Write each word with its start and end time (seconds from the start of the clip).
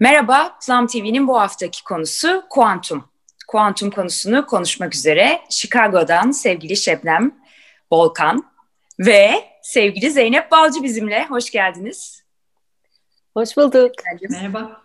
Merhaba, 0.00 0.58
Plum 0.66 0.86
TV'nin 0.86 1.28
bu 1.28 1.40
haftaki 1.40 1.84
konusu 1.84 2.42
kuantum. 2.50 3.04
Kuantum 3.48 3.90
konusunu 3.90 4.46
konuşmak 4.46 4.94
üzere 4.94 5.40
Chicago'dan 5.50 6.30
sevgili 6.30 6.76
Şebnem 6.76 7.34
Volkan 7.92 8.44
ve 8.98 9.30
sevgili 9.62 10.10
Zeynep 10.10 10.50
Balcı 10.50 10.82
bizimle. 10.82 11.26
Hoş 11.26 11.50
geldiniz. 11.50 12.22
Hoş 13.34 13.56
bulduk. 13.56 13.92
Merhaba. 14.30 14.82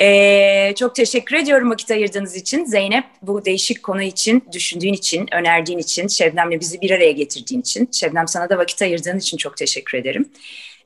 Ee, 0.00 0.74
çok 0.78 0.94
teşekkür 0.94 1.36
ediyorum 1.36 1.70
vakit 1.70 1.90
ayırdığınız 1.90 2.36
için. 2.36 2.64
Zeynep 2.64 3.04
bu 3.22 3.44
değişik 3.44 3.82
konu 3.82 4.02
için, 4.02 4.44
düşündüğün 4.52 4.92
için, 4.92 5.28
önerdiğin 5.34 5.78
için, 5.78 6.08
Şebnem'le 6.08 6.60
bizi 6.60 6.80
bir 6.80 6.90
araya 6.90 7.12
getirdiğin 7.12 7.60
için. 7.60 7.88
Şebnem 7.92 8.28
sana 8.28 8.50
da 8.50 8.58
vakit 8.58 8.82
ayırdığın 8.82 9.18
için 9.18 9.36
çok 9.36 9.56
teşekkür 9.56 9.98
ederim. 9.98 10.32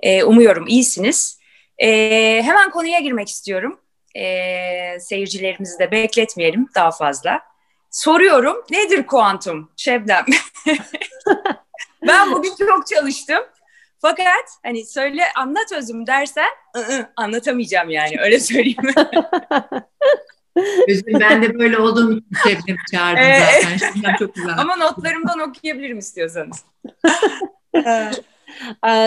Ee, 0.00 0.24
umuyorum 0.24 0.66
iyisiniz. 0.66 1.35
Ee, 1.78 2.42
hemen 2.44 2.70
konuya 2.70 3.00
girmek 3.00 3.28
istiyorum. 3.28 3.80
Ee, 4.16 5.00
seyircilerimizi 5.00 5.78
de 5.78 5.90
bekletmeyelim 5.90 6.68
daha 6.74 6.90
fazla. 6.90 7.40
Soruyorum 7.90 8.56
nedir 8.70 9.06
kuantum 9.06 9.70
Şebnem? 9.76 10.24
ben 12.06 12.32
bugün 12.32 12.52
çok 12.58 12.86
çalıştım. 12.86 13.44
Fakat 13.98 14.44
hani 14.62 14.86
söyle 14.86 15.22
anlat 15.36 15.72
özüm 15.72 16.06
dersen 16.06 16.48
ı 16.76 16.78
-ı, 16.78 17.06
anlatamayacağım 17.16 17.90
yani 17.90 18.16
öyle 18.20 18.40
söyleyeyim. 18.40 18.94
Özüm 20.88 21.20
ben 21.20 21.42
de 21.42 21.58
böyle 21.58 21.78
olduğum 21.78 22.12
için 22.12 22.26
Şebnem'i 22.44 22.78
çağırdım 22.92 23.22
zaten. 23.22 23.76
Şimdiden 23.76 24.16
çok 24.18 24.34
güzel. 24.34 24.58
Ama 24.58 24.76
notlarımdan 24.76 25.40
okuyabilirim 25.40 25.98
istiyorsanız. 25.98 26.64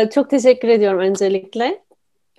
çok 0.14 0.30
teşekkür 0.30 0.68
ediyorum 0.68 1.00
öncelikle. 1.00 1.82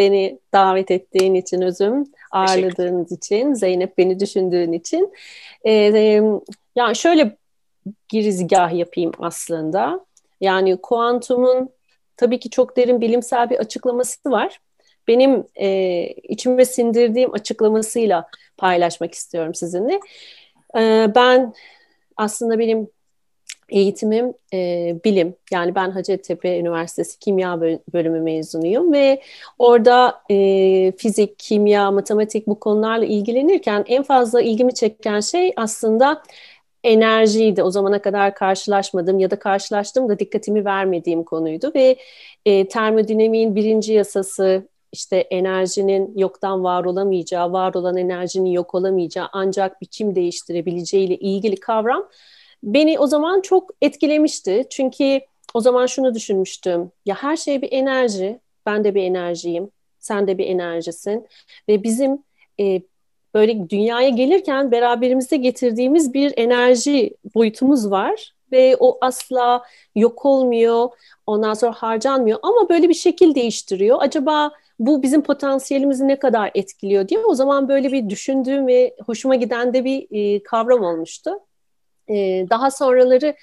Beni 0.01 0.39
davet 0.53 0.91
ettiğin 0.91 1.35
için 1.35 1.63
özüm, 1.63 2.05
ağırladığınız 2.31 3.13
için, 3.13 3.55
Zeynep 3.55 3.99
beni 3.99 4.21
düşündüğün 4.21 4.73
için. 4.73 5.13
Ee, 5.67 6.23
yani 6.77 6.97
şöyle 6.97 7.37
girizgah 8.09 8.73
yapayım 8.73 9.13
aslında. 9.19 10.07
Yani 10.41 10.77
kuantumun 10.77 11.71
tabii 12.17 12.41
ki 12.41 12.51
çok 12.51 12.77
derin 12.77 13.01
bilimsel 13.01 13.51
bir 13.51 13.59
açıklaması 13.59 14.31
var. 14.31 14.61
Benim 15.09 15.45
e, 15.55 16.03
içime 16.09 16.65
sindirdiğim 16.65 17.35
açıklamasıyla 17.35 18.27
paylaşmak 18.57 19.15
istiyorum 19.15 19.55
sizinle. 19.55 20.01
E, 20.77 21.13
ben 21.15 21.55
aslında 22.17 22.59
benim 22.59 22.89
eğitimim 23.71 24.35
e, 24.53 24.97
bilim. 25.05 25.35
Yani 25.53 25.75
ben 25.75 25.91
Hacettepe 25.91 26.59
Üniversitesi 26.59 27.19
Kimya 27.19 27.61
Bölümü 27.61 28.21
mezunuyum 28.21 28.93
ve 28.93 29.23
orada 29.59 30.23
e, 30.31 30.93
fizik, 30.93 31.39
kimya, 31.39 31.91
matematik 31.91 32.47
bu 32.47 32.61
konularla 32.61 33.05
ilgilenirken 33.05 33.85
en 33.89 34.03
fazla 34.03 34.43
ilgimi 34.43 34.75
çeken 34.75 35.21
şey 35.21 35.53
aslında 35.57 36.23
enerjiydi. 36.85 37.63
O 37.63 37.71
zamana 37.71 38.03
kadar 38.03 38.35
karşılaşmadım 38.35 39.19
ya 39.19 39.31
da 39.31 39.39
karşılaştım 39.39 40.09
da 40.09 40.19
dikkatimi 40.19 40.65
vermediğim 40.65 41.25
konuydu 41.25 41.73
ve 41.75 41.97
e, 42.47 42.69
termodinamiğin 42.69 43.55
birinci 43.55 43.93
yasası 43.93 44.69
işte 44.93 45.17
enerjinin 45.17 46.13
yoktan 46.19 46.65
var 46.65 46.85
olamayacağı, 46.85 47.53
var 47.53 47.75
olan 47.75 47.97
enerjinin 47.97 48.51
yok 48.51 48.75
olamayacağı 48.75 49.29
ancak 49.33 49.81
biçim 49.81 50.15
değiştirebileceği 50.15 51.07
ile 51.07 51.17
ilgili 51.17 51.57
kavram 51.57 52.09
beni 52.63 52.99
o 52.99 53.07
zaman 53.07 53.41
çok 53.41 53.71
etkilemişti. 53.83 54.67
Çünkü 54.71 55.21
o 55.55 55.61
zaman 55.61 55.87
şunu 55.87 56.15
düşünmüştüm. 56.15 56.93
Ya 57.07 57.15
her 57.15 57.37
şey 57.37 57.63
bir 57.63 57.73
enerji. 57.73 58.41
Ben 58.67 58.85
de 58.85 58.95
bir 58.95 59.03
enerjiyim. 59.03 59.71
Sen 59.99 60.27
de 60.27 60.39
bir 60.39 60.47
enerjisin. 60.47 61.27
Ve 61.69 61.83
bizim 61.83 62.19
e, 62.61 62.83
böyle 63.35 63.71
dünyaya 63.71 64.09
gelirken 64.09 64.71
beraberimizde 64.71 65.37
getirdiğimiz 65.37 66.15
bir 66.15 66.35
enerji 66.37 67.17
boyutumuz 67.35 67.91
var 67.91 68.35
ve 68.53 68.77
o 68.81 68.99
asla 69.01 69.63
yok 69.95 70.25
olmuyor, 70.25 70.89
ondan 71.27 71.55
sonra 71.55 71.73
harcanmıyor 71.73 72.39
ama 72.43 72.69
böyle 72.69 72.89
bir 72.89 72.95
şekil 72.95 73.35
değiştiriyor. 73.35 73.99
Acaba 74.01 74.53
bu 74.79 75.03
bizim 75.03 75.23
potansiyelimizi 75.23 76.09
ne 76.09 76.19
kadar 76.19 76.51
etkiliyor 76.55 77.09
diye 77.09 77.21
o 77.21 77.35
zaman 77.35 77.69
böyle 77.69 77.93
bir 77.93 78.11
düşündüğüm 78.11 78.67
ve 78.67 78.97
hoşuma 79.07 79.35
giden 79.35 79.75
de 79.75 79.85
bir 79.85 80.07
e, 80.11 80.43
kavram 80.43 80.85
olmuştu. 80.85 81.31
E, 82.11 82.47
daha 82.51 82.71
sonraları 82.71 83.35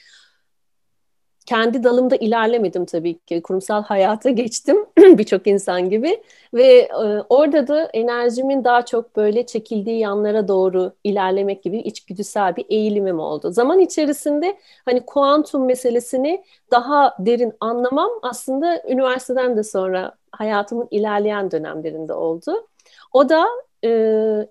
kendi 1.47 1.83
dalımda 1.83 2.15
ilerlemedim 2.15 2.85
tabii 2.85 3.19
ki. 3.19 3.41
Kurumsal 3.41 3.83
hayata 3.83 4.29
geçtim 4.29 4.85
birçok 4.97 5.47
insan 5.47 5.89
gibi 5.89 6.23
ve 6.53 6.65
e, 6.79 7.21
orada 7.29 7.67
da 7.67 7.89
enerjimin 7.93 8.63
daha 8.63 8.85
çok 8.85 9.15
böyle 9.15 9.45
çekildiği 9.45 9.99
yanlara 9.99 10.47
doğru 10.47 10.91
ilerlemek 11.03 11.63
gibi 11.63 11.77
içgüdüsel 11.77 12.55
bir 12.55 12.65
eğilimim 12.69 13.19
oldu. 13.19 13.51
Zaman 13.51 13.79
içerisinde 13.79 14.57
hani 14.85 15.05
kuantum 15.05 15.65
meselesini 15.65 16.43
daha 16.71 17.15
derin 17.19 17.53
anlamam 17.59 18.09
aslında 18.21 18.83
üniversiteden 18.89 19.57
de 19.57 19.63
sonra 19.63 20.15
hayatımın 20.31 20.87
ilerleyen 20.91 21.51
dönemlerinde 21.51 22.13
oldu. 22.13 22.67
O 23.13 23.29
da 23.29 23.45
e, 23.83 23.89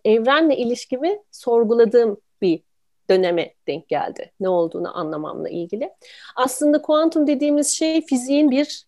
evrenle 0.04 0.56
ilişkimi 0.56 1.18
sorguladığım 1.32 2.16
bir 2.42 2.62
döneme 3.10 3.54
denk 3.68 3.88
geldi. 3.88 4.32
Ne 4.40 4.48
olduğunu 4.48 4.98
anlamamla 4.98 5.48
ilgili. 5.48 5.90
Aslında 6.36 6.82
kuantum 6.82 7.26
dediğimiz 7.26 7.68
şey 7.68 8.06
fiziğin 8.06 8.50
bir 8.50 8.86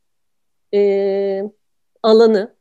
e, 0.74 1.42
alanı. 2.02 2.54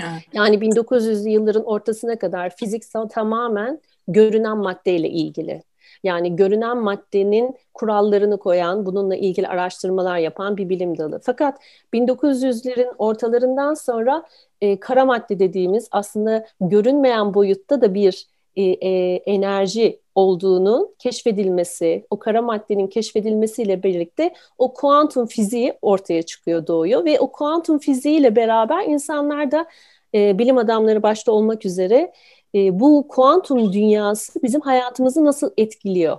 Evet. 0.00 0.22
Yani 0.32 0.56
1900'lü 0.56 1.28
yılların 1.28 1.64
ortasına 1.64 2.18
kadar 2.18 2.56
fiziksel 2.56 3.08
tamamen 3.08 3.80
görünen 4.08 4.58
maddeyle 4.58 5.08
ilgili. 5.08 5.62
Yani 6.02 6.36
görünen 6.36 6.78
maddenin 6.78 7.56
kurallarını 7.74 8.38
koyan, 8.38 8.86
bununla 8.86 9.16
ilgili 9.16 9.48
araştırmalar 9.48 10.18
yapan 10.18 10.56
bir 10.56 10.68
bilim 10.68 10.98
dalı. 10.98 11.20
Fakat 11.22 11.58
1900'lerin 11.94 12.94
ortalarından 12.98 13.74
sonra 13.74 14.24
e, 14.60 14.80
kara 14.80 15.04
madde 15.04 15.38
dediğimiz 15.38 15.88
aslında 15.90 16.46
görünmeyen 16.60 17.34
boyutta 17.34 17.80
da 17.80 17.94
bir 17.94 18.26
e, 18.56 18.62
e, 18.62 19.16
enerji 19.16 20.00
olduğunu 20.16 20.94
keşfedilmesi, 20.98 22.06
o 22.10 22.18
kara 22.18 22.42
maddenin 22.42 22.86
keşfedilmesiyle 22.86 23.82
birlikte 23.82 24.34
o 24.58 24.74
kuantum 24.74 25.26
fiziği 25.26 25.78
ortaya 25.82 26.22
çıkıyor, 26.22 26.66
doğuyor 26.66 27.04
ve 27.04 27.20
o 27.20 27.32
kuantum 27.32 27.78
fiziğiyle 27.78 28.36
beraber 28.36 28.84
insanlar 28.84 29.50
da 29.50 29.66
e, 30.14 30.38
bilim 30.38 30.58
adamları 30.58 31.02
başta 31.02 31.32
olmak 31.32 31.66
üzere 31.66 32.12
e, 32.54 32.80
bu 32.80 33.08
kuantum 33.08 33.72
dünyası 33.72 34.42
bizim 34.42 34.60
hayatımızı 34.60 35.24
nasıl 35.24 35.50
etkiliyor? 35.56 36.16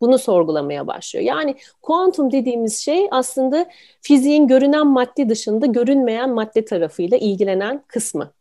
Bunu 0.00 0.18
sorgulamaya 0.18 0.86
başlıyor. 0.86 1.24
Yani 1.24 1.54
kuantum 1.82 2.32
dediğimiz 2.32 2.78
şey 2.78 3.08
aslında 3.10 3.66
fiziğin 4.02 4.46
görünen 4.46 4.86
madde 4.86 5.28
dışında 5.28 5.66
görünmeyen 5.66 6.30
madde 6.30 6.64
tarafıyla 6.64 7.16
ilgilenen 7.16 7.84
kısmı. 7.86 8.32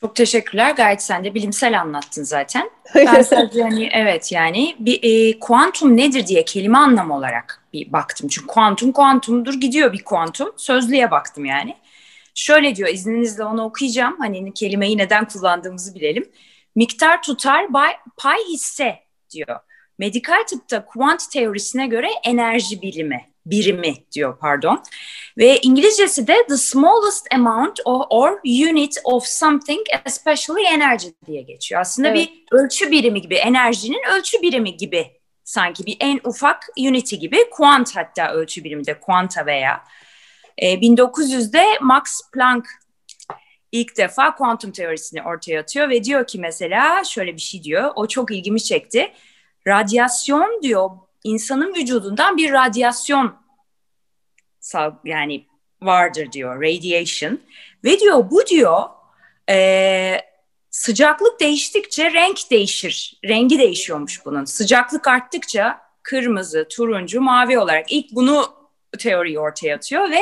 Çok 0.00 0.16
teşekkürler. 0.16 0.70
Gayet 0.70 1.02
sen 1.02 1.24
de 1.24 1.34
bilimsel 1.34 1.80
anlattın 1.80 2.22
zaten. 2.22 2.70
Ben 2.94 3.22
sadece 3.22 3.62
hani 3.62 3.88
evet 3.92 4.32
yani 4.32 4.76
bir 4.78 5.00
e, 5.02 5.38
kuantum 5.38 5.96
nedir 5.96 6.26
diye 6.26 6.44
kelime 6.44 6.78
anlamı 6.78 7.16
olarak 7.16 7.62
bir 7.72 7.92
baktım. 7.92 8.28
Çünkü 8.28 8.46
kuantum 8.46 8.92
kuantumdur 8.92 9.54
gidiyor 9.54 9.92
bir 9.92 10.04
kuantum. 10.04 10.52
Sözlüğe 10.56 11.10
baktım 11.10 11.44
yani. 11.44 11.76
Şöyle 12.34 12.76
diyor 12.76 12.88
izninizle 12.88 13.44
onu 13.44 13.64
okuyacağım. 13.64 14.16
Hani 14.18 14.54
kelimeyi 14.54 14.98
neden 14.98 15.28
kullandığımızı 15.28 15.94
bilelim. 15.94 16.30
Miktar 16.76 17.22
tutar 17.22 17.72
bay, 17.72 17.92
pay 18.16 18.38
hisse 18.48 18.98
diyor. 19.30 19.58
Medikal 19.98 20.44
tıpta 20.46 20.84
kuant 20.84 21.30
teorisine 21.30 21.86
göre 21.86 22.08
enerji 22.24 22.82
bilimi 22.82 23.27
birimi 23.50 23.94
diyor 24.12 24.38
pardon. 24.38 24.82
Ve 25.38 25.60
İngilizcesi 25.60 26.26
de 26.26 26.46
the 26.48 26.56
smallest 26.56 27.34
amount 27.34 27.80
or, 27.84 28.04
or 28.10 28.40
unit 28.44 28.96
of 29.04 29.26
something 29.26 29.80
especially 30.04 30.66
energy 30.66 31.08
diye 31.26 31.42
geçiyor. 31.42 31.80
Aslında 31.80 32.08
evet. 32.08 32.28
bir 32.28 32.56
ölçü 32.56 32.90
birimi 32.90 33.22
gibi 33.22 33.34
enerjinin 33.34 34.02
ölçü 34.16 34.42
birimi 34.42 34.76
gibi 34.76 35.18
sanki 35.44 35.86
bir 35.86 35.96
en 36.00 36.20
ufak 36.24 36.68
unity 36.78 37.16
gibi 37.16 37.50
kuant 37.50 37.96
hatta 37.96 38.32
ölçü 38.32 38.64
birimi 38.64 38.86
de 38.86 39.00
kuanta 39.00 39.46
veya 39.46 39.84
e, 40.58 40.74
1900'de 40.74 41.64
Max 41.80 42.20
Planck 42.32 42.66
ilk 43.72 43.96
defa 43.96 44.34
kuantum 44.34 44.72
teorisini 44.72 45.22
ortaya 45.22 45.60
atıyor 45.60 45.88
ve 45.88 46.04
diyor 46.04 46.26
ki 46.26 46.38
mesela 46.38 47.04
şöyle 47.04 47.36
bir 47.36 47.40
şey 47.40 47.62
diyor 47.62 47.92
o 47.96 48.06
çok 48.06 48.30
ilgimi 48.30 48.62
çekti. 48.62 49.12
Radyasyon 49.66 50.60
diyor 50.62 50.90
insanın 51.28 51.74
vücudundan 51.74 52.36
bir 52.36 52.52
radyasyon 52.52 53.36
yani 55.04 55.46
vardır 55.82 56.32
diyor 56.32 56.62
radiation 56.62 57.40
ve 57.84 58.00
diyor 58.00 58.30
bu 58.30 58.46
diyor 58.46 58.82
e, 59.50 60.20
sıcaklık 60.70 61.40
değiştikçe 61.40 62.12
renk 62.12 62.50
değişir 62.50 63.20
rengi 63.24 63.58
değişiyormuş 63.58 64.24
bunun 64.24 64.44
sıcaklık 64.44 65.08
arttıkça 65.08 65.80
kırmızı 66.02 66.66
turuncu 66.68 67.20
mavi 67.20 67.58
olarak 67.58 67.92
ilk 67.92 68.12
bunu 68.12 68.54
teoriyi 68.98 69.38
ortaya 69.38 69.76
atıyor 69.76 70.10
ve 70.10 70.20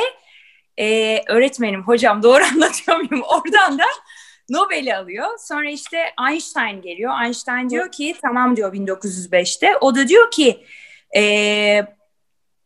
e, 0.77 1.23
öğretmenim 1.27 1.83
hocam 1.83 2.23
doğru 2.23 2.43
anlatıyor 2.53 2.97
muyum 2.97 3.23
oradan 3.27 3.79
da 3.79 3.85
Nobel'i 4.49 4.95
alıyor. 4.95 5.27
Sonra 5.39 5.69
işte 5.69 5.97
Einstein 6.29 6.81
geliyor. 6.81 7.23
Einstein 7.23 7.69
diyor 7.69 7.91
ki 7.91 8.15
tamam 8.21 8.55
diyor 8.55 8.73
1905'te. 8.73 9.77
O 9.77 9.95
da 9.95 10.07
diyor 10.07 10.31
ki 10.31 10.65
e, 11.15 11.85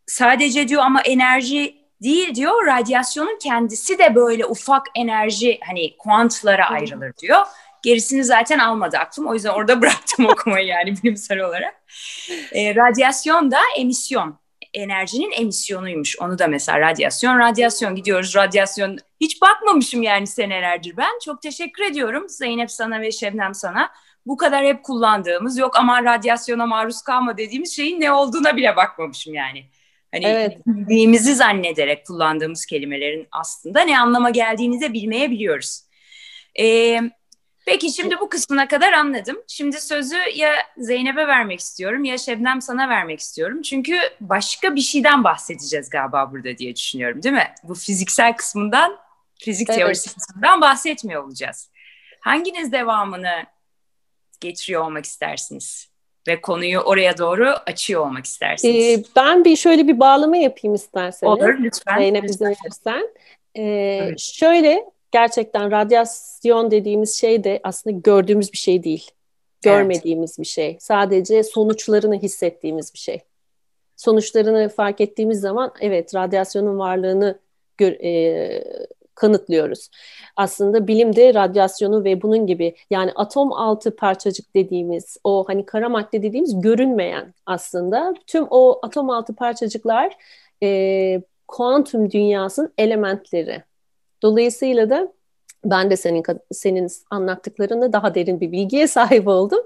sadece 0.08 0.68
diyor 0.68 0.84
ama 0.84 1.02
enerji 1.02 1.82
değil 2.04 2.36
diyor. 2.36 2.66
Radyasyonun 2.66 3.40
kendisi 3.42 4.00
de 4.00 4.16
böyle 4.16 4.46
ufak 4.46 4.86
enerji 4.96 5.60
hani 5.68 5.98
kuantlara 5.98 6.70
ayrılır 6.70 7.14
diyor. 7.18 7.46
Gerisini 7.84 8.24
zaten 8.24 8.60
almadı 8.60 8.98
aklım. 8.98 9.28
O 9.28 9.34
yüzden 9.34 9.50
orada 9.50 9.82
bıraktım 9.82 10.26
okumayı 10.26 10.68
yani 10.68 10.96
bilimsel 11.04 11.40
olarak. 11.40 11.76
E, 12.52 12.76
radyasyon 12.76 13.52
da 13.52 13.60
emisyon. 13.78 14.42
Enerjinin 14.74 15.32
emisyonuymuş. 15.32 16.20
Onu 16.20 16.40
da 16.40 16.48
mesela 16.48 16.80
radyasyon, 16.80 17.40
radyasyon 17.40 17.96
gidiyoruz 17.96 18.36
radyasyon. 18.36 18.98
Hiç 19.22 19.42
bakmamışım 19.42 20.04
yani 20.04 20.28
senelerdir 20.28 20.98
ben. 20.98 21.20
Çok 21.26 21.42
teşekkür 21.42 21.84
ediyorum 21.84 22.30
Zeynep 22.30 22.72
sana 22.72 23.02
ve 23.02 23.12
Şebnem 23.12 23.54
sana. 23.54 23.92
Bu 24.26 24.38
kadar 24.38 24.66
hep 24.66 24.84
kullandığımız 24.84 25.58
yok 25.58 25.78
ama 25.78 26.04
radyasyona 26.04 26.66
maruz 26.66 27.02
kalma 27.02 27.38
dediğimiz 27.38 27.76
şeyin 27.76 28.02
ne 28.02 28.12
olduğuna 28.12 28.58
bile 28.58 28.76
bakmamışım 28.76 29.34
yani. 29.34 29.66
Hani 30.12 30.26
evet. 30.26 30.58
bildiğimizi 30.68 31.36
zannederek 31.36 32.08
kullandığımız 32.08 32.66
kelimelerin 32.66 33.28
aslında 33.32 33.82
ne 33.82 34.00
anlama 34.00 34.30
geldiğini 34.30 34.82
de 34.82 34.94
bilmeyebiliyoruz. 34.94 35.82
Ee, 36.60 37.00
Peki 37.66 37.92
şimdi 37.92 38.20
bu 38.20 38.30
kısmına 38.30 38.68
kadar 38.68 38.94
anladım. 38.94 39.38
Şimdi 39.48 39.82
sözü 39.82 40.18
ya 40.36 40.54
Zeynep'e 40.78 41.28
vermek 41.28 41.60
istiyorum 41.60 42.04
ya 42.04 42.18
Şebnem 42.18 42.62
sana 42.62 42.90
vermek 42.90 43.20
istiyorum. 43.20 43.62
Çünkü 43.62 43.98
başka 44.22 44.76
bir 44.76 44.82
şeyden 44.82 45.24
bahsedeceğiz 45.24 45.90
galiba 45.90 46.32
burada 46.32 46.58
diye 46.58 46.76
düşünüyorum 46.76 47.24
değil 47.24 47.36
mi? 47.36 47.48
Bu 47.64 47.76
fiziksel 47.76 48.36
kısmından, 48.36 48.98
fizik 49.40 49.70
evet. 49.70 49.80
teorisi 49.80 50.16
kısmından 50.16 50.62
bahsetmiyor 50.62 51.24
olacağız. 51.24 51.70
Hanginiz 52.22 52.72
devamını 52.72 53.46
getiriyor 54.42 54.86
olmak 54.86 55.06
istersiniz? 55.06 55.92
Ve 56.28 56.42
konuyu 56.42 56.80
oraya 56.80 57.18
doğru 57.18 57.50
açıyor 57.66 58.02
olmak 58.06 58.26
istersiniz. 58.26 59.00
Ee, 59.00 59.04
ben 59.16 59.46
bir 59.46 59.56
şöyle 59.56 59.88
bir 59.88 60.00
bağlama 60.00 60.38
yapayım 60.38 60.76
isterseniz. 60.76 61.34
Olur 61.34 61.56
lütfen. 61.60 61.98
Zeynep 61.98 62.26
izin 62.26 62.46
verirsen. 62.46 63.10
Ee, 63.56 63.62
evet. 64.04 64.20
Şöyle 64.20 64.86
gerçekten 65.12 65.72
radyasyon 65.72 66.72
dediğimiz 66.72 67.20
şey 67.20 67.44
de 67.44 67.60
aslında 67.64 68.00
gördüğümüz 68.04 68.54
bir 68.54 68.58
şey 68.58 68.84
değil. 68.84 69.12
Görmediğimiz 69.62 70.32
evet. 70.32 70.40
bir 70.40 70.46
şey. 70.46 70.78
Sadece 70.80 71.44
sonuçlarını 71.44 72.16
hissettiğimiz 72.16 72.94
bir 72.94 73.00
şey. 73.00 73.22
Sonuçlarını 73.98 74.70
fark 74.70 75.02
ettiğimiz 75.02 75.40
zaman 75.40 75.74
evet 75.82 76.16
radyasyonun 76.16 76.80
varlığını 76.80 77.40
gör, 77.78 77.92
e, 77.92 78.64
kanıtlıyoruz. 79.22 79.90
Aslında 80.36 80.88
bilimde 80.88 81.34
radyasyonu 81.34 82.04
ve 82.04 82.22
bunun 82.22 82.48
gibi 82.48 82.76
yani 82.90 83.12
atom 83.16 83.54
altı 83.54 83.96
parçacık 83.96 84.56
dediğimiz 84.56 85.18
o 85.24 85.44
hani 85.48 85.66
kara 85.66 85.90
madde 85.90 86.24
dediğimiz 86.24 86.62
görünmeyen 86.62 87.34
aslında 87.46 88.14
tüm 88.28 88.48
o 88.50 88.80
atom 88.84 89.10
altı 89.10 89.36
parçacıklar 89.36 90.18
e, 90.64 91.22
kuantum 91.48 92.12
dünyasının 92.12 92.74
elementleri. 92.78 93.64
Dolayısıyla 94.22 94.90
da 94.90 95.14
ben 95.66 95.90
de 95.90 95.98
senin 95.98 96.24
senin 96.52 96.88
anlattıklarında 97.12 97.94
daha 97.94 98.16
derin 98.16 98.42
bir 98.42 98.52
bilgiye 98.52 98.88
sahip 98.88 99.28
oldum. 99.28 99.60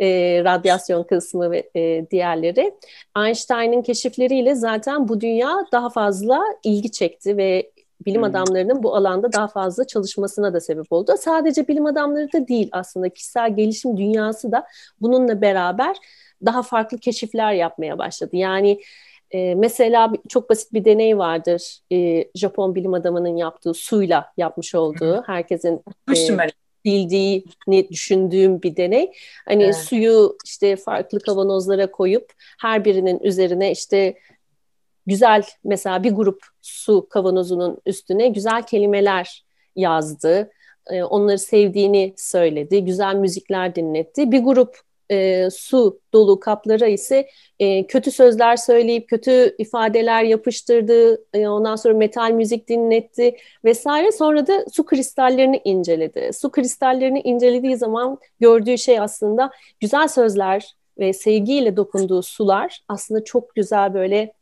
E, 0.00 0.06
radyasyon 0.44 1.02
kısmı 1.02 1.50
ve 1.50 1.70
e, 1.76 2.06
diğerleri. 2.10 2.74
Einstein'ın 3.16 3.82
keşifleriyle 3.82 4.54
zaten 4.54 5.08
bu 5.08 5.20
dünya 5.20 5.66
daha 5.72 5.90
fazla 5.90 6.42
ilgi 6.64 6.90
çekti 6.92 7.36
ve 7.36 7.71
bilim 8.04 8.20
hmm. 8.20 8.28
adamlarının 8.30 8.82
bu 8.82 8.96
alanda 8.96 9.32
daha 9.32 9.48
fazla 9.48 9.86
çalışmasına 9.86 10.54
da 10.54 10.60
sebep 10.60 10.92
oldu. 10.92 11.14
Sadece 11.18 11.68
bilim 11.68 11.86
adamları 11.86 12.32
da 12.32 12.48
değil 12.48 12.68
aslında 12.72 13.08
kişisel 13.08 13.56
gelişim 13.56 13.96
dünyası 13.96 14.52
da 14.52 14.66
bununla 15.00 15.40
beraber 15.40 15.96
daha 16.44 16.62
farklı 16.62 16.98
keşifler 16.98 17.52
yapmaya 17.52 17.98
başladı. 17.98 18.36
Yani 18.36 18.80
e, 19.30 19.54
mesela 19.54 20.12
çok 20.28 20.50
basit 20.50 20.72
bir 20.72 20.84
deney 20.84 21.18
vardır. 21.18 21.78
E, 21.92 22.28
Japon 22.34 22.74
bilim 22.74 22.94
adamının 22.94 23.36
yaptığı 23.36 23.74
suyla 23.74 24.32
yapmış 24.36 24.74
olduğu, 24.74 25.22
herkesin 25.26 25.82
e, 26.10 26.48
bildiğini 26.84 27.88
düşündüğüm 27.90 28.62
bir 28.62 28.76
deney. 28.76 29.12
Hani 29.44 29.64
evet. 29.64 29.76
suyu 29.76 30.36
işte 30.44 30.76
farklı 30.76 31.20
kavanozlara 31.20 31.90
koyup 31.90 32.32
her 32.60 32.84
birinin 32.84 33.20
üzerine 33.20 33.72
işte 33.72 34.14
güzel 35.06 35.42
mesela 35.64 36.02
bir 36.02 36.12
grup 36.12 36.42
su 36.62 37.06
kavanozunun 37.10 37.78
üstüne 37.86 38.28
güzel 38.28 38.62
kelimeler 38.62 39.44
yazdı. 39.76 40.50
E, 40.90 41.02
onları 41.02 41.38
sevdiğini 41.38 42.14
söyledi. 42.16 42.84
Güzel 42.84 43.14
müzikler 43.14 43.74
dinletti. 43.74 44.32
Bir 44.32 44.40
grup 44.40 44.76
e, 45.10 45.48
su 45.50 46.00
dolu 46.12 46.40
kaplara 46.40 46.86
ise 46.86 47.28
e, 47.58 47.86
kötü 47.86 48.10
sözler 48.10 48.56
söyleyip 48.56 49.08
kötü 49.08 49.54
ifadeler 49.58 50.22
yapıştırdı. 50.22 51.24
E, 51.34 51.48
ondan 51.48 51.76
sonra 51.76 51.94
metal 51.94 52.30
müzik 52.30 52.68
dinletti 52.68 53.36
vesaire. 53.64 54.12
Sonra 54.12 54.46
da 54.46 54.64
su 54.72 54.84
kristallerini 54.84 55.60
inceledi. 55.64 56.30
Su 56.32 56.50
kristallerini 56.50 57.20
incelediği 57.20 57.76
zaman 57.76 58.18
gördüğü 58.40 58.78
şey 58.78 59.00
aslında 59.00 59.50
güzel 59.80 60.08
sözler 60.08 60.74
ve 60.98 61.12
sevgiyle 61.12 61.76
dokunduğu 61.76 62.22
sular 62.22 62.80
aslında 62.88 63.24
çok 63.24 63.54
güzel 63.54 63.94
böyle 63.94 64.32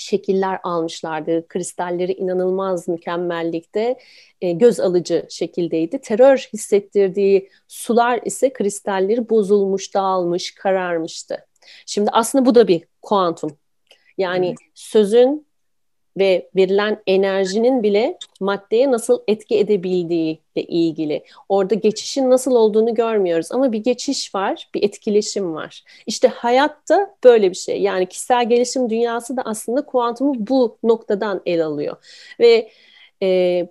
şekiller 0.00 0.58
almışlardı. 0.62 1.48
Kristalleri 1.48 2.12
inanılmaz 2.12 2.88
mükemmellikte 2.88 3.98
e, 4.40 4.52
göz 4.52 4.80
alıcı 4.80 5.26
şekildeydi. 5.28 6.00
Terör 6.00 6.48
hissettirdiği 6.52 7.50
sular 7.68 8.20
ise 8.24 8.52
kristalleri 8.52 9.30
bozulmuş, 9.30 9.94
dağılmış, 9.94 10.54
kararmıştı. 10.54 11.46
Şimdi 11.86 12.10
aslında 12.12 12.46
bu 12.46 12.54
da 12.54 12.68
bir 12.68 12.82
kuantum. 13.02 13.56
Yani 14.18 14.48
hmm. 14.48 14.56
sözün 14.74 15.49
ve 16.20 16.48
verilen 16.56 17.02
enerjinin 17.06 17.82
bile 17.82 18.18
maddeye 18.40 18.90
nasıl 18.90 19.22
etki 19.28 19.58
edebildiği 19.58 20.40
ile 20.54 20.64
ilgili. 20.64 21.24
Orada 21.48 21.74
geçişin 21.74 22.30
nasıl 22.30 22.52
olduğunu 22.52 22.94
görmüyoruz 22.94 23.52
ama 23.52 23.72
bir 23.72 23.78
geçiş 23.78 24.34
var, 24.34 24.68
bir 24.74 24.82
etkileşim 24.82 25.54
var. 25.54 25.84
İşte 26.06 26.28
hayatta 26.28 27.14
böyle 27.24 27.50
bir 27.50 27.56
şey. 27.56 27.82
Yani 27.82 28.06
kişisel 28.06 28.48
gelişim 28.48 28.90
dünyası 28.90 29.36
da 29.36 29.42
aslında 29.44 29.86
kuantumu 29.86 30.34
bu 30.38 30.78
noktadan 30.82 31.42
el 31.46 31.64
alıyor. 31.64 31.96
Ve 32.40 32.70
e, 33.22 33.68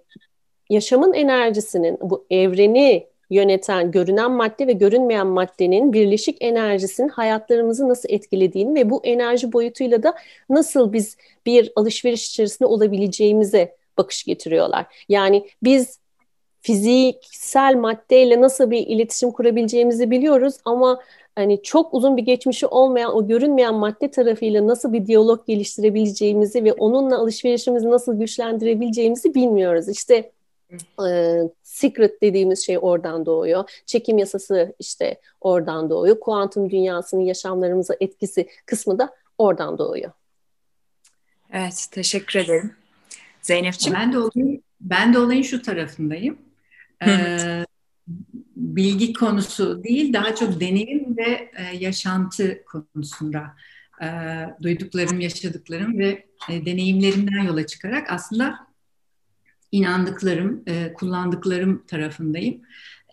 yaşamın 0.70 1.14
enerjisinin 1.14 1.98
bu 2.02 2.26
evreni 2.30 3.08
yöneten 3.30 3.92
görünen 3.92 4.32
madde 4.32 4.68
ve 4.68 4.72
görünmeyen 4.72 5.28
maddenin 5.28 5.94
birleşik 5.94 6.38
enerjisinin 6.42 7.10
hayatlarımızı 7.10 7.90
nasıl 7.90 8.10
etkilediğini 8.10 8.76
ve 8.76 8.90
bu 8.90 9.02
enerji 9.04 9.54
boyutuyla 9.54 10.04
da 10.04 10.16
nasıl 10.50 10.94
biz 10.94 11.18
bir 11.46 11.72
alışveriş 11.76 12.28
içerisinde 12.28 12.68
olabileceğimize 12.68 13.76
bakış 13.98 14.24
getiriyorlar. 14.24 14.86
Yani 15.10 15.48
biz 15.64 16.00
fiziksel 16.62 17.76
maddeyle 17.76 18.42
nasıl 18.42 18.72
bir 18.72 18.88
iletişim 18.88 19.32
kurabileceğimizi 19.32 20.12
biliyoruz 20.12 20.56
ama 20.66 21.00
hani 21.36 21.64
çok 21.64 21.94
uzun 21.94 22.18
bir 22.18 22.22
geçmişi 22.22 22.68
olmayan 22.68 23.16
o 23.16 23.28
görünmeyen 23.28 23.76
madde 23.76 24.12
tarafıyla 24.12 24.68
nasıl 24.68 24.94
bir 24.94 25.06
diyalog 25.06 25.48
geliştirebileceğimizi 25.48 26.64
ve 26.64 26.74
onunla 26.74 27.18
alışverişimizi 27.18 27.90
nasıl 27.90 28.20
güçlendirebileceğimizi 28.20 29.36
bilmiyoruz. 29.36 29.90
İşte 29.90 30.32
e, 31.08 31.42
secret 31.64 32.22
dediğimiz 32.22 32.66
şey 32.66 32.78
oradan 32.82 33.26
doğuyor. 33.26 33.82
Çekim 33.86 34.18
yasası 34.18 34.76
işte 34.80 35.20
oradan 35.42 35.90
doğuyor. 35.90 36.20
Kuantum 36.20 36.70
dünyasının 36.70 37.22
yaşamlarımıza 37.22 37.96
etkisi 38.00 38.50
kısmı 38.66 39.00
da 39.00 39.16
oradan 39.38 39.78
doğuyor. 39.78 40.12
Evet, 41.54 41.88
teşekkür 41.92 42.40
ederim. 42.40 42.76
Zeynep'ciğim. 43.42 44.00
Ben 44.00 44.14
de 44.14 44.18
olayın, 44.18 44.64
ben 44.82 45.14
de 45.14 45.20
olayın 45.20 45.42
şu 45.42 45.62
tarafındayım. 45.62 46.38
Ee, 47.08 47.66
bilgi 48.56 49.14
konusu 49.14 49.84
değil, 49.84 50.14
daha 50.14 50.36
çok 50.36 50.60
deneyim 50.60 51.18
ve 51.18 51.52
e, 51.58 51.78
yaşantı 51.78 52.64
konusunda 52.66 53.56
e, 54.02 54.08
duyduklarım, 54.62 55.20
yaşadıklarım 55.20 56.00
ve 56.00 56.26
e, 56.50 56.66
deneyimlerimden 56.66 57.44
yola 57.44 57.66
çıkarak 57.66 58.12
aslında 58.12 58.69
inandıklarım, 59.72 60.64
e, 60.68 60.94
kullandıklarım 60.94 61.84
tarafındayım. 61.88 62.62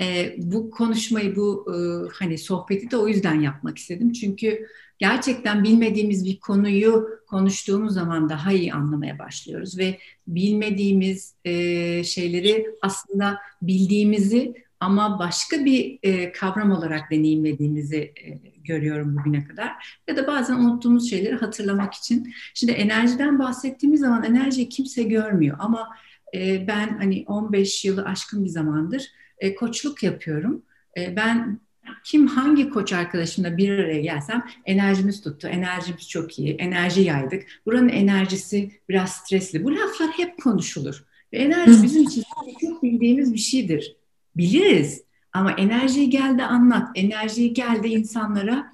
E, 0.00 0.34
bu 0.38 0.70
konuşmayı, 0.70 1.36
bu 1.36 1.66
e, 1.74 1.76
hani 2.18 2.38
sohbeti 2.38 2.90
de 2.90 2.96
o 2.96 3.08
yüzden 3.08 3.40
yapmak 3.40 3.78
istedim. 3.78 4.12
Çünkü 4.12 4.66
gerçekten 4.98 5.64
bilmediğimiz 5.64 6.24
bir 6.24 6.40
konuyu 6.40 7.08
konuştuğumuz 7.26 7.94
zaman 7.94 8.28
daha 8.28 8.52
iyi 8.52 8.72
anlamaya 8.72 9.18
başlıyoruz 9.18 9.78
ve 9.78 9.98
bilmediğimiz 10.26 11.34
e, 11.44 12.04
şeyleri 12.04 12.66
aslında 12.82 13.38
bildiğimizi 13.62 14.54
ama 14.80 15.18
başka 15.18 15.64
bir 15.64 15.98
e, 16.02 16.32
kavram 16.32 16.70
olarak 16.70 17.10
deneyimlediğimizi 17.10 17.96
e, 17.96 18.40
görüyorum 18.64 19.16
bugüne 19.16 19.44
kadar. 19.44 20.00
Ya 20.08 20.16
da 20.16 20.26
bazen 20.26 20.54
unuttuğumuz 20.54 21.10
şeyleri 21.10 21.34
hatırlamak 21.34 21.94
için. 21.94 22.34
Şimdi 22.54 22.72
enerjiden 22.72 23.38
bahsettiğimiz 23.38 24.00
zaman 24.00 24.24
enerjiyi 24.24 24.68
kimse 24.68 25.02
görmüyor 25.02 25.56
ama 25.60 25.88
e, 26.34 26.66
ben 26.66 26.98
hani 26.98 27.24
15 27.26 27.84
yılı 27.84 28.04
aşkın 28.04 28.44
bir 28.44 28.50
zamandır 28.50 29.12
e, 29.38 29.54
koçluk 29.54 30.02
yapıyorum. 30.02 30.62
E, 30.98 31.16
ben 31.16 31.60
kim 32.04 32.26
hangi 32.26 32.70
koç 32.70 32.92
arkadaşımla 32.92 33.56
bir 33.56 33.70
araya 33.70 34.00
gelsem 34.00 34.46
enerjimiz 34.64 35.22
tuttu, 35.22 35.48
enerjimiz 35.48 36.08
çok 36.08 36.38
iyi, 36.38 36.54
enerji 36.54 37.00
yaydık. 37.00 37.42
Buranın 37.66 37.88
enerjisi 37.88 38.70
biraz 38.88 39.12
stresli. 39.12 39.64
Bu 39.64 39.76
laflar 39.76 40.10
hep 40.10 40.42
konuşulur. 40.42 41.04
Ve 41.32 41.38
enerji 41.38 41.82
bizim 41.82 42.02
için 42.02 42.22
çok 42.60 42.82
bildiğimiz 42.82 43.34
bir 43.34 43.38
şeydir. 43.38 43.96
Biliriz 44.36 45.02
ama 45.32 45.52
enerjiyi 45.52 46.10
geldi 46.10 46.42
anlat, 46.42 46.88
enerjiyi 46.94 47.52
geldi 47.52 47.88
insanlara 47.88 48.72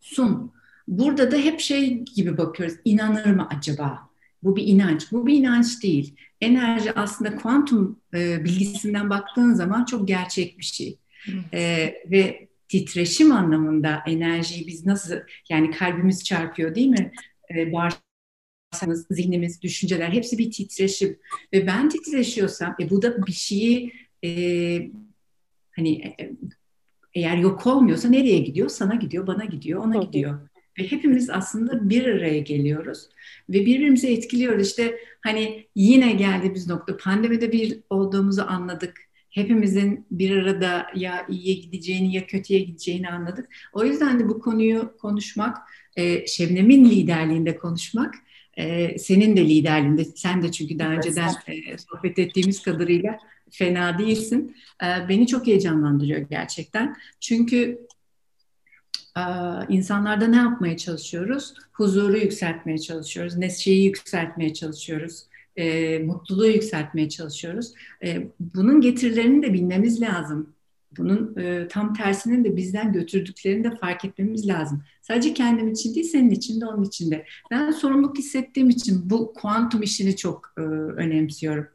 sun. 0.00 0.52
Burada 0.88 1.30
da 1.30 1.36
hep 1.36 1.60
şey 1.60 1.98
gibi 1.98 2.38
bakıyoruz, 2.38 2.76
inanır 2.84 3.26
mı 3.26 3.48
acaba? 3.56 4.09
Bu 4.42 4.56
bir 4.56 4.66
inanç. 4.66 5.12
Bu 5.12 5.26
bir 5.26 5.34
inanç 5.34 5.82
değil. 5.82 6.16
Enerji 6.40 6.92
aslında 6.92 7.36
kuantum 7.36 8.00
e, 8.14 8.44
bilgisinden 8.44 9.10
baktığın 9.10 9.54
zaman 9.54 9.84
çok 9.84 10.08
gerçek 10.08 10.58
bir 10.58 10.64
şey. 10.64 10.98
E, 11.54 11.94
ve 12.10 12.48
titreşim 12.68 13.32
anlamında 13.32 14.02
enerjiyi 14.06 14.66
biz 14.66 14.86
nasıl 14.86 15.14
yani 15.48 15.70
kalbimiz 15.70 16.24
çarpıyor 16.24 16.74
değil 16.74 16.88
mi? 16.88 17.12
E, 17.54 17.72
bağırsağımız, 17.72 19.06
zihnimiz, 19.10 19.62
düşünceler 19.62 20.08
hepsi 20.08 20.38
bir 20.38 20.50
titreşim. 20.50 21.18
Ve 21.52 21.66
ben 21.66 21.88
titreşiyorsam 21.88 22.76
e, 22.80 22.90
bu 22.90 23.02
da 23.02 23.26
bir 23.26 23.32
şeyi 23.32 23.92
e, 24.24 24.30
hani 25.76 25.92
e, 26.20 26.32
eğer 27.14 27.36
yok 27.36 27.66
olmuyorsa 27.66 28.08
nereye 28.08 28.38
gidiyor? 28.38 28.68
Sana 28.68 28.94
gidiyor, 28.94 29.26
bana 29.26 29.44
gidiyor, 29.44 29.84
ona 29.84 29.96
gidiyor. 29.96 30.48
Ve 30.80 30.90
hepimiz 30.90 31.30
aslında 31.30 31.90
bir 31.90 32.06
araya 32.06 32.38
geliyoruz 32.38 33.08
ve 33.48 33.66
birbirimizi 33.66 34.08
etkiliyoruz. 34.08 34.66
İşte 34.66 34.98
hani 35.20 35.66
yine 35.74 36.12
geldiğimiz 36.12 36.68
nokta 36.68 36.96
pandemide 36.96 37.52
bir 37.52 37.80
olduğumuzu 37.90 38.42
anladık. 38.42 39.00
Hepimizin 39.30 40.06
bir 40.10 40.36
arada 40.36 40.86
ya 40.94 41.26
iyiye 41.28 41.54
gideceğini 41.54 42.14
ya 42.14 42.26
kötüye 42.26 42.60
gideceğini 42.60 43.08
anladık. 43.08 43.48
O 43.72 43.84
yüzden 43.84 44.20
de 44.20 44.28
bu 44.28 44.40
konuyu 44.40 44.96
konuşmak, 44.98 45.56
e, 45.96 46.26
Şebnem'in 46.26 46.84
liderliğinde 46.84 47.56
konuşmak, 47.56 48.14
e, 48.56 48.98
senin 48.98 49.36
de 49.36 49.48
liderliğinde, 49.48 50.04
sen 50.04 50.42
de 50.42 50.52
çünkü 50.52 50.78
daha 50.78 50.92
önceden 50.92 51.30
e, 51.46 51.78
sohbet 51.78 52.18
ettiğimiz 52.18 52.62
kadarıyla 52.62 53.18
fena 53.50 53.98
değilsin. 53.98 54.56
E, 54.82 55.08
beni 55.08 55.26
çok 55.26 55.46
heyecanlandırıyor 55.46 56.20
gerçekten. 56.20 56.96
Çünkü 57.20 57.78
insanlarda 59.68 60.26
ne 60.26 60.36
yapmaya 60.36 60.76
çalışıyoruz? 60.76 61.54
Huzuru 61.72 62.18
yükseltmeye 62.18 62.78
çalışıyoruz, 62.78 63.36
neşeyi 63.36 63.84
yükseltmeye 63.84 64.54
çalışıyoruz, 64.54 65.22
e, 65.56 65.98
mutluluğu 65.98 66.46
yükseltmeye 66.46 67.08
çalışıyoruz. 67.08 67.72
E, 68.04 68.26
bunun 68.40 68.80
getirilerini 68.80 69.42
de 69.42 69.52
bilmemiz 69.52 70.00
lazım. 70.00 70.54
Bunun 70.96 71.36
e, 71.36 71.68
tam 71.68 71.94
tersinin 71.94 72.44
de 72.44 72.56
bizden 72.56 72.92
götürdüklerini 72.92 73.64
de 73.64 73.76
fark 73.76 74.04
etmemiz 74.04 74.48
lazım. 74.48 74.82
Sadece 75.02 75.34
kendim 75.34 75.68
için 75.68 75.94
değil, 75.94 76.06
senin 76.06 76.30
için 76.30 76.60
de 76.60 76.66
onun 76.66 76.84
için 76.84 77.10
de. 77.10 77.26
Ben 77.50 77.70
sorumluluk 77.70 78.18
hissettiğim 78.18 78.70
için 78.70 79.10
bu 79.10 79.32
kuantum 79.32 79.82
işini 79.82 80.16
çok 80.16 80.52
e, 80.58 80.60
önemsiyorum. 80.60 81.66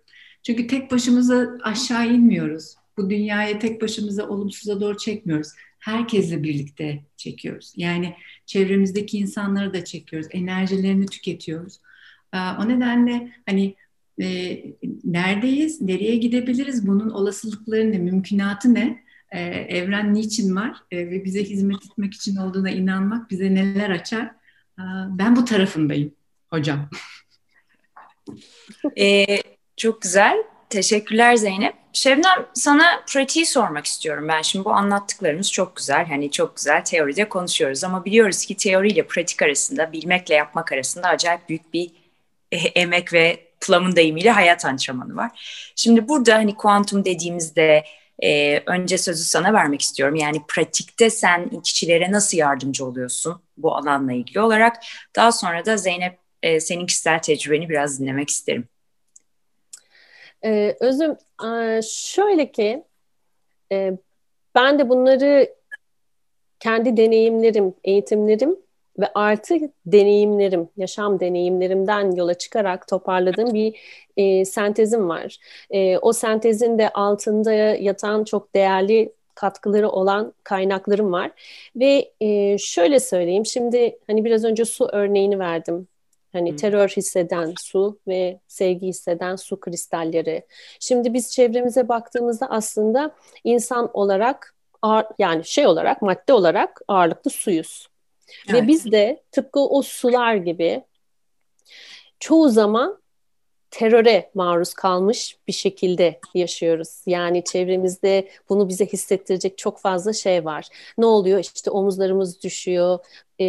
Çünkü 0.43 0.67
tek 0.67 0.91
başımıza 0.91 1.57
aşağı 1.63 2.07
inmiyoruz. 2.07 2.75
Bu 2.97 3.09
dünyaya 3.09 3.59
tek 3.59 3.81
başımıza 3.81 4.27
olumsuza 4.27 4.81
doğru 4.81 4.97
çekmiyoruz 4.97 5.47
herkesle 5.85 6.43
birlikte 6.43 7.03
çekiyoruz. 7.17 7.73
Yani 7.77 8.15
çevremizdeki 8.45 9.17
insanları 9.17 9.73
da 9.73 9.85
çekiyoruz. 9.85 10.27
Enerjilerini 10.31 11.05
tüketiyoruz. 11.05 11.79
O 12.33 12.69
nedenle 12.69 13.31
hani 13.45 13.75
e, 14.21 14.61
neredeyiz, 15.03 15.81
nereye 15.81 16.15
gidebiliriz, 16.15 16.87
bunun 16.87 17.09
olasılıkları 17.09 17.91
ne, 17.91 17.97
mümkünatı 17.97 18.73
ne, 18.73 19.03
e, 19.31 19.39
evren 19.49 20.13
niçin 20.13 20.55
var 20.55 20.77
e, 20.91 20.97
ve 20.97 21.25
bize 21.25 21.43
hizmet 21.43 21.85
etmek 21.85 22.13
için 22.13 22.35
olduğuna 22.35 22.69
inanmak 22.69 23.31
bize 23.31 23.55
neler 23.55 23.89
açar. 23.89 24.31
Ben 25.09 25.35
bu 25.35 25.45
tarafındayım 25.45 26.11
hocam. 26.49 26.89
Ee, 28.97 29.25
çok 29.77 30.01
güzel. 30.01 30.43
Teşekkürler 30.69 31.35
Zeynep. 31.35 31.84
Şebnem 31.95 32.45
sana 32.53 33.03
pratiği 33.07 33.45
sormak 33.45 33.85
istiyorum 33.85 34.27
ben. 34.27 34.41
Şimdi 34.41 34.65
bu 34.65 34.71
anlattıklarımız 34.73 35.51
çok 35.51 35.75
güzel. 35.75 36.05
Hani 36.07 36.31
çok 36.31 36.55
güzel 36.55 36.85
teoride 36.85 37.29
konuşuyoruz 37.29 37.83
ama 37.83 38.05
biliyoruz 38.05 38.45
ki 38.45 38.57
teoriyle 38.57 39.07
pratik 39.07 39.41
arasında, 39.41 39.91
bilmekle 39.91 40.35
yapmak 40.35 40.71
arasında 40.71 41.07
acayip 41.07 41.49
büyük 41.49 41.73
bir 41.73 41.91
e, 42.51 42.57
emek 42.57 43.13
ve 43.13 43.47
Plum'un 43.61 43.95
deyimiyle 43.95 44.31
hayat 44.31 44.65
antrenmanı 44.65 45.15
var. 45.15 45.31
Şimdi 45.75 46.07
burada 46.07 46.35
hani 46.35 46.55
kuantum 46.55 47.05
dediğimizde 47.05 47.83
e, 48.23 48.59
önce 48.65 48.97
sözü 48.97 49.23
sana 49.23 49.53
vermek 49.53 49.81
istiyorum. 49.81 50.15
Yani 50.15 50.41
pratikte 50.47 51.09
sen 51.09 51.49
kişilere 51.61 52.11
nasıl 52.11 52.37
yardımcı 52.37 52.85
oluyorsun 52.85 53.41
bu 53.57 53.75
alanla 53.75 54.13
ilgili 54.13 54.39
olarak. 54.39 54.77
Daha 55.15 55.31
sonra 55.31 55.65
da 55.65 55.77
Zeynep 55.77 56.19
e, 56.43 56.59
senin 56.59 56.85
kişisel 56.85 57.19
tecrübeni 57.19 57.69
biraz 57.69 57.99
dinlemek 57.99 58.29
isterim. 58.29 58.67
Ee, 60.45 60.75
özüm 60.79 61.17
şöyle 61.83 62.51
ki 62.51 62.83
e, 63.71 63.93
ben 64.55 64.79
de 64.79 64.89
bunları 64.89 65.55
kendi 66.59 66.97
deneyimlerim, 66.97 67.73
eğitimlerim 67.83 68.55
ve 68.99 69.05
artı 69.15 69.55
deneyimlerim, 69.85 70.69
yaşam 70.77 71.19
deneyimlerimden 71.19 72.11
yola 72.11 72.33
çıkarak 72.33 72.87
toparladığım 72.87 73.53
bir 73.53 73.79
e, 74.17 74.45
sentezim 74.45 75.09
var. 75.09 75.37
E, 75.69 75.97
o 75.97 76.13
sentezin 76.13 76.77
de 76.77 76.89
altında 76.89 77.53
yatan 77.53 78.23
çok 78.23 78.55
değerli 78.55 79.13
katkıları 79.35 79.89
olan 79.89 80.33
kaynaklarım 80.43 81.11
var. 81.11 81.31
Ve 81.75 82.11
e, 82.21 82.57
şöyle 82.57 82.99
söyleyeyim, 82.99 83.45
şimdi 83.45 83.97
hani 84.07 84.25
biraz 84.25 84.43
önce 84.43 84.65
su 84.65 84.89
örneğini 84.91 85.39
verdim. 85.39 85.87
Hani 86.35 86.55
terör 86.55 86.89
hisseden 86.89 87.53
su 87.59 87.99
ve 88.07 88.39
sevgi 88.47 88.87
hisseden 88.87 89.35
su 89.35 89.59
kristalleri. 89.59 90.45
Şimdi 90.79 91.13
biz 91.13 91.31
çevremize 91.31 91.89
baktığımızda 91.89 92.47
aslında 92.49 93.15
insan 93.43 93.89
olarak 93.93 94.55
yani 95.19 95.45
şey 95.45 95.67
olarak 95.67 96.01
madde 96.01 96.33
olarak 96.33 96.81
ağırlıklı 96.87 97.31
suyuz. 97.31 97.87
Evet. 98.49 98.61
Ve 98.63 98.67
biz 98.67 98.91
de 98.91 99.23
tıpkı 99.31 99.59
o 99.59 99.81
sular 99.81 100.35
gibi 100.35 100.83
çoğu 102.19 102.49
zaman 102.49 102.99
teröre 103.71 104.31
maruz 104.33 104.73
kalmış 104.73 105.37
bir 105.47 105.53
şekilde 105.53 106.19
yaşıyoruz. 106.33 107.01
Yani 107.05 107.43
çevremizde 107.43 108.29
bunu 108.49 108.69
bize 108.69 108.85
hissettirecek 108.85 109.57
çok 109.57 109.79
fazla 109.79 110.13
şey 110.13 110.45
var. 110.45 110.67
Ne 110.97 111.05
oluyor? 111.05 111.39
İşte 111.39 111.71
omuzlarımız 111.71 112.43
düşüyor, 112.43 112.99
e, 113.41 113.45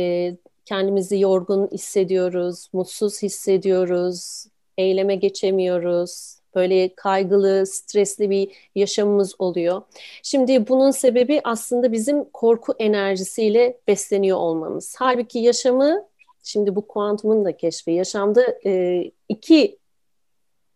kendimizi 0.66 1.20
yorgun 1.20 1.68
hissediyoruz, 1.72 2.68
mutsuz 2.72 3.22
hissediyoruz, 3.22 4.46
eyleme 4.78 5.16
geçemiyoruz. 5.16 6.36
Böyle 6.54 6.94
kaygılı, 6.94 7.66
stresli 7.66 8.30
bir 8.30 8.50
yaşamımız 8.74 9.34
oluyor. 9.38 9.82
Şimdi 10.22 10.68
bunun 10.68 10.90
sebebi 10.90 11.40
aslında 11.44 11.92
bizim 11.92 12.24
korku 12.24 12.74
enerjisiyle 12.78 13.78
besleniyor 13.88 14.38
olmamız. 14.38 14.94
Halbuki 14.98 15.38
yaşamı, 15.38 16.04
şimdi 16.42 16.76
bu 16.76 16.86
kuantumun 16.86 17.44
da 17.44 17.56
keşfi, 17.56 17.90
yaşamda 17.90 18.58
e, 18.66 19.04
iki 19.28 19.78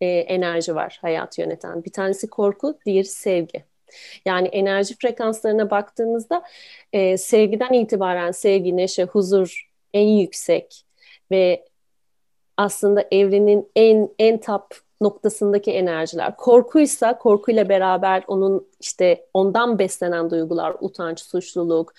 e, 0.00 0.06
enerji 0.06 0.74
var 0.74 0.98
hayatı 1.02 1.40
yöneten. 1.40 1.84
Bir 1.84 1.92
tanesi 1.92 2.30
korku, 2.30 2.78
diğeri 2.86 3.06
sevgi. 3.06 3.64
Yani 4.26 4.48
enerji 4.48 4.96
frekanslarına 4.96 5.70
baktığımızda 5.70 6.42
e, 6.92 7.16
sevgiden 7.16 7.72
itibaren 7.72 8.30
sevgi, 8.30 8.76
neşe, 8.76 9.04
huzur, 9.04 9.69
en 9.94 10.08
yüksek 10.08 10.84
ve 11.30 11.64
aslında 12.56 13.04
evrenin 13.10 13.70
en 13.76 14.10
en 14.18 14.40
top 14.40 14.64
noktasındaki 15.00 15.70
enerjiler. 15.72 16.36
Korkuysa 16.36 17.18
korkuyla 17.18 17.68
beraber 17.68 18.24
onun 18.26 18.68
işte 18.80 19.26
ondan 19.34 19.78
beslenen 19.78 20.30
duygular, 20.30 20.76
utanç, 20.80 21.20
suçluluk, 21.20 21.92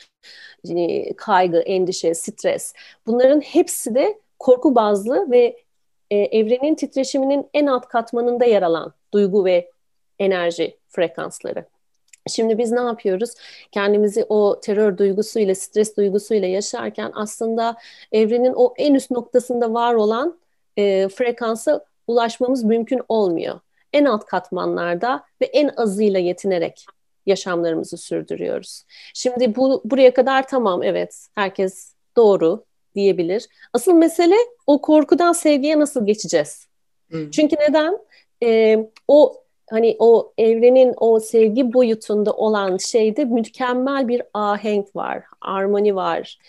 kaygı, 1.17 1.60
endişe, 1.60 2.13
stres. 2.13 2.74
Bunların 3.07 3.41
hepsi 3.41 3.95
de 3.95 4.19
korku 4.39 4.75
bazlı 4.75 5.31
ve 5.31 5.57
e, 6.12 6.17
evrenin 6.17 6.75
titreşiminin 6.75 7.50
en 7.53 7.65
alt 7.65 7.88
katmanında 7.88 8.45
yer 8.45 8.62
alan 8.62 8.93
duygu 9.13 9.45
ve 9.45 9.71
enerji 10.19 10.77
frekansları. 10.88 11.65
Şimdi 12.27 12.57
biz 12.57 12.71
ne 12.71 12.79
yapıyoruz? 12.79 13.29
Kendimizi 13.71 14.25
o 14.29 14.59
terör 14.59 14.97
duygusuyla, 14.97 15.55
stres 15.55 15.97
duygusuyla 15.97 16.47
yaşarken 16.47 17.11
aslında 17.15 17.77
evrenin 18.11 18.53
o 18.55 18.73
en 18.77 18.93
üst 18.93 19.11
noktasında 19.11 19.73
var 19.73 19.93
olan 19.93 20.39
e, 20.77 21.07
frekansa 21.09 21.85
ulaşmamız 22.07 22.63
mümkün 22.63 23.01
olmuyor. 23.09 23.59
En 23.93 24.05
alt 24.05 24.25
katmanlarda 24.25 25.23
ve 25.41 25.45
en 25.45 25.71
azıyla 25.77 26.19
yetinerek 26.19 26.85
yaşamlarımızı 27.25 27.97
sürdürüyoruz. 27.97 28.83
Şimdi 29.13 29.55
bu 29.55 29.81
buraya 29.85 30.13
kadar 30.13 30.47
tamam 30.47 30.83
evet 30.83 31.27
herkes 31.35 31.93
doğru 32.15 32.63
diyebilir. 32.95 33.47
Asıl 33.73 33.93
mesele 33.93 34.35
o 34.67 34.81
korkudan 34.81 35.33
sevgiye 35.33 35.79
nasıl 35.79 36.05
geçeceğiz? 36.05 36.67
Hmm. 37.09 37.31
Çünkü 37.31 37.55
neden? 37.55 37.97
Ee, 38.43 38.89
o 39.07 39.40
hani 39.71 39.95
o 39.99 40.33
evrenin 40.37 40.93
o 40.97 41.19
sevgi 41.19 41.73
boyutunda 41.73 42.33
olan 42.33 42.77
şeyde 42.77 43.25
mükemmel 43.25 44.07
bir 44.07 44.21
ahenk 44.33 44.95
var, 44.95 45.23
armoni 45.41 45.95
var, 45.95 46.39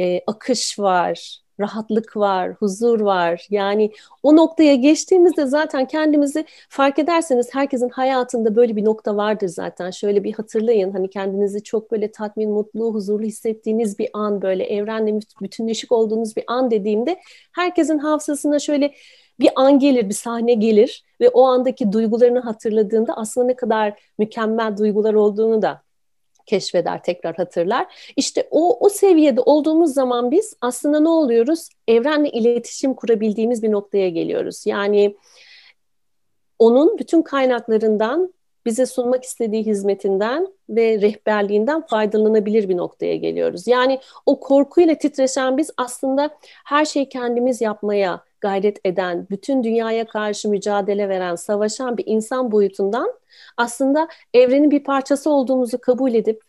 e, 0.00 0.20
akış 0.26 0.78
var, 0.78 1.44
rahatlık 1.60 2.16
var, 2.16 2.52
huzur 2.52 3.00
var. 3.00 3.46
Yani 3.50 3.90
o 4.22 4.36
noktaya 4.36 4.74
geçtiğimizde 4.74 5.46
zaten 5.46 5.86
kendimizi 5.86 6.44
fark 6.68 6.98
ederseniz 6.98 7.54
herkesin 7.54 7.88
hayatında 7.88 8.56
böyle 8.56 8.76
bir 8.76 8.84
nokta 8.84 9.16
vardır 9.16 9.48
zaten. 9.48 9.90
Şöyle 9.90 10.24
bir 10.24 10.32
hatırlayın 10.32 10.92
hani 10.92 11.10
kendinizi 11.10 11.62
çok 11.62 11.90
böyle 11.90 12.10
tatmin, 12.12 12.50
mutlu, 12.50 12.94
huzurlu 12.94 13.24
hissettiğiniz 13.24 13.98
bir 13.98 14.08
an 14.12 14.42
böyle 14.42 14.64
evrenle 14.64 15.20
bütünleşik 15.42 15.92
olduğunuz 15.92 16.36
bir 16.36 16.44
an 16.46 16.70
dediğimde 16.70 17.20
herkesin 17.52 17.98
hafızasına 17.98 18.58
şöyle 18.58 18.94
bir 19.40 19.50
an 19.56 19.78
gelir, 19.78 20.08
bir 20.08 20.14
sahne 20.14 20.54
gelir 20.54 21.04
ve 21.20 21.28
o 21.28 21.44
andaki 21.44 21.92
duygularını 21.92 22.40
hatırladığında 22.40 23.16
aslında 23.16 23.46
ne 23.46 23.56
kadar 23.56 24.00
mükemmel 24.18 24.76
duygular 24.76 25.14
olduğunu 25.14 25.62
da 25.62 25.82
keşfeder, 26.46 27.02
tekrar 27.02 27.36
hatırlar. 27.36 28.12
İşte 28.16 28.48
o, 28.50 28.86
o 28.86 28.88
seviyede 28.88 29.40
olduğumuz 29.40 29.94
zaman 29.94 30.30
biz 30.30 30.56
aslında 30.60 31.00
ne 31.00 31.08
oluyoruz? 31.08 31.68
Evrenle 31.88 32.30
iletişim 32.30 32.94
kurabildiğimiz 32.94 33.62
bir 33.62 33.72
noktaya 33.72 34.08
geliyoruz. 34.08 34.66
Yani 34.66 35.16
onun 36.58 36.98
bütün 36.98 37.22
kaynaklarından 37.22 38.34
bize 38.66 38.86
sunmak 38.86 39.24
istediği 39.24 39.66
hizmetinden 39.66 40.48
ve 40.68 41.00
rehberliğinden 41.00 41.86
faydalanabilir 41.86 42.68
bir 42.68 42.76
noktaya 42.76 43.16
geliyoruz. 43.16 43.66
Yani 43.66 44.00
o 44.26 44.40
korkuyla 44.40 44.94
titreşen 44.94 45.56
biz 45.56 45.70
aslında 45.76 46.30
her 46.64 46.84
şeyi 46.84 47.08
kendimiz 47.08 47.60
yapmaya 47.60 48.24
gayret 48.44 48.78
eden, 48.84 49.26
bütün 49.30 49.64
dünyaya 49.64 50.06
karşı 50.06 50.48
mücadele 50.48 51.08
veren, 51.08 51.34
savaşan 51.34 51.96
bir 51.96 52.04
insan 52.06 52.52
boyutundan 52.52 53.12
aslında 53.56 54.08
evrenin 54.34 54.70
bir 54.70 54.84
parçası 54.84 55.30
olduğumuzu 55.30 55.78
kabul 55.78 56.14
edip 56.14 56.42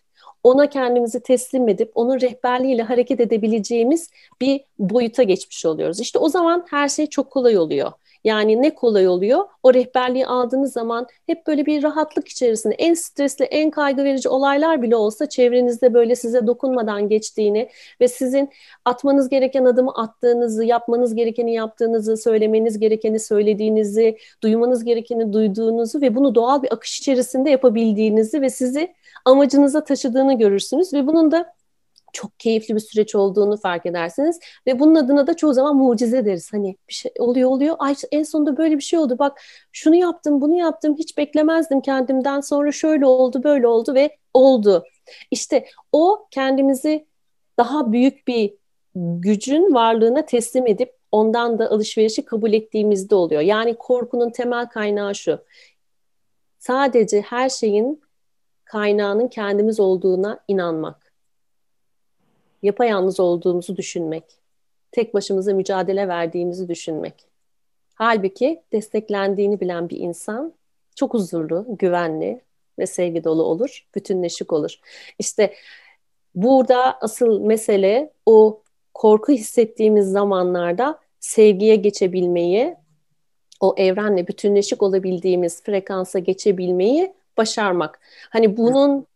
ona 0.43 0.69
kendimizi 0.69 1.23
teslim 1.23 1.69
edip 1.69 1.91
onun 1.95 2.21
rehberliğiyle 2.21 2.83
hareket 2.83 3.19
edebileceğimiz 3.19 4.09
bir 4.41 4.61
boyuta 4.79 5.23
geçmiş 5.23 5.65
oluyoruz. 5.65 5.99
İşte 5.99 6.19
o 6.19 6.29
zaman 6.29 6.65
her 6.69 6.89
şey 6.89 7.07
çok 7.07 7.31
kolay 7.31 7.57
oluyor. 7.57 7.91
Yani 8.25 8.61
ne 8.61 8.75
kolay 8.75 9.07
oluyor? 9.07 9.45
O 9.63 9.73
rehberliği 9.73 10.27
aldığınız 10.27 10.73
zaman 10.73 11.07
hep 11.25 11.47
böyle 11.47 11.65
bir 11.65 11.83
rahatlık 11.83 12.27
içerisinde 12.27 12.75
en 12.75 12.93
stresli, 12.93 13.45
en 13.45 13.69
kaygı 13.71 14.03
verici 14.03 14.29
olaylar 14.29 14.81
bile 14.81 14.95
olsa 14.95 15.29
çevrenizde 15.29 15.93
böyle 15.93 16.15
size 16.15 16.47
dokunmadan 16.47 17.09
geçtiğini 17.09 17.69
ve 18.01 18.07
sizin 18.07 18.49
atmanız 18.85 19.29
gereken 19.29 19.65
adımı 19.65 19.91
attığınızı, 19.91 20.65
yapmanız 20.65 21.15
gerekeni 21.15 21.53
yaptığınızı, 21.53 22.17
söylemeniz 22.17 22.79
gerekeni 22.79 23.19
söylediğinizi, 23.19 24.17
duymanız 24.43 24.83
gerekeni 24.83 25.33
duyduğunuzu 25.33 26.01
ve 26.01 26.15
bunu 26.15 26.35
doğal 26.35 26.63
bir 26.63 26.73
akış 26.73 26.99
içerisinde 26.99 27.49
yapabildiğinizi 27.49 28.41
ve 28.41 28.49
sizi 28.49 28.93
amacınıza 29.25 29.83
taşıdığını 29.83 30.37
görürsünüz 30.37 30.93
ve 30.93 31.07
bunun 31.07 31.31
da 31.31 31.54
çok 32.15 32.39
keyifli 32.39 32.75
bir 32.75 32.79
süreç 32.79 33.15
olduğunu 33.15 33.57
fark 33.57 33.85
edersiniz 33.85 34.39
ve 34.67 34.79
bunun 34.79 34.95
adına 34.95 35.27
da 35.27 35.33
çoğu 35.33 35.53
zaman 35.53 35.75
mucize 35.75 36.25
deriz. 36.25 36.53
Hani 36.53 36.75
bir 36.89 36.93
şey 36.93 37.11
oluyor 37.19 37.49
oluyor. 37.49 37.75
Ay 37.79 37.95
en 38.11 38.23
sonunda 38.23 38.57
böyle 38.57 38.77
bir 38.77 38.83
şey 38.83 38.99
oldu. 38.99 39.19
Bak 39.19 39.41
şunu 39.71 39.95
yaptım, 39.95 40.41
bunu 40.41 40.55
yaptım. 40.55 40.95
Hiç 40.99 41.17
beklemezdim 41.17 41.81
kendimden. 41.81 42.39
Sonra 42.39 42.71
şöyle 42.71 43.05
oldu, 43.05 43.43
böyle 43.43 43.67
oldu 43.67 43.95
ve 43.95 44.17
oldu. 44.33 44.83
İşte 45.31 45.65
o 45.91 46.27
kendimizi 46.31 47.05
daha 47.57 47.91
büyük 47.91 48.27
bir 48.27 48.53
gücün 48.95 49.73
varlığına 49.73 50.25
teslim 50.25 50.67
edip 50.67 50.95
ondan 51.11 51.59
da 51.59 51.69
alışverişi 51.71 52.25
kabul 52.25 52.53
ettiğimizde 52.53 53.15
oluyor. 53.15 53.41
Yani 53.41 53.75
korkunun 53.75 54.29
temel 54.29 54.65
kaynağı 54.65 55.15
şu. 55.15 55.39
Sadece 56.59 57.21
her 57.21 57.49
şeyin 57.49 58.01
kaynağının 58.65 59.27
kendimiz 59.27 59.79
olduğuna 59.79 60.39
inanmak 60.47 61.04
yapayalnız 62.65 63.19
olduğumuzu 63.19 63.77
düşünmek, 63.77 64.23
tek 64.91 65.13
başımıza 65.13 65.53
mücadele 65.53 66.07
verdiğimizi 66.07 66.67
düşünmek. 66.69 67.13
Halbuki 67.95 68.61
desteklendiğini 68.71 69.59
bilen 69.59 69.89
bir 69.89 69.97
insan 69.97 70.53
çok 70.95 71.13
huzurlu, 71.13 71.65
güvenli 71.69 72.41
ve 72.79 72.85
sevgi 72.85 73.23
dolu 73.23 73.43
olur, 73.43 73.87
bütünleşik 73.95 74.53
olur. 74.53 74.79
İşte 75.19 75.53
burada 76.35 76.97
asıl 77.01 77.39
mesele 77.39 78.11
o 78.25 78.61
korku 78.93 79.31
hissettiğimiz 79.31 80.11
zamanlarda 80.11 80.99
sevgiye 81.19 81.75
geçebilmeyi, 81.75 82.75
o 83.59 83.75
evrenle 83.77 84.27
bütünleşik 84.27 84.83
olabildiğimiz 84.83 85.63
frekansa 85.63 86.19
geçebilmeyi 86.19 87.13
başarmak. 87.37 87.99
Hani 88.29 88.57
bunun 88.57 89.07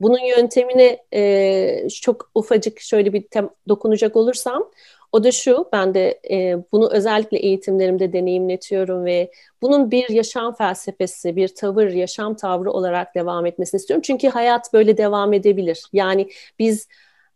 bunun 0.00 0.18
yöntemine 0.18 0.98
e, 1.14 1.88
çok 1.88 2.30
ufacık 2.34 2.80
şöyle 2.80 3.12
bir 3.12 3.22
tem, 3.22 3.50
dokunacak 3.68 4.16
olursam 4.16 4.70
o 5.12 5.24
da 5.24 5.32
şu, 5.32 5.68
ben 5.72 5.94
de 5.94 6.20
e, 6.30 6.56
bunu 6.72 6.90
özellikle 6.92 7.38
eğitimlerimde 7.38 8.12
deneyimletiyorum 8.12 9.04
ve 9.04 9.30
bunun 9.62 9.90
bir 9.90 10.08
yaşam 10.08 10.54
felsefesi, 10.54 11.36
bir 11.36 11.48
tavır, 11.48 11.90
yaşam 11.90 12.36
tavrı 12.36 12.70
olarak 12.70 13.14
devam 13.14 13.46
etmesini 13.46 13.78
istiyorum. 13.78 14.02
Çünkü 14.06 14.28
hayat 14.28 14.72
böyle 14.72 14.96
devam 14.96 15.32
edebilir. 15.32 15.84
Yani 15.92 16.28
biz 16.58 16.88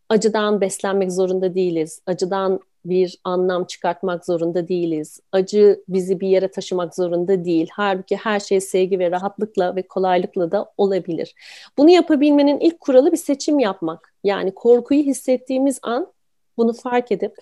acıdan 0.09 0.61
beslenmek 0.61 1.11
zorunda 1.11 1.55
değiliz. 1.55 2.01
Acıdan 2.05 2.59
bir 2.85 3.19
anlam 3.23 3.65
çıkartmak 3.65 4.25
zorunda 4.25 4.67
değiliz. 4.67 5.19
Acı 5.31 5.83
bizi 5.87 6.19
bir 6.19 6.27
yere 6.27 6.47
taşımak 6.47 6.95
zorunda 6.95 7.45
değil. 7.45 7.69
Halbuki 7.73 8.15
her 8.15 8.39
şey 8.39 8.61
sevgi 8.61 8.99
ve 8.99 9.11
rahatlıkla 9.11 9.75
ve 9.75 9.81
kolaylıkla 9.81 10.51
da 10.51 10.71
olabilir. 10.77 11.35
Bunu 11.77 11.89
yapabilmenin 11.89 12.59
ilk 12.59 12.79
kuralı 12.79 13.11
bir 13.11 13.17
seçim 13.17 13.59
yapmak. 13.59 14.13
Yani 14.23 14.53
korkuyu 14.55 15.03
hissettiğimiz 15.03 15.79
an 15.83 16.13
bunu 16.57 16.73
fark 16.73 17.11
edip 17.11 17.35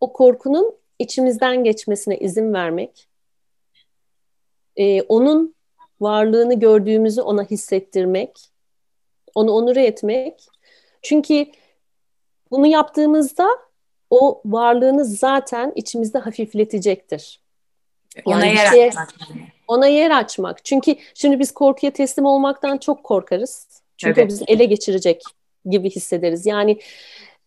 o 0.00 0.12
korkunun 0.12 0.74
içimizden 0.98 1.64
geçmesine 1.64 2.18
izin 2.18 2.52
vermek, 2.52 3.08
ee, 4.76 5.02
onun 5.02 5.54
varlığını 6.00 6.54
gördüğümüzü 6.54 7.20
ona 7.22 7.44
hissettirmek, 7.44 8.38
onu 9.34 9.52
onur 9.52 9.76
etmek. 9.76 10.46
Çünkü 11.02 11.46
bunu 12.50 12.66
yaptığımızda 12.66 13.48
o 14.10 14.40
varlığını 14.44 15.04
zaten 15.04 15.72
içimizde 15.74 16.18
hafifletecektir. 16.18 17.40
Yani 18.26 18.36
ona 18.36 18.46
yer 18.46 18.66
şeye, 18.66 18.88
açmak. 18.88 19.14
Ona 19.68 19.86
yer 19.86 20.10
açmak. 20.10 20.64
Çünkü 20.64 20.96
şimdi 21.14 21.38
biz 21.38 21.52
korkuya 21.52 21.92
teslim 21.92 22.24
olmaktan 22.24 22.78
çok 22.78 23.04
korkarız. 23.04 23.82
Çünkü 23.96 24.20
evet. 24.20 24.30
bizi 24.30 24.44
ele 24.44 24.64
geçirecek 24.64 25.22
gibi 25.64 25.90
hissederiz. 25.90 26.46
Yani 26.46 26.78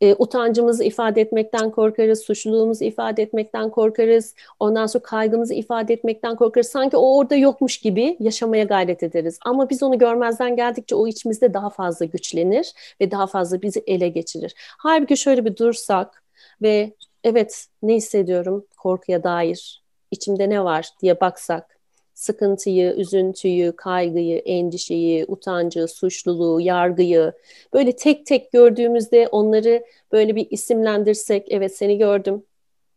e, 0.01 0.15
utancımızı 0.15 0.83
ifade 0.83 1.21
etmekten 1.21 1.71
korkarız, 1.71 2.21
suçluluğumuzu 2.21 2.83
ifade 2.83 3.23
etmekten 3.23 3.69
korkarız, 3.69 4.35
ondan 4.59 4.85
sonra 4.85 5.03
kaygımızı 5.03 5.53
ifade 5.53 5.93
etmekten 5.93 6.35
korkarız. 6.35 6.67
Sanki 6.67 6.97
o 6.97 7.17
orada 7.17 7.35
yokmuş 7.35 7.77
gibi 7.77 8.17
yaşamaya 8.19 8.63
gayret 8.63 9.03
ederiz. 9.03 9.39
Ama 9.45 9.69
biz 9.69 9.83
onu 9.83 9.97
görmezden 9.97 10.55
geldikçe 10.55 10.95
o 10.95 11.07
içimizde 11.07 11.53
daha 11.53 11.69
fazla 11.69 12.05
güçlenir 12.05 12.73
ve 13.01 13.11
daha 13.11 13.27
fazla 13.27 13.61
bizi 13.61 13.83
ele 13.87 14.09
geçirir. 14.09 14.53
Halbuki 14.57 15.17
şöyle 15.17 15.45
bir 15.45 15.57
dursak, 15.57 16.23
ve 16.61 16.93
evet 17.23 17.67
ne 17.83 17.95
hissediyorum 17.95 18.65
korkuya 18.77 19.23
dair, 19.23 19.83
içimde 20.11 20.49
ne 20.49 20.63
var? 20.63 20.89
diye 21.01 21.19
baksak, 21.21 21.79
sıkıntıyı, 22.13 22.93
üzüntüyü, 22.97 23.75
kaygıyı, 23.75 24.37
endişeyi, 24.37 25.25
utancı, 25.27 25.87
suçluluğu, 25.87 26.61
yargıyı 26.61 27.33
böyle 27.73 27.95
tek 27.95 28.25
tek 28.25 28.51
gördüğümüzde 28.51 29.27
onları 29.27 29.85
böyle 30.11 30.35
bir 30.35 30.47
isimlendirsek, 30.51 31.47
evet 31.51 31.77
seni 31.77 31.97
gördüm, 31.97 32.43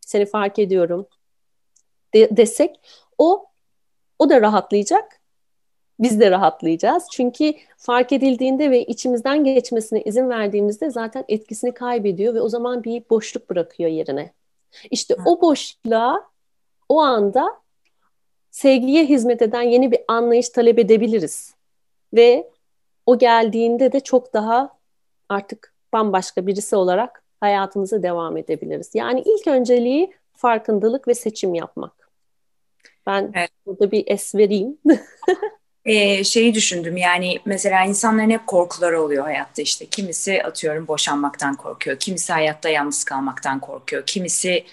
seni 0.01 0.27
fark 0.27 0.59
ediyorum. 0.59 1.07
de- 2.15 2.37
desek 2.37 2.81
o 3.19 3.47
o 4.19 4.31
da 4.31 4.41
rahatlayacak 4.41 5.20
biz 6.01 6.21
de 6.21 6.31
rahatlayacağız. 6.31 7.07
Çünkü 7.13 7.55
fark 7.77 8.13
edildiğinde 8.13 8.71
ve 8.71 8.85
içimizden 8.85 9.45
geçmesine 9.45 10.03
izin 10.03 10.29
verdiğimizde 10.29 10.91
zaten 10.91 11.25
etkisini 11.29 11.75
kaybediyor 11.75 12.35
ve 12.35 12.41
o 12.41 12.49
zaman 12.49 12.85
bir 12.85 13.03
boşluk 13.11 13.51
bırakıyor 13.51 13.91
yerine. 13.91 14.33
İşte 14.91 15.17
o 15.25 15.41
boşluğa 15.41 16.31
o 16.89 17.01
anda 17.01 17.61
sevgiye 18.51 19.05
hizmet 19.05 19.43
eden 19.43 19.63
yeni 19.63 19.93
bir 19.93 20.01
anlayış 20.09 20.49
talep 20.49 20.79
edebiliriz. 20.79 21.55
Ve 22.15 22.51
o 23.07 23.19
geldiğinde 23.19 23.93
de 23.93 24.01
çok 24.01 24.35
daha 24.35 24.77
artık 25.29 25.75
bambaşka 25.93 26.47
birisi 26.47 26.77
olarak 26.77 27.23
hayatımıza 27.41 28.03
devam 28.03 28.37
edebiliriz. 28.37 28.91
Yani 28.95 29.23
ilk 29.27 29.47
önceliği 29.47 30.13
farkındalık 30.33 31.09
ve 31.09 31.15
seçim 31.15 31.55
yapmak. 31.55 32.11
Ben 33.07 33.33
evet. 33.35 33.51
burada 33.67 33.91
bir 33.91 34.05
es 34.07 34.35
vereyim. 34.35 34.79
e, 35.91 36.25
şeyi 36.25 36.55
düşündüm 36.55 36.97
yani 36.97 37.39
mesela 37.45 37.85
insanların 37.85 38.31
hep 38.31 38.47
korkuları 38.47 39.03
oluyor 39.03 39.25
hayatta 39.25 39.63
işte 39.63 39.87
kimisi 39.87 40.43
atıyorum 40.43 40.89
boşanmaktan 40.89 41.57
korkuyor 41.57 41.99
kimisi 41.99 42.33
hayatta 42.33 42.69
yalnız 42.69 43.05
kalmaktan 43.05 43.61
korkuyor 43.61 44.07
kimisi 44.07 44.65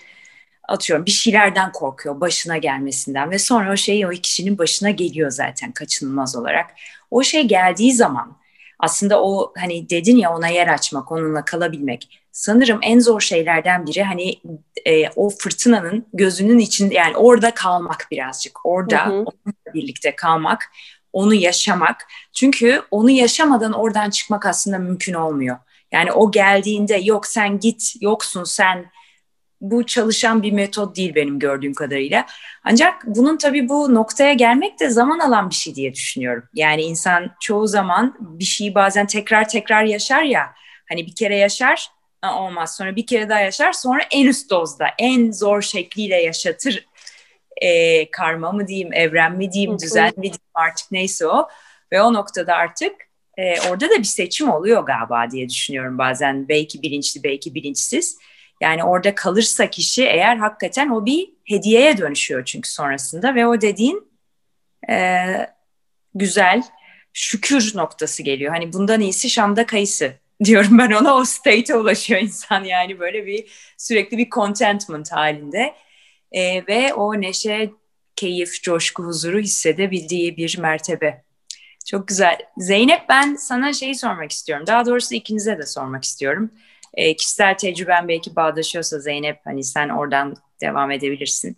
atıyorum 0.67 1.05
bir 1.05 1.11
şeylerden 1.11 1.71
korkuyor 1.71 2.21
başına 2.21 2.57
gelmesinden 2.57 3.31
ve 3.31 3.39
sonra 3.39 3.73
o 3.73 3.77
şey 3.77 4.05
o 4.05 4.09
kişinin 4.09 4.57
başına 4.57 4.89
geliyor 4.89 5.31
zaten 5.31 5.71
kaçınılmaz 5.71 6.35
olarak. 6.35 6.65
O 7.11 7.23
şey 7.23 7.43
geldiği 7.43 7.93
zaman 7.93 8.37
aslında 8.79 9.23
o 9.23 9.53
hani 9.57 9.89
dedin 9.89 10.17
ya 10.17 10.33
ona 10.33 10.47
yer 10.47 10.67
açmak, 10.67 11.11
onunla 11.11 11.45
kalabilmek. 11.45 12.21
Sanırım 12.31 12.79
en 12.81 12.99
zor 12.99 13.21
şeylerden 13.21 13.85
biri 13.85 14.03
hani 14.03 14.35
e, 14.85 15.09
o 15.09 15.29
fırtınanın 15.29 16.05
gözünün 16.13 16.59
içinde 16.59 16.95
yani 16.95 17.17
orada 17.17 17.53
kalmak 17.53 18.07
birazcık. 18.11 18.65
Orada 18.65 19.05
hı 19.05 19.09
hı. 19.09 19.13
onunla 19.13 19.73
birlikte 19.73 20.15
kalmak, 20.15 20.71
onu 21.13 21.33
yaşamak. 21.33 22.07
Çünkü 22.33 22.81
onu 22.91 23.09
yaşamadan 23.09 23.73
oradan 23.73 24.09
çıkmak 24.09 24.45
aslında 24.45 24.77
mümkün 24.77 25.13
olmuyor. 25.13 25.57
Yani 25.91 26.11
o 26.11 26.31
geldiğinde 26.31 26.95
yok 26.95 27.27
sen 27.27 27.59
git, 27.59 27.93
yoksun 28.01 28.43
sen 28.43 28.91
bu 29.61 29.85
çalışan 29.85 30.43
bir 30.43 30.51
metot 30.51 30.95
değil 30.95 31.15
benim 31.15 31.39
gördüğüm 31.39 31.73
kadarıyla. 31.73 32.25
Ancak 32.63 33.03
bunun 33.05 33.37
tabii 33.37 33.69
bu 33.69 33.93
noktaya 33.93 34.33
gelmek 34.33 34.79
de 34.79 34.89
zaman 34.89 35.19
alan 35.19 35.49
bir 35.49 35.55
şey 35.55 35.75
diye 35.75 35.93
düşünüyorum. 35.93 36.43
Yani 36.53 36.81
insan 36.81 37.31
çoğu 37.39 37.67
zaman 37.67 38.17
bir 38.19 38.45
şeyi 38.45 38.75
bazen 38.75 39.07
tekrar 39.07 39.49
tekrar 39.49 39.83
yaşar 39.83 40.23
ya. 40.23 40.53
Hani 40.89 41.07
bir 41.07 41.15
kere 41.15 41.37
yaşar 41.37 41.89
olmaz 42.23 42.75
sonra 42.75 42.95
bir 42.95 43.05
kere 43.05 43.29
daha 43.29 43.39
yaşar 43.39 43.73
sonra 43.73 44.03
en 44.11 44.27
üst 44.27 44.49
dozda 44.49 44.85
en 44.99 45.31
zor 45.31 45.61
şekliyle 45.61 46.15
yaşatır 46.15 46.85
e, 47.61 48.11
karma 48.11 48.51
mı 48.51 48.67
diyeyim 48.67 48.93
evren 48.93 49.37
mi 49.37 49.51
diyeyim 49.51 49.79
düzen 49.79 50.13
mi 50.17 50.23
diyeyim 50.23 50.39
artık 50.53 50.91
neyse 50.91 51.27
o. 51.27 51.47
Ve 51.91 52.01
o 52.01 52.13
noktada 52.13 52.55
artık 52.55 52.93
e, 53.37 53.61
orada 53.61 53.89
da 53.89 53.97
bir 53.97 54.03
seçim 54.03 54.49
oluyor 54.49 54.83
galiba 54.83 55.31
diye 55.31 55.49
düşünüyorum 55.49 55.97
bazen. 55.97 56.49
Belki 56.49 56.81
bilinçli 56.81 57.23
belki 57.23 57.55
bilinçsiz. 57.55 58.17
Yani 58.61 58.83
orada 58.83 59.15
kalırsa 59.15 59.69
kişi 59.69 60.05
eğer 60.05 60.37
hakikaten 60.37 60.89
o 60.89 61.05
bir 61.05 61.29
hediyeye 61.45 61.97
dönüşüyor 61.97 62.45
çünkü 62.45 62.69
sonrasında. 62.69 63.35
Ve 63.35 63.47
o 63.47 63.61
dediğin 63.61 64.07
e, 64.89 65.25
güzel 66.15 66.63
şükür 67.13 67.71
noktası 67.75 68.23
geliyor. 68.23 68.53
Hani 68.53 68.73
bundan 68.73 69.01
iyisi 69.01 69.29
Şam'da 69.29 69.65
kayısı 69.65 70.13
diyorum 70.43 70.77
ben 70.77 70.91
ona. 70.91 71.15
O 71.15 71.25
state'e 71.25 71.75
ulaşıyor 71.75 72.21
insan 72.21 72.63
yani 72.63 72.99
böyle 72.99 73.25
bir 73.25 73.45
sürekli 73.77 74.17
bir 74.17 74.29
contentment 74.29 75.11
halinde 75.11 75.73
e, 76.31 76.67
ve 76.67 76.93
o 76.93 77.21
neşe, 77.21 77.71
keyif, 78.15 78.63
coşku, 78.63 79.03
huzuru 79.03 79.39
hissedebildiği 79.39 80.37
bir 80.37 80.57
mertebe. 80.57 81.23
Çok 81.85 82.07
güzel. 82.07 82.37
Zeynep 82.57 83.09
ben 83.09 83.35
sana 83.35 83.73
şeyi 83.73 83.95
sormak 83.95 84.31
istiyorum. 84.31 84.67
Daha 84.67 84.85
doğrusu 84.85 85.15
ikinize 85.15 85.57
de 85.57 85.65
sormak 85.65 86.03
istiyorum 86.03 86.51
e, 86.97 87.15
kişisel 87.15 87.57
tecrüben 87.57 88.07
belki 88.07 88.35
bağdaşıyorsa 88.35 88.99
Zeynep 88.99 89.39
hani 89.43 89.63
sen 89.63 89.89
oradan 89.89 90.35
devam 90.61 90.91
edebilirsin. 90.91 91.57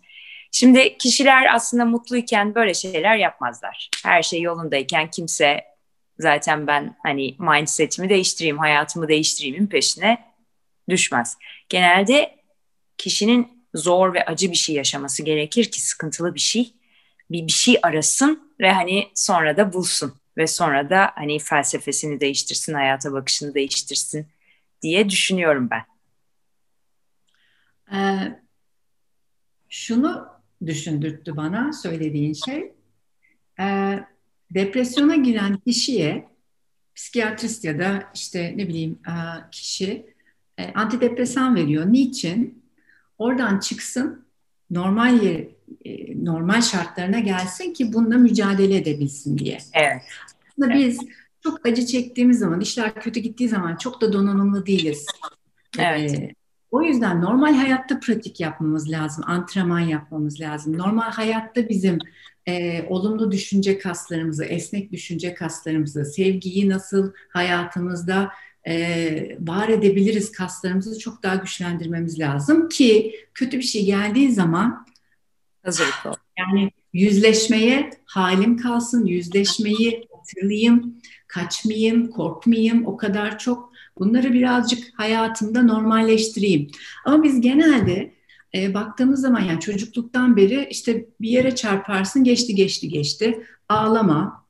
Şimdi 0.52 0.98
kişiler 0.98 1.54
aslında 1.54 1.84
mutluyken 1.84 2.54
böyle 2.54 2.74
şeyler 2.74 3.16
yapmazlar. 3.16 3.90
Her 4.04 4.22
şey 4.22 4.40
yolundayken 4.40 5.10
kimse 5.10 5.64
zaten 6.18 6.66
ben 6.66 6.96
hani 7.02 7.36
mindsetimi 7.38 8.08
değiştireyim, 8.08 8.58
hayatımı 8.58 9.08
değiştireyim 9.08 9.68
peşine 9.68 10.18
düşmez. 10.88 11.36
Genelde 11.68 12.34
kişinin 12.98 13.59
zor 13.74 14.14
ve 14.14 14.24
acı 14.24 14.50
bir 14.50 14.56
şey 14.56 14.74
yaşaması 14.74 15.22
gerekir 15.22 15.64
ki 15.64 15.80
sıkıntılı 15.80 16.34
bir 16.34 16.40
şey. 16.40 16.74
Bir, 17.30 17.46
bir 17.46 17.52
şey 17.52 17.78
arasın 17.82 18.52
ve 18.60 18.72
hani 18.72 19.08
sonra 19.14 19.56
da 19.56 19.72
bulsun 19.72 20.14
ve 20.36 20.46
sonra 20.46 20.90
da 20.90 21.12
hani 21.14 21.38
felsefesini 21.38 22.20
değiştirsin, 22.20 22.74
hayata 22.74 23.12
bakışını 23.12 23.54
değiştirsin 23.54 24.26
diye 24.82 25.10
düşünüyorum 25.10 25.68
ben. 25.70 25.84
Ee, 27.92 28.38
şunu 29.68 30.28
düşündürttü 30.66 31.36
bana 31.36 31.72
söylediğin 31.72 32.32
şey. 32.32 32.72
Ee, 33.60 34.00
depresyona 34.50 35.16
giren 35.16 35.56
kişiye 35.56 36.28
psikiyatrist 36.94 37.64
ya 37.64 37.78
da 37.78 38.10
işte 38.14 38.52
ne 38.56 38.68
bileyim 38.68 38.98
e, 39.06 39.14
kişi 39.50 40.06
e, 40.58 40.72
antidepresan 40.72 41.56
veriyor. 41.56 41.92
Niçin? 41.92 42.59
Oradan 43.20 43.58
çıksın, 43.58 44.24
normal 44.70 45.22
yer, 45.22 45.44
e, 45.84 46.24
normal 46.24 46.62
şartlarına 46.62 47.18
gelsin 47.18 47.72
ki 47.72 47.92
bununla 47.92 48.16
mücadele 48.16 48.76
edebilsin 48.76 49.38
diye. 49.38 49.58
Evet. 49.74 50.02
Aslında 50.48 50.74
evet. 50.74 50.86
biz 50.86 50.98
çok 51.42 51.66
acı 51.66 51.86
çektiğimiz 51.86 52.38
zaman, 52.38 52.60
işler 52.60 52.94
kötü 52.94 53.20
gittiği 53.20 53.48
zaman 53.48 53.76
çok 53.76 54.00
da 54.00 54.12
donanımlı 54.12 54.66
değiliz. 54.66 55.06
Evet. 55.78 56.12
Ee, 56.12 56.34
o 56.70 56.82
yüzden 56.82 57.20
normal 57.20 57.54
hayatta 57.54 58.00
pratik 58.00 58.40
yapmamız 58.40 58.90
lazım, 58.90 59.24
antrenman 59.26 59.80
yapmamız 59.80 60.40
lazım. 60.40 60.78
Normal 60.78 61.10
hayatta 61.10 61.68
bizim 61.68 61.98
e, 62.48 62.82
olumlu 62.88 63.32
düşünce 63.32 63.78
kaslarımızı, 63.78 64.44
esnek 64.44 64.92
düşünce 64.92 65.34
kaslarımızı, 65.34 66.04
sevgiyi 66.04 66.68
nasıl 66.68 67.12
hayatımızda 67.28 68.30
e, 68.68 69.36
var 69.40 69.68
edebiliriz 69.68 70.32
kaslarımızı 70.32 70.98
çok 70.98 71.22
daha 71.22 71.34
güçlendirmemiz 71.34 72.18
lazım 72.18 72.68
ki 72.68 73.16
kötü 73.34 73.58
bir 73.58 73.62
şey 73.62 73.84
geldiği 73.84 74.32
zaman 74.32 74.86
hazırlıklı 75.64 76.12
Yani 76.38 76.70
yüzleşmeye 76.92 77.90
halim 78.04 78.56
kalsın, 78.56 79.06
yüzleşmeyi 79.06 80.08
hatırlayayım, 80.16 80.94
kaçmayayım, 81.26 82.10
korkmayayım 82.10 82.86
o 82.86 82.96
kadar 82.96 83.38
çok. 83.38 83.70
Bunları 83.98 84.32
birazcık 84.32 84.98
hayatımda 85.00 85.62
normalleştireyim. 85.62 86.70
Ama 87.04 87.22
biz 87.22 87.40
genelde 87.40 88.14
e, 88.54 88.74
baktığımız 88.74 89.20
zaman 89.20 89.40
yani 89.40 89.60
çocukluktan 89.60 90.36
beri 90.36 90.66
işte 90.70 91.06
bir 91.20 91.28
yere 91.28 91.54
çarparsın 91.54 92.24
geçti 92.24 92.54
geçti 92.54 92.88
geçti 92.88 93.46
ağlama. 93.68 94.46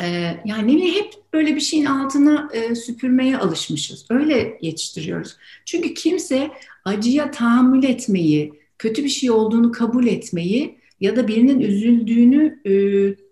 E, 0.00 0.06
yani 0.44 0.78
ne 0.78 0.94
hep 0.94 1.19
böyle 1.32 1.56
bir 1.56 1.60
şeyin 1.60 1.84
altına 1.84 2.48
e, 2.52 2.74
süpürmeye 2.74 3.38
alışmışız. 3.38 4.06
Öyle 4.10 4.58
yetiştiriyoruz. 4.60 5.36
Çünkü 5.64 5.94
kimse 5.94 6.50
acıya 6.84 7.30
tahammül 7.30 7.84
etmeyi, 7.84 8.52
kötü 8.78 9.04
bir 9.04 9.08
şey 9.08 9.30
olduğunu 9.30 9.72
kabul 9.72 10.06
etmeyi 10.06 10.78
ya 11.00 11.16
da 11.16 11.28
birinin 11.28 11.60
üzüldüğünü 11.60 12.60
e, 12.66 12.72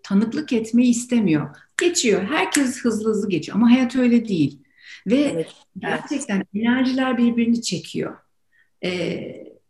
tanıklık 0.03 0.53
etmeyi 0.53 0.91
istemiyor. 0.91 1.57
Geçiyor. 1.81 2.23
Herkes 2.23 2.81
hızlı 2.81 3.11
hızlı 3.11 3.29
geçiyor 3.29 3.57
ama 3.57 3.71
hayat 3.71 3.97
öyle 3.97 4.29
değil. 4.29 4.59
Ve 5.07 5.21
evet, 5.35 5.53
gerçekten 5.79 6.45
enerjiler 6.55 7.19
birbirini 7.19 7.63
çekiyor. 7.63 8.17
E, 8.85 8.91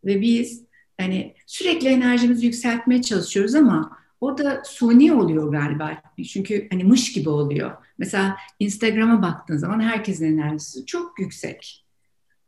ve 0.04 0.20
biz 0.20 0.64
hani 1.00 1.34
sürekli 1.46 1.88
enerjimizi 1.88 2.46
yükseltmeye 2.46 3.02
çalışıyoruz 3.02 3.54
ama 3.54 3.98
o 4.20 4.38
da 4.38 4.62
suni 4.64 5.12
oluyor 5.12 5.52
galiba. 5.52 6.02
Çünkü 6.32 6.68
hani 6.70 6.84
mış 6.84 7.12
gibi 7.12 7.28
oluyor. 7.28 7.70
Mesela 7.98 8.36
Instagram'a 8.58 9.22
baktığın 9.22 9.56
zaman 9.56 9.80
herkesin 9.80 10.38
enerjisi 10.38 10.86
çok 10.86 11.20
yüksek. 11.20 11.84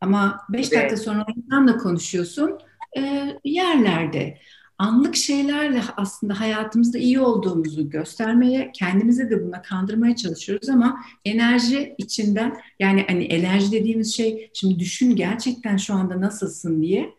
Ama 0.01 0.41
beş 0.49 0.73
evet. 0.73 0.83
dakika 0.83 0.97
sonra 0.97 1.27
insanla 1.37 1.77
konuşuyorsun 1.77 2.59
e, 2.99 3.35
yerlerde 3.45 4.39
anlık 4.81 5.17
şeylerle 5.17 5.83
aslında 5.97 6.41
hayatımızda 6.41 6.99
iyi 6.99 7.21
olduğumuzu 7.21 7.91
göstermeye, 7.91 8.71
kendimize 8.75 9.31
de 9.31 9.47
buna 9.47 9.63
kandırmaya 9.63 10.17
çalışıyoruz 10.17 10.69
ama 10.69 11.01
enerji 11.25 11.95
içinden 11.99 12.57
yani 12.79 13.05
hani 13.09 13.25
enerji 13.25 13.73
dediğimiz 13.73 14.17
şey 14.17 14.51
şimdi 14.55 14.79
düşün 14.79 15.17
gerçekten 15.17 15.77
şu 15.77 15.95
anda 15.95 16.21
nasılsın 16.21 16.83
diye 16.83 17.15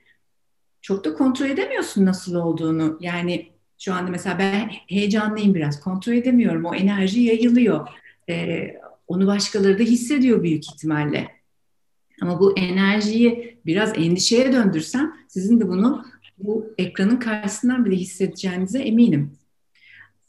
çok 0.81 1.05
da 1.05 1.13
kontrol 1.13 1.49
edemiyorsun 1.49 2.05
nasıl 2.05 2.35
olduğunu. 2.35 2.97
Yani 3.01 3.51
şu 3.79 3.93
anda 3.93 4.11
mesela 4.11 4.39
ben 4.39 4.71
heyecanlıyım 4.87 5.55
biraz 5.55 5.79
kontrol 5.79 6.13
edemiyorum. 6.13 6.65
O 6.65 6.75
enerji 6.75 7.21
yayılıyor. 7.21 7.87
Ee, 8.31 8.81
onu 9.07 9.27
başkaları 9.27 9.79
da 9.79 9.83
hissediyor 9.83 10.43
büyük 10.43 10.65
ihtimalle. 10.65 11.27
Ama 12.21 12.39
bu 12.39 12.57
enerjiyi 12.57 13.57
biraz 13.65 13.97
endişeye 13.97 14.53
döndürsem 14.53 15.13
sizin 15.27 15.59
de 15.59 15.67
bunu 15.67 16.05
bu 16.37 16.73
ekranın 16.77 17.17
karşısından 17.17 17.85
bile 17.85 17.95
hissedeceğinize 17.95 18.79
eminim. 18.79 19.31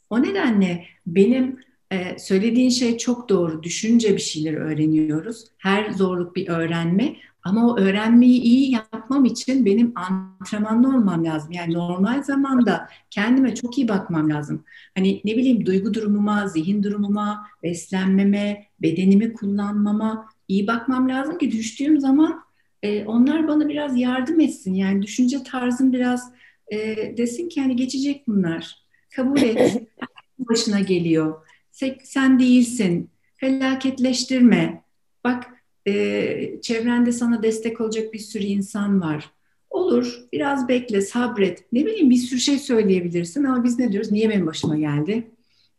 O 0.09 0.23
nedenle 0.23 0.85
benim 1.07 1.59
e, 1.91 2.19
söylediğin 2.19 2.69
şey 2.69 2.97
çok 2.97 3.29
doğru. 3.29 3.63
Düşünce 3.63 4.13
bir 4.13 4.21
şeyler 4.21 4.53
öğreniyoruz. 4.53 5.45
Her 5.57 5.91
zorluk 5.91 6.35
bir 6.35 6.47
öğrenme. 6.47 7.15
Ama 7.43 7.67
o 7.67 7.77
öğrenmeyi 7.79 8.41
iyi 8.41 8.71
yapmam 8.71 9.25
için 9.25 9.65
benim 9.65 9.93
antrenmanlı 9.95 10.87
olmam 10.87 11.25
lazım. 11.25 11.51
Yani 11.51 11.73
normal 11.73 12.23
zamanda 12.23 12.89
kendime 13.09 13.55
çok 13.55 13.77
iyi 13.77 13.87
bakmam 13.87 14.29
lazım. 14.29 14.63
Hani 14.95 15.21
ne 15.25 15.37
bileyim 15.37 15.65
duygu 15.65 15.93
durumuma, 15.93 16.47
zihin 16.47 16.83
durumuma, 16.83 17.47
beslenmeme, 17.63 18.65
bedenimi 18.81 19.33
kullanmama 19.33 20.29
iyi 20.47 20.67
bakmam 20.67 21.09
lazım 21.09 21.37
ki 21.37 21.51
düştüğüm 21.51 21.99
zaman 21.99 22.43
e, 22.83 23.05
onlar 23.05 23.47
bana 23.47 23.69
biraz 23.69 23.99
yardım 23.99 24.39
etsin. 24.39 24.73
Yani 24.73 25.01
düşünce 25.01 25.43
tarzım 25.43 25.93
biraz 25.93 26.31
e, 26.71 26.77
desin 27.17 27.49
ki 27.49 27.61
hani 27.61 27.75
geçecek 27.75 28.27
bunlar. 28.27 28.83
Kabul 29.15 29.41
et. 29.41 29.83
başına 30.39 30.79
geliyor. 30.79 31.47
Sen, 31.71 31.95
sen 32.03 32.39
değilsin. 32.39 33.09
Felaketleştirme. 33.35 34.83
Bak 35.23 35.52
e, 35.87 36.61
çevrende 36.61 37.11
sana 37.11 37.43
destek 37.43 37.81
olacak 37.81 38.13
bir 38.13 38.19
sürü 38.19 38.43
insan 38.43 39.01
var. 39.01 39.31
olur 39.69 40.19
biraz 40.33 40.67
bekle 40.67 41.01
sabret 41.01 41.73
ne 41.73 41.85
bileyim 41.85 42.09
bir 42.09 42.17
sürü 42.17 42.39
şey 42.39 42.59
söyleyebilirsin 42.59 43.43
ama 43.43 43.63
biz 43.63 43.79
ne 43.79 43.91
diyoruz 43.91 44.11
niye 44.11 44.29
benim 44.29 44.47
başıma 44.47 44.77
geldi 44.77 45.31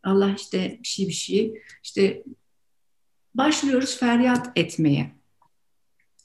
Allah 0.03 0.35
işte 0.37 0.79
bir 0.83 0.89
şey 0.89 1.09
bir 1.09 1.13
şey 1.13 1.63
işte 1.83 2.23
başlıyoruz 3.35 3.99
feryat 3.99 4.51
etmeye 4.57 5.11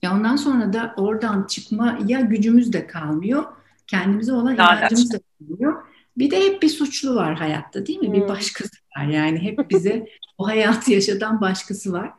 ya 0.04 0.14
ondan 0.14 0.36
sonra 0.36 0.74
da 0.74 0.94
oradan 0.98 1.48
çıkma 1.48 2.00
ya 2.08 2.20
gücümüz 2.20 2.74
de 2.74 2.88
kalmıyor 2.88 3.44
kendimize 3.88 4.34
olan 4.34 4.54
inancımız 4.54 5.14
da 5.14 5.20
kalmıyor 5.40 5.84
bir 6.20 6.32
de 6.32 6.40
hep 6.40 6.62
bir 6.62 6.70
suçlu 6.70 7.16
var 7.16 7.36
hayatta 7.36 7.86
değil 7.86 8.00
mi? 8.00 8.08
Hmm. 8.08 8.14
Bir 8.14 8.28
başkası 8.28 8.78
var 8.98 9.06
yani 9.06 9.40
hep 9.40 9.70
bize 9.70 10.08
o 10.38 10.48
hayatı 10.48 10.92
yaşatan 10.92 11.42
başkası 11.42 11.94
var. 11.94 12.12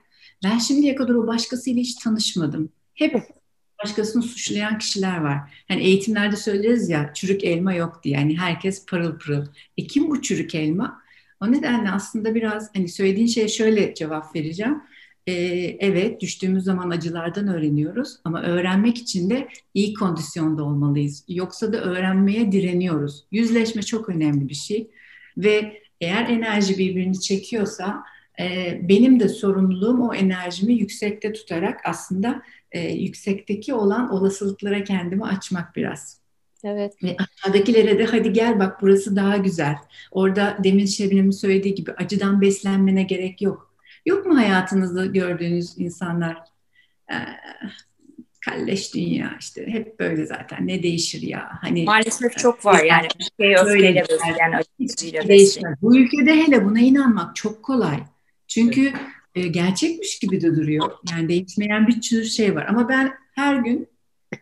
Ben 0.44 0.58
şimdiye 0.58 0.94
kadar 0.94 1.14
o 1.14 1.26
başkasıyla 1.26 1.80
hiç 1.80 1.94
tanışmadım. 1.94 2.72
Hep 2.94 3.16
başkasını 3.84 4.22
suçlayan 4.22 4.78
kişiler 4.78 5.20
var. 5.20 5.38
Hani 5.68 5.82
eğitimlerde 5.82 6.36
söyleriz 6.36 6.88
ya 6.88 7.12
çürük 7.14 7.44
elma 7.44 7.72
yok 7.72 8.00
diye. 8.04 8.14
Yani 8.14 8.38
herkes 8.38 8.86
pırıl 8.86 9.18
pırıl. 9.18 9.46
E 9.78 9.86
kim 9.86 10.10
bu 10.10 10.22
çürük 10.22 10.54
elma? 10.54 11.02
O 11.40 11.52
nedenle 11.52 11.90
aslında 11.90 12.34
biraz 12.34 12.70
hani 12.74 12.88
söylediğin 12.88 13.26
şeye 13.26 13.48
şöyle 13.48 13.94
cevap 13.94 14.36
vereceğim. 14.36 14.82
Ee, 15.26 15.32
evet 15.80 16.20
düştüğümüz 16.20 16.64
zaman 16.64 16.90
acılardan 16.90 17.48
öğreniyoruz 17.48 18.16
ama 18.24 18.42
öğrenmek 18.42 18.98
için 18.98 19.30
de 19.30 19.48
iyi 19.74 19.94
kondisyonda 19.94 20.64
olmalıyız. 20.64 21.24
Yoksa 21.28 21.72
da 21.72 21.80
öğrenmeye 21.80 22.52
direniyoruz. 22.52 23.24
Yüzleşme 23.32 23.82
çok 23.82 24.08
önemli 24.08 24.48
bir 24.48 24.54
şey 24.54 24.90
ve 25.36 25.82
eğer 26.00 26.28
enerji 26.28 26.78
birbirini 26.78 27.20
çekiyorsa 27.20 28.04
benim 28.82 29.20
de 29.20 29.28
sorumluluğum 29.28 30.08
o 30.08 30.14
enerjimi 30.14 30.74
yüksekte 30.74 31.32
tutarak 31.32 31.80
aslında 31.84 32.42
e, 32.72 32.92
yüksekteki 32.92 33.74
olan 33.74 34.10
olasılıklara 34.10 34.84
kendimi 34.84 35.24
açmak 35.24 35.76
biraz. 35.76 36.20
Evet. 36.64 37.02
Ve 37.02 37.16
aşağıdakilere 37.18 37.98
de 37.98 38.04
hadi 38.04 38.32
gel 38.32 38.58
bak 38.58 38.82
burası 38.82 39.16
daha 39.16 39.36
güzel. 39.36 39.76
Orada 40.10 40.58
demin 40.64 40.86
Şebnem'in 40.86 41.30
söylediği 41.30 41.74
gibi 41.74 41.92
acıdan 41.92 42.40
beslenmene 42.40 43.02
gerek 43.02 43.42
yok. 43.42 43.74
Yok 44.06 44.26
mu 44.26 44.36
hayatınızda 44.36 45.06
gördüğünüz 45.06 45.78
insanlar? 45.78 46.36
Ee, 47.12 47.14
kalleş 48.40 48.94
dünya 48.94 49.36
işte 49.40 49.66
hep 49.66 50.00
böyle 50.00 50.26
zaten 50.26 50.66
ne 50.66 50.82
değişir 50.82 51.22
ya 51.22 51.48
hani 51.60 51.84
maalesef 51.84 52.38
çok 52.38 52.66
var 52.66 52.84
yani 52.84 53.06
şey 53.40 53.54
öfkeyle 53.54 54.04
besleyen 54.08 54.52
acısıyla 54.52 55.28
besleyen 55.28 55.76
bu 55.82 55.96
ülkede 55.96 56.36
hele 56.36 56.64
buna 56.64 56.80
inanmak 56.80 57.36
çok 57.36 57.62
kolay 57.62 57.98
çünkü 58.50 58.92
e, 59.34 59.48
gerçekmiş 59.48 60.18
gibi 60.18 60.40
de 60.40 60.56
duruyor. 60.56 60.90
Yani 61.12 61.28
değişmeyen 61.28 61.86
bir 61.86 62.02
sürü 62.02 62.24
şey 62.24 62.54
var. 62.56 62.66
Ama 62.68 62.88
ben 62.88 63.12
her 63.34 63.56
gün 63.56 63.88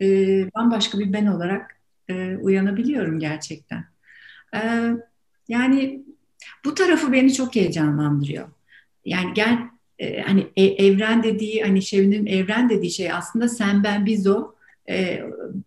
e, 0.01 0.07
bambaşka 0.55 0.99
bir 0.99 1.12
ben 1.12 1.27
olarak 1.27 1.77
e, 2.09 2.37
uyanabiliyorum 2.37 3.18
gerçekten. 3.18 3.85
Yani 5.49 6.03
bu 6.64 6.75
tarafı 6.75 7.12
beni 7.12 7.35
çok 7.35 7.57
heyecanlandırıyor. 7.57 8.49
Yani 9.05 9.35
gel 9.35 9.59
hani 10.25 10.47
evren 10.57 11.23
dediği 11.23 11.62
hani 11.62 11.83
Şevinin 11.83 12.27
evren 12.27 12.71
dediği 12.71 12.90
şey 12.90 13.12
aslında 13.12 13.49
sen 13.49 13.85
ben 13.85 14.07
biz 14.07 14.27
o 14.27 14.53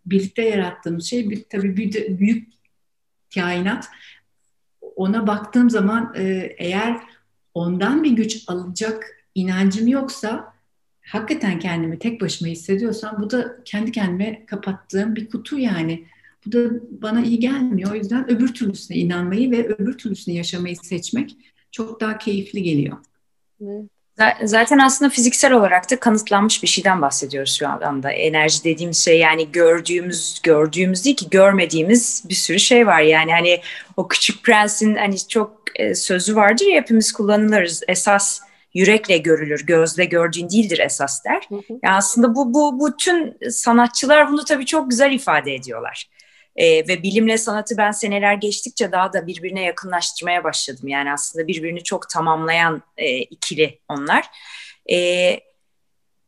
birlikte 0.05 0.41
yarattığımız 0.41 1.05
şey. 1.05 1.43
Tabii 1.49 1.77
büyük, 1.77 2.47
kainat. 3.33 3.89
Ona 4.95 5.27
baktığım 5.27 5.69
zaman 5.69 6.13
eğer 6.57 7.01
ondan 7.53 8.03
bir 8.03 8.11
güç 8.11 8.43
alacak 8.47 9.25
inancım 9.35 9.87
yoksa 9.87 10.53
hakikaten 11.01 11.59
kendimi 11.59 11.99
tek 11.99 12.21
başıma 12.21 12.51
hissediyorsam 12.51 13.21
bu 13.21 13.29
da 13.29 13.63
kendi 13.65 13.91
kendime 13.91 14.45
kapattığım 14.45 15.15
bir 15.15 15.29
kutu 15.29 15.59
yani. 15.59 16.05
Bu 16.45 16.51
da 16.51 16.69
bana 17.01 17.21
iyi 17.23 17.39
gelmiyor. 17.39 17.91
O 17.91 17.95
yüzden 17.95 18.31
öbür 18.31 18.53
türlüsüne 18.53 18.97
inanmayı 18.97 19.51
ve 19.51 19.67
öbür 19.67 19.97
türlüsüne 19.97 20.35
yaşamayı 20.35 20.75
seçmek 20.75 21.37
çok 21.71 22.01
daha 22.01 22.17
keyifli 22.17 22.63
geliyor. 22.63 22.97
Evet. 23.61 24.00
Zaten 24.43 24.77
aslında 24.77 25.09
fiziksel 25.09 25.53
olarak 25.53 25.91
da 25.91 25.99
kanıtlanmış 25.99 26.63
bir 26.63 26.67
şeyden 26.67 27.01
bahsediyoruz 27.01 27.57
şu 27.59 27.67
anda. 27.67 28.11
Enerji 28.11 28.63
dediğimiz 28.63 29.05
şey 29.05 29.19
yani 29.19 29.51
gördüğümüz, 29.51 30.39
gördüğümüz 30.43 31.05
değil 31.05 31.15
ki 31.15 31.29
görmediğimiz 31.29 32.23
bir 32.29 32.35
sürü 32.35 32.59
şey 32.59 32.87
var. 32.87 33.01
Yani 33.01 33.31
hani 33.31 33.61
o 33.97 34.07
küçük 34.07 34.43
prensin 34.43 34.95
hani 34.95 35.27
çok 35.27 35.61
e, 35.75 35.95
sözü 35.95 36.35
vardır 36.35 36.65
ya 36.65 36.81
hepimiz 36.81 37.11
kullanılırız. 37.11 37.83
Esas 37.87 38.41
yürekle 38.73 39.17
görülür, 39.17 39.65
gözle 39.65 40.05
gördüğün 40.05 40.49
değildir 40.49 40.79
esas 40.79 41.25
der. 41.25 41.41
Hı 41.49 41.55
hı. 41.55 41.79
Yani 41.83 41.95
aslında 41.95 42.35
bu, 42.35 42.53
bu, 42.79 42.97
tüm 42.97 43.33
sanatçılar 43.51 44.31
bunu 44.31 44.45
tabii 44.45 44.65
çok 44.65 44.89
güzel 44.89 45.11
ifade 45.11 45.55
ediyorlar. 45.55 46.09
E, 46.55 46.87
ve 46.87 47.03
bilimle 47.03 47.37
sanatı 47.37 47.77
ben 47.77 47.91
seneler 47.91 48.33
geçtikçe 48.33 48.91
daha 48.91 49.13
da 49.13 49.27
birbirine 49.27 49.61
yakınlaştırmaya 49.61 50.43
başladım. 50.43 50.87
Yani 50.87 51.11
aslında 51.13 51.47
birbirini 51.47 51.83
çok 51.83 52.09
tamamlayan 52.09 52.81
e, 52.97 53.17
ikili 53.17 53.79
onlar. 53.89 54.25
E, 54.91 55.39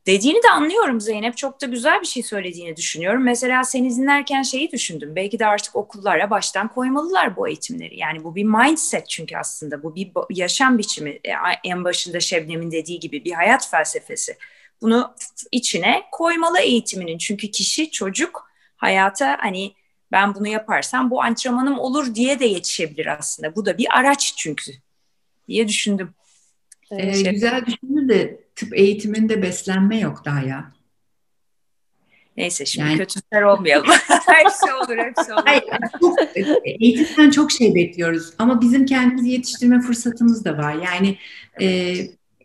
dediğini 0.08 0.44
de 0.44 0.50
anlıyorum 0.50 1.02
Zeynep. 1.02 1.38
Çok 1.38 1.62
da 1.62 1.66
güzel 1.66 2.02
bir 2.02 2.06
şey 2.06 2.24
söylediğini 2.24 2.76
düşünüyorum. 2.76 3.24
Mesela 3.24 3.64
seni 3.64 3.96
dinlerken 3.96 4.42
şeyi 4.42 4.72
düşündüm. 4.72 5.16
Belki 5.16 5.40
de 5.40 5.46
artık 5.46 5.76
okullara 5.76 6.30
baştan 6.30 6.68
koymalılar 6.68 7.36
bu 7.36 7.48
eğitimleri. 7.48 8.00
Yani 8.00 8.24
bu 8.24 8.36
bir 8.36 8.44
mindset 8.44 9.10
çünkü 9.10 9.38
aslında. 9.38 9.84
Bu 9.84 9.96
bir 9.96 10.12
yaşam 10.30 10.78
biçimi. 10.78 11.10
E, 11.10 11.32
en 11.64 11.84
başında 11.84 12.20
Şebnem'in 12.20 12.72
dediği 12.72 13.00
gibi 13.00 13.26
bir 13.26 13.32
hayat 13.32 13.70
felsefesi. 13.72 14.38
Bunu 14.82 15.16
içine 15.52 16.04
koymalı 16.12 16.60
eğitiminin. 16.60 17.18
Çünkü 17.18 17.52
kişi, 17.52 17.92
çocuk 17.92 18.52
hayata 18.78 19.38
hani 19.42 19.74
ben 20.14 20.36
bunu 20.36 20.48
yaparsam 20.48 21.12
bu 21.12 21.24
antrenmanım 21.24 21.80
olur 21.80 22.16
diye 22.16 22.40
de 22.40 22.46
yetişebilir 22.46 23.18
aslında. 23.20 23.56
Bu 23.56 23.66
da 23.66 23.78
bir 23.78 23.88
araç 23.98 24.34
çünkü 24.38 24.72
diye 25.48 25.68
düşündüm. 25.68 26.14
Ee, 26.92 27.14
şey. 27.14 27.32
Güzel 27.32 27.66
düşündün 27.66 28.10
de 28.10 28.40
tıp 28.56 28.78
eğitiminde 28.78 29.42
beslenme 29.42 30.00
yok 30.00 30.26
daha 30.26 30.42
ya. 30.42 30.72
Neyse 32.38 32.66
şimdi 32.66 32.88
yani, 32.88 32.98
kötüler 32.98 33.42
olmayalım. 33.42 33.90
hepsi 34.28 34.74
olur, 34.74 34.98
hepsi 34.98 35.34
olur. 35.34 35.44
Hayır, 35.46 35.64
çok, 36.02 36.20
eğitimden 36.66 37.30
çok 37.30 37.52
şey 37.52 37.76
bekliyoruz 37.76 38.34
ama 38.38 38.62
bizim 38.62 38.86
kendimizi 38.86 39.30
yetiştirme 39.30 39.82
fırsatımız 39.82 40.46
da 40.46 40.58
var. 40.58 40.74
Yani 40.74 41.18
e, 41.62 41.96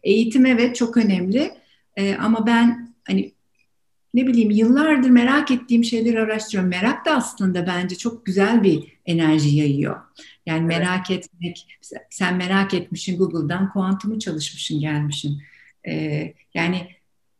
eğitim 0.02 0.46
evet 0.46 0.76
çok 0.76 0.96
önemli 0.96 1.54
e, 1.96 2.14
ama 2.14 2.46
ben 2.46 2.94
hani 3.06 3.32
ne 4.14 4.26
bileyim 4.26 4.50
yıllardır 4.50 5.10
merak 5.10 5.50
ettiğim 5.50 5.84
şeyleri 5.84 6.20
araştırıyorum. 6.20 6.70
Merak 6.70 7.06
da 7.06 7.16
aslında 7.16 7.66
bence 7.66 7.96
çok 7.96 8.26
güzel 8.26 8.62
bir 8.62 8.98
enerji 9.06 9.56
yayıyor. 9.56 9.96
Yani 10.46 10.58
evet. 10.58 10.78
merak 10.78 11.10
etmek, 11.10 11.80
sen 12.10 12.36
merak 12.36 12.74
etmişsin 12.74 13.18
Google'dan 13.18 13.72
kuantumu 13.72 14.18
çalışmışsın 14.18 14.80
gelmişsin. 14.80 15.42
Ee, 15.88 16.34
yani 16.54 16.88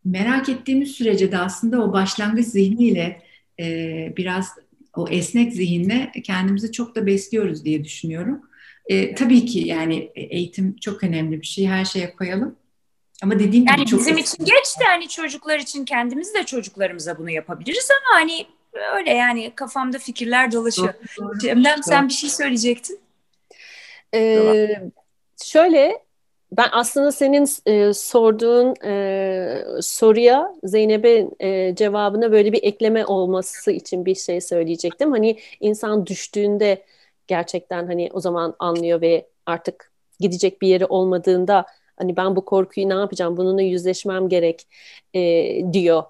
merak 0.04 0.48
ettiğimiz 0.48 0.90
sürece 0.90 1.32
de 1.32 1.38
aslında 1.38 1.84
o 1.84 1.92
başlangıç 1.92 2.46
zihniyle 2.46 3.22
e, 3.60 4.12
biraz 4.16 4.52
o 4.96 5.08
esnek 5.08 5.52
zihinle 5.52 6.12
kendimizi 6.24 6.72
çok 6.72 6.94
da 6.96 7.06
besliyoruz 7.06 7.64
diye 7.64 7.84
düşünüyorum. 7.84 8.40
E, 8.88 9.14
tabii 9.14 9.46
ki 9.46 9.58
yani 9.58 10.10
eğitim 10.14 10.76
çok 10.76 11.04
önemli 11.04 11.40
bir 11.40 11.46
şey. 11.46 11.66
Her 11.66 11.84
şeye 11.84 12.16
koyalım. 12.16 12.56
Ama 13.22 13.38
dediğim 13.38 13.66
yani 13.66 13.76
gibi 13.76 13.86
çok... 13.86 14.00
bizim 14.00 14.18
için 14.18 14.44
geç 14.44 14.80
de 14.80 14.84
hani 14.84 15.08
çocuklar 15.08 15.58
için 15.58 15.84
kendimiz 15.84 16.34
de 16.34 16.44
çocuklarımıza 16.44 17.18
bunu 17.18 17.30
yapabiliriz 17.30 17.88
ama 17.90 18.20
hani 18.20 18.46
öyle 18.96 19.10
yani 19.10 19.52
kafamda 19.54 19.98
fikirler 19.98 20.52
dolaşıyor. 20.52 20.94
Cemden 21.40 21.80
sen 21.80 22.08
bir 22.08 22.12
şey 22.12 22.30
söyleyecektin. 22.30 23.00
Ee, 24.14 24.68
şöyle 25.44 25.98
ben 26.52 26.68
aslında 26.72 27.12
senin 27.12 27.48
e, 27.66 27.92
sorduğun 27.92 28.74
e, 28.84 29.64
soruya 29.80 30.54
Zeynep'e 30.64 31.28
e, 31.40 31.74
cevabına 31.74 32.32
böyle 32.32 32.52
bir 32.52 32.62
ekleme 32.62 33.06
olması 33.06 33.70
için 33.70 34.06
bir 34.06 34.14
şey 34.14 34.40
söyleyecektim. 34.40 35.12
Hani 35.12 35.38
insan 35.60 36.06
düştüğünde 36.06 36.84
gerçekten 37.26 37.86
hani 37.86 38.10
o 38.12 38.20
zaman 38.20 38.54
anlıyor 38.58 39.00
ve 39.00 39.26
artık 39.46 39.92
gidecek 40.20 40.62
bir 40.62 40.68
yeri 40.68 40.86
olmadığında 40.86 41.66
Hani 41.98 42.16
ben 42.16 42.36
bu 42.36 42.44
korkuyu 42.44 42.88
ne 42.88 42.94
yapacağım? 42.94 43.36
Bununla 43.36 43.62
yüzleşmem 43.62 44.28
gerek 44.28 44.66
e, 45.14 45.20
diyor 45.72 46.02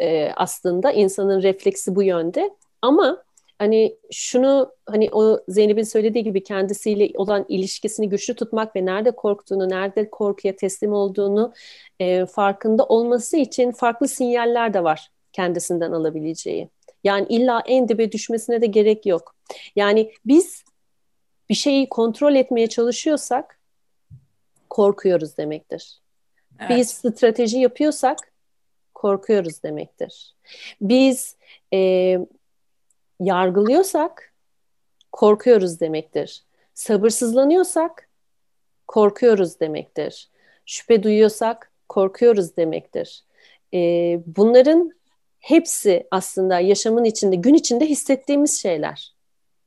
e, 0.00 0.32
aslında. 0.36 0.92
insanın 0.92 1.42
refleksi 1.42 1.96
bu 1.96 2.02
yönde. 2.02 2.50
Ama 2.82 3.22
hani 3.58 3.96
şunu 4.12 4.72
hani 4.86 5.08
o 5.12 5.40
Zeynep'in 5.48 5.82
söylediği 5.82 6.24
gibi 6.24 6.42
kendisiyle 6.42 7.10
olan 7.14 7.44
ilişkisini 7.48 8.08
güçlü 8.08 8.34
tutmak 8.34 8.76
ve 8.76 8.86
nerede 8.86 9.10
korktuğunu, 9.10 9.68
nerede 9.68 10.10
korkuya 10.10 10.56
teslim 10.56 10.92
olduğunu 10.92 11.52
e, 12.00 12.26
farkında 12.26 12.84
olması 12.84 13.36
için 13.36 13.72
farklı 13.72 14.08
sinyaller 14.08 14.74
de 14.74 14.84
var 14.84 15.10
kendisinden 15.32 15.92
alabileceği. 15.92 16.68
Yani 17.04 17.26
illa 17.28 17.62
en 17.66 17.88
dibe 17.88 18.12
düşmesine 18.12 18.60
de 18.60 18.66
gerek 18.66 19.06
yok. 19.06 19.34
Yani 19.76 20.12
biz 20.26 20.64
bir 21.48 21.54
şeyi 21.54 21.88
kontrol 21.88 22.34
etmeye 22.34 22.66
çalışıyorsak 22.66 23.55
korkuyoruz 24.76 25.36
demektir. 25.36 26.00
Evet. 26.60 26.70
Biz 26.70 26.90
strateji 26.90 27.58
yapıyorsak 27.58 28.18
korkuyoruz 28.94 29.62
demektir. 29.62 30.34
Biz 30.80 31.36
e, 31.72 32.18
yargılıyorsak 33.20 34.32
korkuyoruz 35.12 35.80
demektir. 35.80 36.44
Sabırsızlanıyorsak 36.74 38.08
korkuyoruz 38.86 39.60
demektir. 39.60 40.30
Şüphe 40.66 41.02
duyuyorsak 41.02 41.72
korkuyoruz 41.88 42.56
demektir. 42.56 43.24
Ee, 43.74 44.20
bunların 44.26 44.92
hepsi 45.38 46.06
aslında 46.10 46.60
yaşamın 46.60 47.04
içinde, 47.04 47.36
gün 47.36 47.54
içinde 47.54 47.86
hissettiğimiz 47.86 48.62
şeyler. 48.62 49.15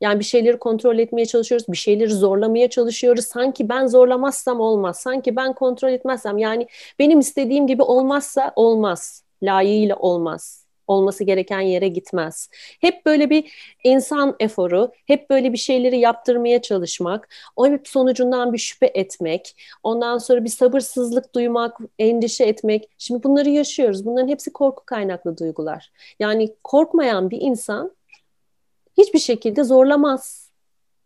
Yani 0.02 0.20
bir 0.20 0.26
şeyleri 0.26 0.60
kontrol 0.60 1.00
etmeye 1.00 1.26
çalışıyoruz, 1.26 1.68
bir 1.70 1.78
şeyleri 1.78 2.10
zorlamaya 2.10 2.70
çalışıyoruz. 2.70 3.26
Sanki 3.26 3.70
ben 3.70 3.88
zorlamazsam 3.88 4.60
olmaz, 4.60 5.00
sanki 5.00 5.36
ben 5.36 5.54
kontrol 5.54 5.90
etmezsem 5.90 6.38
yani 6.38 6.68
benim 7.00 7.20
istediğim 7.20 7.68
gibi 7.68 7.84
olmazsa 7.84 8.54
olmaz, 8.56 9.24
layığıyla 9.44 9.96
olmaz 9.96 10.70
olması 10.90 11.24
gereken 11.24 11.60
yere 11.62 11.88
gitmez. 11.88 12.50
Hep 12.82 13.06
böyle 13.06 13.30
bir 13.30 13.54
insan 13.84 14.36
eforu, 14.40 14.92
hep 15.06 15.30
böyle 15.30 15.54
bir 15.54 15.58
şeyleri 15.58 16.00
yaptırmaya 16.00 16.62
çalışmak, 16.62 17.30
o 17.56 17.68
hep 17.68 17.88
sonucundan 17.88 18.54
bir 18.54 18.58
şüphe 18.58 18.92
etmek, 18.94 19.56
ondan 19.84 20.18
sonra 20.18 20.44
bir 20.44 20.50
sabırsızlık 20.50 21.36
duymak, 21.36 21.78
endişe 22.00 22.44
etmek. 22.46 22.90
Şimdi 22.98 23.24
bunları 23.24 23.50
yaşıyoruz. 23.50 24.06
Bunların 24.06 24.28
hepsi 24.28 24.54
korku 24.54 24.86
kaynaklı 24.86 25.38
duygular. 25.38 25.92
Yani 26.20 26.56
korkmayan 26.64 27.30
bir 27.32 27.42
insan 27.42 27.92
hiçbir 29.00 29.20
şekilde 29.20 29.64
zorlamaz. 29.64 30.50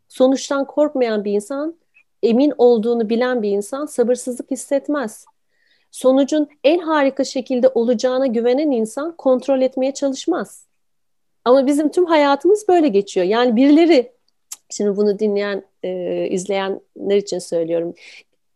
Sonuçtan 0.09 0.65
korkmayan 0.65 1.25
bir 1.25 1.31
insan, 1.31 1.75
emin 2.23 2.53
olduğunu 2.57 3.09
bilen 3.09 3.41
bir 3.41 3.49
insan 3.49 3.85
sabırsızlık 3.85 4.51
hissetmez 4.51 5.25
sonucun 5.93 6.47
en 6.63 6.79
harika 6.79 7.23
şekilde 7.23 7.67
olacağına 7.67 8.27
güvenen 8.27 8.71
insan 8.71 9.15
kontrol 9.17 9.61
etmeye 9.61 9.93
çalışmaz. 9.93 10.67
Ama 11.45 11.67
bizim 11.67 11.89
tüm 11.89 12.05
hayatımız 12.05 12.67
böyle 12.67 12.87
geçiyor. 12.87 13.25
Yani 13.25 13.55
birileri, 13.55 14.11
şimdi 14.69 14.97
bunu 14.97 15.19
dinleyen, 15.19 15.63
e, 15.83 16.27
izleyenler 16.27 17.17
için 17.17 17.39
söylüyorum. 17.39 17.93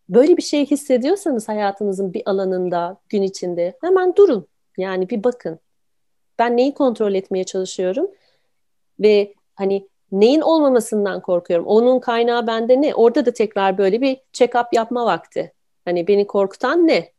Böyle 0.09 0.37
bir 0.37 0.41
şey 0.41 0.65
hissediyorsanız 0.65 1.49
hayatınızın 1.49 2.13
bir 2.13 2.21
alanında, 2.25 2.97
gün 3.09 3.21
içinde 3.21 3.77
hemen 3.81 4.15
durun. 4.15 4.47
Yani 4.77 5.09
bir 5.09 5.23
bakın. 5.23 5.59
Ben 6.39 6.57
neyi 6.57 6.73
kontrol 6.73 7.13
etmeye 7.13 7.43
çalışıyorum? 7.43 8.11
Ve 8.99 9.33
hani 9.55 9.87
neyin 10.11 10.41
olmamasından 10.41 11.21
korkuyorum? 11.21 11.65
Onun 11.65 11.99
kaynağı 11.99 12.47
bende 12.47 12.81
ne? 12.81 12.95
Orada 12.95 13.25
da 13.25 13.31
tekrar 13.31 13.77
böyle 13.77 14.01
bir 14.01 14.17
check-up 14.33 14.67
yapma 14.73 15.05
vakti. 15.05 15.53
Hani 15.85 16.07
beni 16.07 16.27
korkutan 16.27 16.87
ne? 16.87 17.11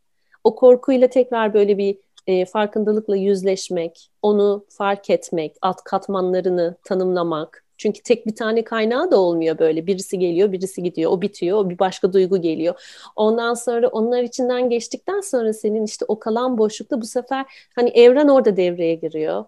o 0.45 0.55
korkuyla 0.55 1.09
tekrar 1.09 1.55
böyle 1.55 1.79
bir 1.79 1.99
e, 2.27 2.45
farkındalıkla 2.45 3.17
yüzleşmek, 3.17 4.11
onu 4.23 4.67
fark 4.69 5.11
etmek, 5.11 5.57
alt 5.63 5.85
katmanlarını 5.85 6.77
tanımlamak. 6.85 7.65
Çünkü 7.77 8.03
tek 8.03 8.27
bir 8.27 8.35
tane 8.35 8.65
kaynağı 8.65 9.11
da 9.11 9.21
olmuyor 9.21 9.59
böyle. 9.59 9.87
Birisi 9.87 10.19
geliyor, 10.19 10.53
birisi 10.53 10.83
gidiyor, 10.83 11.11
o 11.11 11.23
bitiyor, 11.23 11.59
o 11.59 11.71
bir 11.71 11.79
başka 11.79 12.13
duygu 12.13 12.41
geliyor. 12.41 12.75
Ondan 13.17 13.55
sonra 13.55 13.89
onlar 13.89 14.23
içinden 14.23 14.71
geçtikten 14.71 15.21
sonra 15.21 15.53
senin 15.53 15.85
işte 15.85 16.05
o 16.09 16.19
kalan 16.19 16.59
boşlukta 16.59 17.01
bu 17.01 17.07
sefer 17.07 17.47
hani 17.75 17.91
evren 17.91 18.29
orada 18.29 18.57
devreye 18.57 18.95
giriyor. 18.95 19.45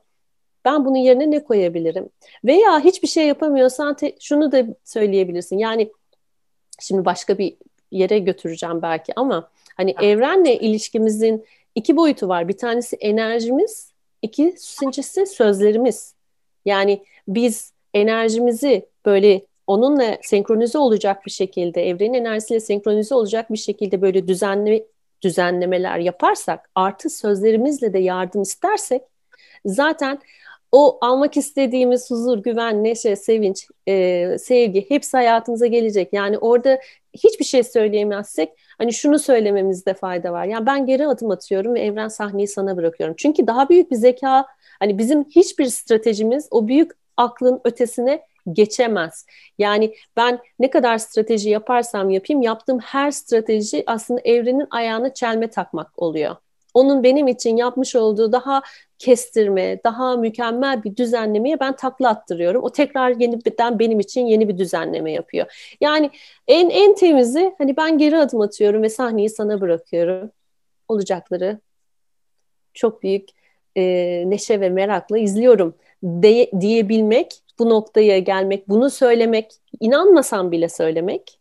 Ben 0.64 0.84
bunun 0.84 0.96
yerine 0.96 1.30
ne 1.30 1.44
koyabilirim? 1.44 2.08
Veya 2.44 2.80
hiçbir 2.80 3.08
şey 3.08 3.26
yapamıyorsan 3.26 3.96
te- 3.96 4.16
şunu 4.20 4.52
da 4.52 4.66
söyleyebilirsin. 4.84 5.58
Yani 5.58 5.92
şimdi 6.80 7.04
başka 7.04 7.38
bir 7.38 7.56
yere 7.90 8.18
götüreceğim 8.18 8.82
belki 8.82 9.12
ama 9.16 9.50
Hani 9.80 9.94
evrenle 10.02 10.56
ilişkimizin 10.58 11.44
iki 11.74 11.96
boyutu 11.96 12.28
var. 12.28 12.48
Bir 12.48 12.56
tanesi 12.56 12.96
enerjimiz, 12.96 13.92
ikincisi 14.22 15.26
sözlerimiz. 15.26 16.14
Yani 16.64 17.04
biz 17.28 17.72
enerjimizi 17.94 18.86
böyle 19.06 19.42
onunla 19.66 20.18
senkronize 20.22 20.78
olacak 20.78 21.26
bir 21.26 21.30
şekilde, 21.30 21.88
evrenin 21.88 22.14
enerjisiyle 22.14 22.60
senkronize 22.60 23.14
olacak 23.14 23.52
bir 23.52 23.56
şekilde 23.56 24.02
böyle 24.02 24.28
düzenli 24.28 24.86
düzenlemeler 25.22 25.98
yaparsak, 25.98 26.70
artı 26.74 27.10
sözlerimizle 27.10 27.92
de 27.92 27.98
yardım 27.98 28.42
istersek 28.42 29.02
zaten 29.64 30.18
o 30.72 30.98
almak 31.00 31.36
istediğimiz 31.36 32.10
huzur, 32.10 32.38
güven, 32.38 32.84
neşe, 32.84 33.16
sevinç, 33.16 33.66
e, 33.88 34.38
sevgi 34.38 34.90
hepsi 34.90 35.16
hayatımıza 35.16 35.66
gelecek. 35.66 36.12
Yani 36.12 36.38
orada 36.38 36.78
hiçbir 37.14 37.44
şey 37.44 37.62
söyleyemezsek 37.62 38.52
hani 38.78 38.92
şunu 38.92 39.18
söylememizde 39.18 39.94
fayda 39.94 40.32
var. 40.32 40.44
Yani 40.44 40.66
ben 40.66 40.86
geri 40.86 41.06
adım 41.06 41.30
atıyorum 41.30 41.74
ve 41.74 41.80
evren 41.80 42.08
sahneyi 42.08 42.48
sana 42.48 42.76
bırakıyorum. 42.76 43.14
Çünkü 43.18 43.46
daha 43.46 43.68
büyük 43.68 43.90
bir 43.90 43.96
zeka 43.96 44.46
hani 44.78 44.98
bizim 44.98 45.24
hiçbir 45.24 45.66
stratejimiz 45.66 46.48
o 46.50 46.68
büyük 46.68 46.92
aklın 47.16 47.60
ötesine 47.64 48.22
geçemez. 48.52 49.26
Yani 49.58 49.94
ben 50.16 50.38
ne 50.58 50.70
kadar 50.70 50.98
strateji 50.98 51.50
yaparsam 51.50 52.10
yapayım 52.10 52.42
yaptığım 52.42 52.78
her 52.78 53.10
strateji 53.10 53.84
aslında 53.86 54.20
evrenin 54.24 54.66
ayağını 54.70 55.14
çelme 55.14 55.50
takmak 55.50 56.02
oluyor 56.02 56.36
onun 56.74 57.02
benim 57.02 57.28
için 57.28 57.56
yapmış 57.56 57.96
olduğu 57.96 58.32
daha 58.32 58.62
kestirme, 59.00 59.84
daha 59.84 60.16
mükemmel 60.16 60.84
bir 60.84 60.96
düzenlemeye 60.96 61.60
ben 61.60 61.76
takla 61.76 62.08
attırıyorum. 62.08 62.62
O 62.62 62.72
tekrar 62.72 63.10
yeniden 63.10 63.78
benim 63.78 64.00
için 64.00 64.26
yeni 64.26 64.48
bir 64.48 64.58
düzenleme 64.58 65.12
yapıyor. 65.12 65.74
Yani 65.80 66.10
en 66.48 66.70
en 66.70 66.94
temizi 66.94 67.54
hani 67.58 67.76
ben 67.76 67.98
geri 67.98 68.18
adım 68.18 68.40
atıyorum 68.40 68.82
ve 68.82 68.88
sahneyi 68.88 69.30
sana 69.30 69.60
bırakıyorum. 69.60 70.30
Olacakları 70.88 71.60
çok 72.74 73.02
büyük 73.02 73.28
e, 73.76 73.82
neşe 74.26 74.60
ve 74.60 74.70
merakla 74.70 75.18
izliyorum 75.18 75.74
de, 76.02 76.50
diyebilmek, 76.60 77.34
bu 77.58 77.70
noktaya 77.70 78.18
gelmek, 78.18 78.68
bunu 78.68 78.90
söylemek, 78.90 79.52
inanmasam 79.80 80.52
bile 80.52 80.68
söylemek 80.68 81.38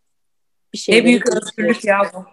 bir 0.73 0.77
şey. 0.77 0.95
Ne 0.95 1.05
büyük 1.05 1.29
özgürlük 1.29 1.85
ya 1.85 2.01
bu. 2.15 2.25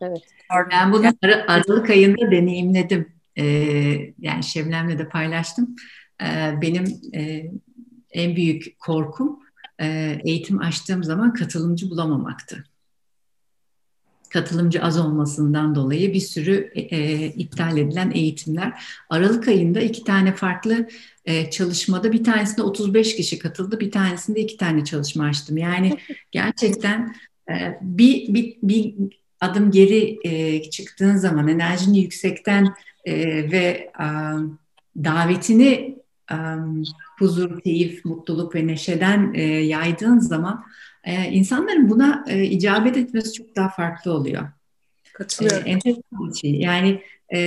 Evet. 0.00 0.22
Ben 0.70 0.92
bunu 0.92 1.06
Ar- 1.06 1.44
Aralık 1.48 1.90
ayında 1.90 2.30
deneyimledim. 2.30 3.21
Ee, 3.38 4.14
yani 4.18 4.44
Şebnem'le 4.44 4.98
de 4.98 5.08
paylaştım. 5.08 5.76
Ee, 6.22 6.54
benim 6.62 6.84
e, 7.14 7.50
en 8.10 8.36
büyük 8.36 8.78
korkum 8.78 9.38
e, 9.80 10.18
eğitim 10.24 10.58
açtığım 10.58 11.04
zaman 11.04 11.34
katılımcı 11.34 11.90
bulamamaktı. 11.90 12.64
Katılımcı 14.30 14.82
az 14.82 14.98
olmasından 14.98 15.74
dolayı 15.74 16.14
bir 16.14 16.20
sürü 16.20 16.70
e, 16.74 17.26
iptal 17.26 17.78
edilen 17.78 18.10
eğitimler. 18.10 18.84
Aralık 19.10 19.48
ayında 19.48 19.80
iki 19.80 20.04
tane 20.04 20.34
farklı 20.34 20.88
e, 21.24 21.50
çalışmada 21.50 22.12
bir 22.12 22.24
tanesinde 22.24 22.62
35 22.62 23.16
kişi 23.16 23.38
katıldı, 23.38 23.80
bir 23.80 23.90
tanesinde 23.90 24.40
iki 24.40 24.56
tane 24.56 24.84
çalışma 24.84 25.24
açtım. 25.24 25.56
Yani 25.56 25.98
gerçekten 26.30 27.14
e, 27.50 27.78
bir, 27.82 28.34
bir, 28.34 28.56
bir 28.62 28.94
adım 29.40 29.70
geri 29.70 30.18
e, 30.24 30.62
çıktığın 30.70 31.16
zaman 31.16 31.48
enerjini 31.48 31.98
yüksekten 31.98 32.74
e, 33.04 33.14
ve 33.50 33.90
e, 34.00 34.06
davetini 35.04 35.98
e, 36.32 36.36
huzur, 37.18 37.60
keyif, 37.60 38.04
mutluluk 38.04 38.54
ve 38.54 38.66
neşeden 38.66 39.34
e, 39.34 39.42
yaydığın 39.42 40.18
zaman 40.18 40.64
e, 41.04 41.24
insanların 41.24 41.90
buna 41.90 42.24
e, 42.28 42.44
icabet 42.44 42.96
etmesi 42.96 43.32
çok 43.32 43.56
daha 43.56 43.68
farklı 43.68 44.12
oluyor. 44.12 44.48
Katılıyorum. 45.12 45.66
E, 45.66 45.70
enteresan 45.70 46.28
bir 46.28 46.34
şey. 46.34 46.54
Yani 46.54 47.02
e, 47.34 47.38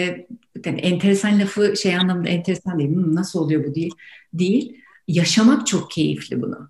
yani 0.66 0.80
enteresan 0.80 1.40
lafı 1.40 1.78
şey 1.78 1.96
anlamda 1.96 2.30
enteresan 2.30 2.80
değil. 2.80 2.90
Hmm, 2.90 3.16
nasıl 3.16 3.40
oluyor 3.40 3.66
bu 3.66 3.76
değil. 3.76 3.94
Değil. 4.34 4.82
Yaşamak 5.08 5.68
çok 5.68 5.92
keyifli 5.92 6.42
bunu. 6.42 6.70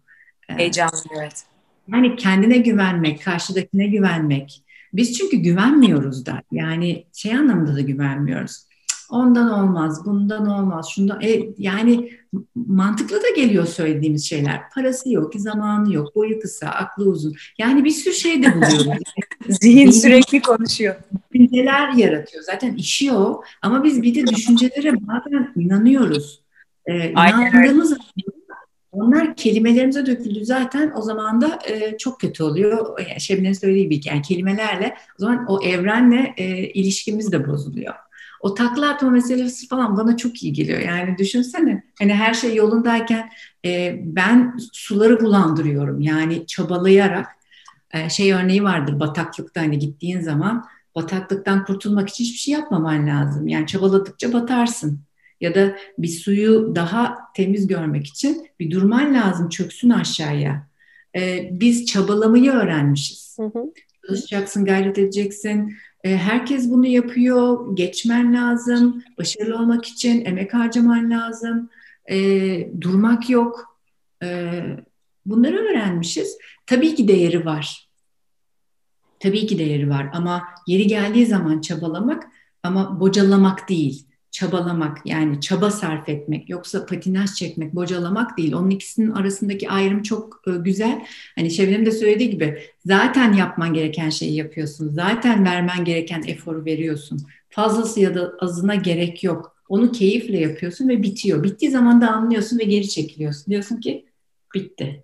E, 0.49 0.53
Heyecanlı 0.53 0.97
evet. 1.19 1.43
Yani 1.87 2.15
kendine 2.15 2.57
güvenmek, 2.57 3.23
karşıdakine 3.23 3.87
güvenmek, 3.87 4.63
biz 4.93 5.17
çünkü 5.17 5.37
güvenmiyoruz 5.37 6.25
da. 6.25 6.41
Yani 6.51 7.05
şey 7.13 7.35
anlamında 7.35 7.75
da 7.75 7.81
güvenmiyoruz. 7.81 8.65
Ondan 9.09 9.51
olmaz, 9.51 10.05
bundan 10.05 10.47
olmaz, 10.47 10.89
şundan 10.89 11.21
e, 11.21 11.41
yani 11.57 12.11
mantıklı 12.55 13.15
da 13.15 13.29
geliyor 13.35 13.65
söylediğimiz 13.65 14.29
şeyler. 14.29 14.69
Parası 14.69 15.11
yok, 15.11 15.33
zamanı 15.35 15.93
yok, 15.93 16.15
boyu 16.15 16.39
kısa, 16.39 16.67
aklı 16.67 17.05
uzun. 17.05 17.33
Yani 17.57 17.83
bir 17.83 17.89
sürü 17.89 18.13
şey 18.13 18.43
de 18.43 18.55
buluyoruz. 18.55 19.03
Zihin 19.49 19.91
sürekli 19.91 20.41
konuşuyor. 20.41 20.95
Düşünceler 21.33 21.93
yaratıyor. 21.93 22.43
Zaten 22.43 22.75
işi 22.75 23.13
o. 23.13 23.41
Ama 23.61 23.83
biz 23.83 24.01
bir 24.01 24.15
de 24.15 24.27
düşüncelere 24.27 24.93
bazen 24.93 25.53
inanıyoruz. 25.55 26.41
Ee, 26.85 27.11
inandığımız 27.11 27.97
onlar 28.95 29.35
kelimelerimize 29.35 30.05
döküldü 30.05 30.45
zaten 30.45 30.93
o 30.95 31.01
zaman 31.01 31.41
da 31.41 31.59
e, 31.69 31.97
çok 31.97 32.19
kötü 32.19 32.43
oluyor. 32.43 32.99
Yani 33.09 33.21
Şebnem'in 33.21 33.53
söylediği 33.53 33.89
gibi 33.89 34.07
yani 34.07 34.21
kelimelerle 34.21 34.95
o 35.19 35.21
zaman 35.21 35.45
o 35.47 35.61
evrenle 35.63 36.33
e, 36.37 36.45
ilişkimiz 36.69 37.31
de 37.31 37.47
bozuluyor. 37.47 37.93
O 38.45 38.53
takla 38.53 38.89
atma 38.89 39.09
meselesi 39.09 39.67
falan 39.67 39.97
bana 39.97 40.17
çok 40.17 40.43
iyi 40.43 40.53
geliyor. 40.53 40.79
Yani 40.79 41.17
düşünsene 41.17 41.83
hani 41.99 42.13
her 42.13 42.33
şey 42.33 42.55
yolundayken 42.55 43.29
e, 43.65 43.99
ben 44.03 44.57
suları 44.73 45.19
bulandırıyorum. 45.19 46.01
Yani 46.01 46.47
çabalayarak 46.47 47.27
e, 47.93 48.09
şey 48.09 48.33
örneği 48.33 48.63
vardır 48.63 48.99
bataklıkta 48.99 49.61
hani 49.61 49.79
gittiğin 49.79 50.21
zaman 50.21 50.65
bataklıktan 50.95 51.65
kurtulmak 51.65 52.09
için 52.09 52.23
hiçbir 52.23 52.37
şey 52.37 52.53
yapmaman 52.53 53.07
lazım. 53.07 53.47
Yani 53.47 53.67
çabaladıkça 53.67 54.33
batarsın. 54.33 54.99
Ya 55.41 55.55
da 55.55 55.75
bir 55.97 56.07
suyu 56.07 56.75
daha 56.75 57.17
temiz 57.35 57.67
görmek 57.67 58.07
için 58.07 58.47
bir 58.59 58.71
durman 58.71 59.13
lazım, 59.13 59.49
çöksün 59.49 59.89
aşağıya. 59.89 60.67
Ee, 61.15 61.49
biz 61.51 61.85
çabalamayı 61.85 62.51
öğrenmişiz. 62.51 63.37
Hı 63.39 63.45
hı. 63.45 63.71
Çalışacaksın, 64.07 64.65
gayret 64.65 64.97
edeceksin. 64.97 65.73
Ee, 66.05 66.17
herkes 66.17 66.69
bunu 66.69 66.85
yapıyor. 66.85 67.75
Geçmen 67.75 68.33
lazım. 68.33 69.03
Başarılı 69.17 69.55
olmak 69.55 69.85
için 69.85 70.25
emek 70.25 70.53
harcaman 70.53 71.11
lazım. 71.11 71.69
Ee, 72.11 72.69
durmak 72.81 73.29
yok. 73.29 73.79
Ee, 74.23 74.63
bunları 75.25 75.57
öğrenmişiz. 75.57 76.37
Tabii 76.65 76.95
ki 76.95 77.07
değeri 77.07 77.45
var. 77.45 77.89
Tabii 79.19 79.47
ki 79.47 79.59
değeri 79.59 79.89
var 79.89 80.09
ama 80.13 80.43
yeri 80.67 80.87
geldiği 80.87 81.25
zaman 81.25 81.61
çabalamak 81.61 82.23
ama 82.63 82.99
bocalamak 82.99 83.69
değil 83.69 84.05
çabalamak 84.35 84.97
yani 85.05 85.41
çaba 85.41 85.71
sarf 85.71 86.09
etmek 86.09 86.49
yoksa 86.49 86.85
patinaj 86.85 87.33
çekmek 87.33 87.75
bocalamak 87.75 88.37
değil. 88.37 88.53
Onun 88.53 88.69
ikisinin 88.69 89.11
arasındaki 89.11 89.69
ayrım 89.69 90.03
çok 90.03 90.41
e, 90.47 90.51
güzel. 90.51 91.05
Hani 91.35 91.51
Şevnem 91.51 91.85
de 91.85 91.91
söylediği 91.91 92.29
gibi 92.29 92.59
zaten 92.85 93.33
yapman 93.33 93.73
gereken 93.73 94.09
şeyi 94.09 94.35
yapıyorsun. 94.35 94.89
Zaten 94.89 95.45
vermen 95.45 95.85
gereken 95.85 96.23
eforu 96.27 96.65
veriyorsun. 96.65 97.21
Fazlası 97.49 97.99
ya 97.99 98.15
da 98.15 98.33
azına 98.39 98.75
gerek 98.75 99.23
yok. 99.23 99.55
Onu 99.69 99.91
keyifle 99.91 100.39
yapıyorsun 100.39 100.89
ve 100.89 101.03
bitiyor. 101.03 101.43
Bittiği 101.43 101.71
zaman 101.71 102.01
da 102.01 102.11
anlıyorsun 102.11 102.59
ve 102.59 102.63
geri 102.63 102.89
çekiliyorsun. 102.89 103.51
Diyorsun 103.51 103.77
ki 103.77 104.05
bitti. 104.55 105.03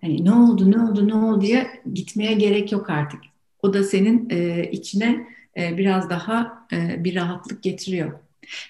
Hani 0.00 0.24
ne 0.24 0.32
oldu 0.32 0.70
ne 0.70 0.78
oldu 0.78 1.08
ne 1.08 1.14
oldu 1.14 1.40
diye 1.40 1.66
gitmeye 1.94 2.32
gerek 2.32 2.72
yok 2.72 2.90
artık. 2.90 3.20
O 3.62 3.74
da 3.74 3.84
senin 3.84 4.30
e, 4.30 4.70
içine 4.72 5.26
e, 5.56 5.78
biraz 5.78 6.10
daha 6.10 6.66
e, 6.72 7.04
bir 7.04 7.14
rahatlık 7.14 7.62
getiriyor. 7.62 8.12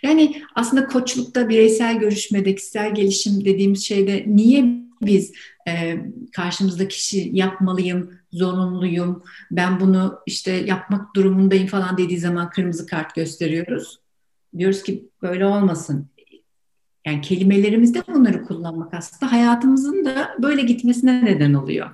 Yani 0.03 0.43
aslında 0.55 0.87
koçlukta 0.87 1.49
bireysel 1.49 1.99
görüşmede, 1.99 2.55
kişisel 2.55 2.95
gelişim 2.95 3.45
dediğimiz 3.45 3.85
şeyde 3.85 4.25
niye 4.27 4.65
biz 5.03 5.33
e, 5.69 5.97
karşımızdaki 6.33 6.97
kişi 6.97 7.31
yapmalıyım, 7.33 8.11
zorunluyum, 8.33 9.23
ben 9.51 9.81
bunu 9.81 10.19
işte 10.27 10.51
yapmak 10.53 11.17
durumundayım 11.17 11.67
falan 11.67 11.99
dediği 11.99 12.19
zaman 12.19 12.51
kırmızı 12.51 12.87
kart 12.87 13.15
gösteriyoruz. 13.15 13.99
Diyoruz 14.59 14.83
ki 14.83 15.09
böyle 15.23 15.47
olmasın. 15.47 16.09
Yani 17.07 17.21
kelimelerimizde 17.21 18.03
bunları 18.09 18.45
kullanmak 18.45 18.95
aslında 18.95 19.33
hayatımızın 19.33 20.05
da 20.05 20.35
böyle 20.39 20.63
gitmesine 20.63 21.25
neden 21.25 21.55
oluyor. 21.55 21.91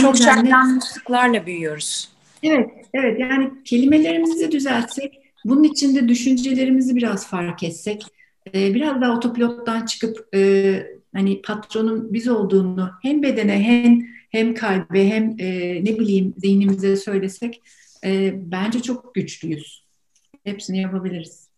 Çok 0.00 0.16
şartlanmışlıklarla 0.16 1.46
büyüyoruz. 1.46 2.08
Evet, 2.42 2.70
evet. 2.94 3.20
Yani 3.20 3.50
kelimelerimizi 3.64 4.52
düzeltsek, 4.52 5.20
bunun 5.44 5.64
içinde 5.64 6.08
düşüncelerimizi 6.08 6.96
biraz 6.96 7.26
fark 7.26 7.62
etsek, 7.62 8.02
e, 8.54 8.74
biraz 8.74 9.00
daha 9.00 9.16
otopilottan 9.16 9.86
çıkıp 9.86 10.34
e, 10.34 10.82
hani 11.14 11.42
patronun 11.42 12.12
biz 12.12 12.28
olduğunu 12.28 12.90
hem 13.02 13.22
bedene 13.22 13.62
hem 13.62 14.06
hem 14.30 14.54
kalbe 14.54 15.08
hem 15.08 15.36
e, 15.38 15.48
ne 15.84 15.98
bileyim 15.98 16.34
zihnimize 16.38 16.96
söylesek 16.96 17.62
e, 18.04 18.32
bence 18.34 18.82
çok 18.82 19.14
güçlüyüz. 19.14 19.84
Hepsini 20.44 20.80
yapabiliriz. 20.80 21.48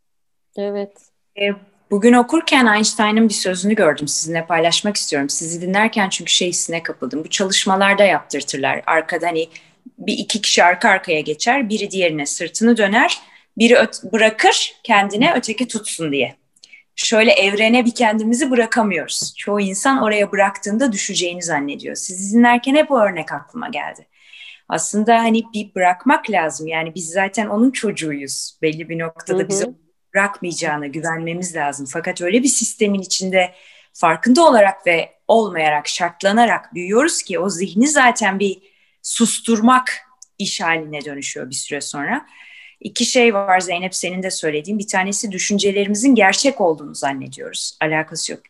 Evet. 0.56 0.92
E, 1.40 1.50
bugün 1.90 2.12
okurken 2.12 2.66
Einstein'ın 2.66 3.28
bir 3.28 3.34
sözünü 3.34 3.74
gördüm. 3.74 4.08
Sizinle 4.08 4.46
paylaşmak 4.46 4.96
istiyorum. 4.96 5.28
Sizi 5.28 5.62
dinlerken 5.62 6.08
çünkü 6.08 6.32
şey 6.32 6.48
hissine 6.48 6.82
kapıldım. 6.82 7.24
Bu 7.24 7.28
çalışmalarda 7.28 8.04
yaptırtırlar. 8.04 8.82
Arkada 8.86 9.26
hani 9.26 9.48
bir 10.00 10.18
iki 10.18 10.42
kişi 10.42 10.64
arka 10.64 10.88
arkaya 10.88 11.20
geçer, 11.20 11.68
biri 11.68 11.90
diğerine 11.90 12.26
sırtını 12.26 12.76
döner, 12.76 13.18
biri 13.58 13.76
bırakır 14.12 14.74
kendine 14.82 15.34
öteki 15.36 15.68
tutsun 15.68 16.12
diye. 16.12 16.36
Şöyle 16.96 17.32
evrene 17.32 17.84
bir 17.84 17.94
kendimizi 17.94 18.50
bırakamıyoruz. 18.50 19.34
Çoğu 19.36 19.60
insan 19.60 20.02
oraya 20.02 20.32
bıraktığında 20.32 20.92
düşeceğini 20.92 21.42
zannediyor. 21.42 21.94
Siz 21.94 22.34
dinlerken 22.34 22.74
hep 22.74 22.90
o 22.90 23.00
örnek 23.00 23.32
aklıma 23.32 23.68
geldi. 23.68 24.06
Aslında 24.68 25.18
hani 25.18 25.42
bir 25.54 25.74
bırakmak 25.74 26.30
lazım. 26.30 26.66
Yani 26.66 26.94
biz 26.94 27.08
zaten 27.08 27.46
onun 27.46 27.70
çocuğuyuz. 27.70 28.58
Belli 28.62 28.88
bir 28.88 28.98
noktada 28.98 29.48
bizi 29.48 29.74
bırakmayacağına 30.14 30.86
güvenmemiz 30.86 31.56
lazım. 31.56 31.86
Fakat 31.92 32.20
öyle 32.20 32.42
bir 32.42 32.48
sistemin 32.48 33.00
içinde 33.00 33.54
farkında 33.92 34.44
olarak 34.46 34.86
ve 34.86 35.12
olmayarak, 35.28 35.88
şartlanarak 35.88 36.74
büyüyoruz 36.74 37.22
ki 37.22 37.38
o 37.38 37.48
zihni 37.48 37.88
zaten 37.88 38.38
bir 38.38 38.69
susturmak 39.02 39.98
iş 40.38 40.60
haline 40.60 41.04
dönüşüyor 41.04 41.50
bir 41.50 41.54
süre 41.54 41.80
sonra. 41.80 42.26
İki 42.80 43.04
şey 43.04 43.34
var 43.34 43.60
Zeynep 43.60 43.94
senin 43.94 44.22
de 44.22 44.30
söylediğin. 44.30 44.78
Bir 44.78 44.86
tanesi 44.86 45.32
düşüncelerimizin 45.32 46.14
gerçek 46.14 46.60
olduğunu 46.60 46.94
zannediyoruz. 46.94 47.78
Alakası 47.80 48.32
yok. 48.32 48.40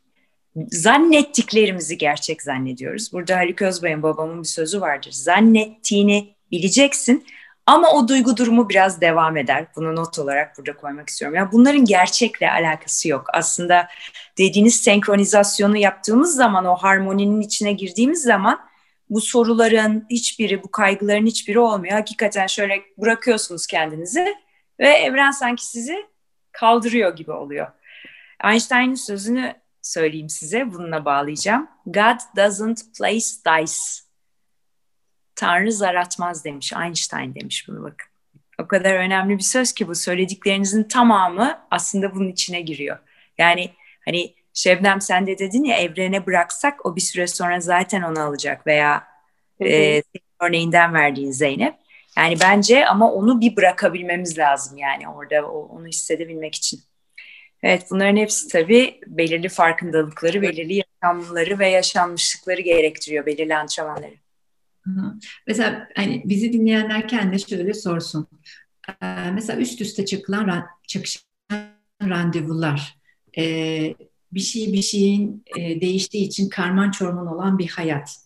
Zannettiklerimizi 0.69 1.99
gerçek 1.99 2.43
zannediyoruz. 2.43 3.13
Burada 3.13 3.37
Haluk 3.37 3.63
Özbay'ın 3.63 4.03
babamın 4.03 4.43
bir 4.43 4.49
sözü 4.49 4.81
vardır. 4.81 5.13
Zannettiğini 5.13 6.35
bileceksin 6.51 7.27
ama 7.67 7.93
o 7.93 8.09
duygu 8.09 8.37
durumu 8.37 8.69
biraz 8.69 9.01
devam 9.01 9.37
eder. 9.37 9.67
Bunu 9.77 9.97
not 9.97 10.19
olarak 10.19 10.59
burada 10.59 10.77
koymak 10.77 11.09
istiyorum. 11.09 11.37
Yani 11.37 11.53
bunların 11.53 11.85
gerçekle 11.85 12.51
alakası 12.51 13.09
yok. 13.09 13.27
Aslında 13.33 13.89
dediğiniz 14.39 14.75
senkronizasyonu 14.75 15.77
yaptığımız 15.77 16.35
zaman, 16.35 16.65
o 16.65 16.75
harmoninin 16.75 17.41
içine 17.41 17.73
girdiğimiz 17.73 18.23
zaman 18.23 18.70
bu 19.11 19.21
soruların 19.21 20.07
hiçbiri, 20.11 20.63
bu 20.63 20.71
kaygıların 20.71 21.27
hiçbiri 21.27 21.59
olmuyor. 21.59 21.95
Hakikaten 21.95 22.47
şöyle 22.47 22.83
bırakıyorsunuz 22.99 23.67
kendinizi 23.67 24.35
ve 24.81 24.89
evren 24.89 25.31
sanki 25.31 25.67
sizi 25.67 26.07
kaldırıyor 26.53 27.17
gibi 27.17 27.33
oluyor. 27.33 27.67
Einstein'ın 28.45 28.95
sözünü 28.95 29.55
söyleyeyim 29.83 30.29
size, 30.29 30.73
bununla 30.73 31.05
bağlayacağım. 31.05 31.69
God 31.87 32.37
doesn't 32.37 32.83
place 32.99 33.27
dice. 33.47 33.81
Tanrı 35.35 35.73
zar 35.73 35.95
atmaz 35.95 36.45
demiş, 36.45 36.73
Einstein 36.73 37.35
demiş 37.35 37.69
bunu 37.69 37.83
bakın. 37.83 38.11
O 38.59 38.69
kadar 38.69 38.95
önemli 38.95 39.39
bir 39.39 39.43
söz 39.43 39.73
ki 39.73 39.89
bu 39.89 39.95
söylediklerinizin 39.95 40.85
tamamı 40.85 41.59
aslında 41.71 42.15
bunun 42.15 42.29
içine 42.29 42.61
giriyor. 42.61 42.99
Yani 43.39 43.71
hani 44.05 44.35
Şebnem 44.63 45.01
sen 45.01 45.27
de 45.27 45.39
dedin 45.39 45.65
ya 45.65 45.77
evrene 45.77 46.27
bıraksak 46.27 46.87
o 46.87 46.97
bir 46.97 47.01
süre 47.01 47.27
sonra 47.27 47.61
zaten 47.61 48.03
onu 48.03 48.21
alacak 48.21 48.67
veya 48.67 49.05
e, 49.63 50.03
örneğinden 50.41 50.95
verdiğin 50.95 51.31
Zeynep. 51.31 51.75
Yani 52.17 52.37
bence 52.41 52.87
ama 52.87 53.13
onu 53.13 53.41
bir 53.41 53.57
bırakabilmemiz 53.57 54.39
lazım 54.39 54.79
yani 54.79 55.09
orada 55.09 55.51
onu 55.51 55.87
hissedebilmek 55.87 56.55
için. 56.55 56.81
Evet 57.63 57.87
bunların 57.91 58.17
hepsi 58.17 58.49
tabii 58.49 59.01
belirli 59.07 59.49
farkındalıkları, 59.49 60.43
belirli 60.43 60.83
yaşamları 61.03 61.59
ve 61.59 61.69
yaşanmışlıkları 61.69 62.61
gerektiriyor, 62.61 63.27
belirli 63.27 63.57
antrenmanları. 63.57 64.15
Mesela 65.47 65.89
hani 65.97 66.23
bizi 66.25 66.53
dinleyenler 66.53 67.09
kendine 67.09 67.39
şöyle 67.39 67.75
sorsun. 67.75 68.27
Ee, 68.89 69.31
mesela 69.33 69.61
üst 69.61 69.81
üste 69.81 70.05
çıkılan 70.05 70.67
çakışan 70.89 71.23
randevular, 72.03 72.99
ee, 73.39 73.95
bir 74.33 74.41
şey 74.41 74.73
bir 74.73 74.83
şeyin 74.83 75.45
e, 75.57 75.81
değiştiği 75.81 76.27
için 76.27 76.49
karman 76.49 76.91
çorman 76.91 77.27
olan 77.27 77.59
bir 77.59 77.69
hayat. 77.69 78.17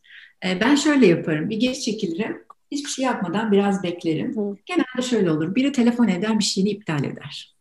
E, 0.44 0.60
ben 0.60 0.74
şöyle 0.74 1.06
yaparım. 1.06 1.50
Bir 1.50 1.56
geri 1.56 1.80
çekilirim. 1.80 2.44
Hiçbir 2.70 2.90
şey 2.90 3.04
yapmadan 3.04 3.52
biraz 3.52 3.82
beklerim. 3.82 4.36
Hı. 4.36 4.56
Genelde 4.66 5.02
şöyle 5.02 5.30
olur. 5.30 5.54
Biri 5.54 5.72
telefon 5.72 6.08
eder 6.08 6.38
bir 6.38 6.44
şeyini 6.44 6.70
iptal 6.70 7.04
eder. 7.04 7.54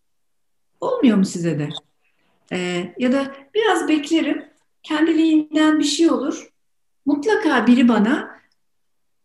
Olmuyor 0.81 1.17
mu 1.17 1.25
size 1.25 1.59
de? 1.59 1.69
E, 2.51 2.89
ya 2.99 3.11
da 3.11 3.35
biraz 3.55 3.87
beklerim. 3.87 4.45
Kendiliğinden 4.83 5.79
bir 5.79 5.83
şey 5.83 6.09
olur. 6.09 6.49
Mutlaka 7.05 7.67
biri 7.67 7.87
bana 7.87 8.39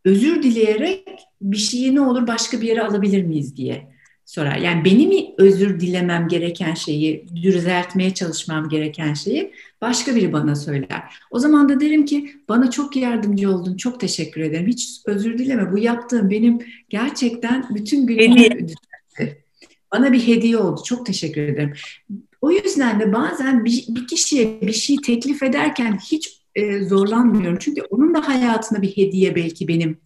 özür 0.05 0.43
dileyerek 0.43 1.09
bir 1.43 1.57
şeyi 1.57 1.95
ne 1.95 2.01
olur 2.01 2.27
başka 2.27 2.61
bir 2.61 2.67
yere 2.67 2.83
alabilir 2.83 3.23
miyiz 3.23 3.57
diye 3.57 3.98
sorar. 4.29 4.57
Yani 4.57 4.85
benim 4.85 5.27
özür 5.39 5.81
dilemem 5.81 6.29
gereken 6.29 6.75
şeyi, 6.75 7.27
düzeltmeye 7.43 8.15
çalışmam 8.15 8.69
gereken 8.69 9.15
şeyi 9.15 9.53
başka 9.81 10.17
biri 10.17 10.33
bana 10.33 10.57
söyler. 10.57 11.03
O 11.31 11.39
zaman 11.39 11.69
da 11.69 11.81
derim 11.81 12.05
ki 12.05 12.31
bana 12.49 12.71
çok 12.71 12.97
yardımcı 12.97 13.51
oldun, 13.51 13.77
çok 13.77 14.01
teşekkür 14.01 14.41
ederim. 14.41 14.67
Hiç 14.67 15.01
özür 15.07 15.39
dileme. 15.39 15.73
Bu 15.73 15.79
yaptığım 15.79 16.31
benim 16.31 16.59
gerçekten 16.89 17.67
bütün 17.75 18.07
günümü 18.07 18.37
düzeltti. 18.37 19.45
Bana 19.93 20.13
bir 20.13 20.27
hediye 20.27 20.57
oldu. 20.57 20.81
Çok 20.85 21.07
teşekkür 21.07 21.43
ederim. 21.43 21.73
O 22.41 22.51
yüzden 22.51 23.01
de 23.01 23.13
bazen 23.13 23.65
bir, 23.65 23.85
bir 23.89 24.07
kişiye 24.07 24.61
bir 24.61 24.73
şey 24.73 24.97
teklif 24.97 25.43
ederken 25.43 25.99
hiç 26.11 26.41
e, 26.55 26.83
zorlanmıyorum. 26.83 27.59
Çünkü 27.61 27.83
onun 27.83 28.15
da 28.15 28.29
hayatına 28.29 28.83
bir 28.83 28.97
hediye 28.97 29.37
belki 29.37 29.69
benim 29.69 29.99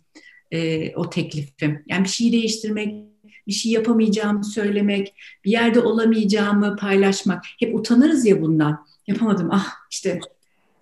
e, 0.51 0.91
o 0.95 1.11
teklifim. 1.11 1.83
Yani 1.89 2.05
bir 2.05 2.09
şeyi 2.09 2.33
değiştirmek, 2.33 3.12
bir 3.47 3.53
şey 3.53 3.72
yapamayacağımı 3.72 4.45
söylemek, 4.45 5.14
bir 5.45 5.51
yerde 5.51 5.80
olamayacağımı 5.80 6.76
paylaşmak. 6.76 7.45
Hep 7.59 7.74
utanırız 7.74 8.26
ya 8.26 8.43
bundan. 8.43 8.86
Yapamadım, 9.07 9.49
ah 9.53 9.66
işte 9.90 10.20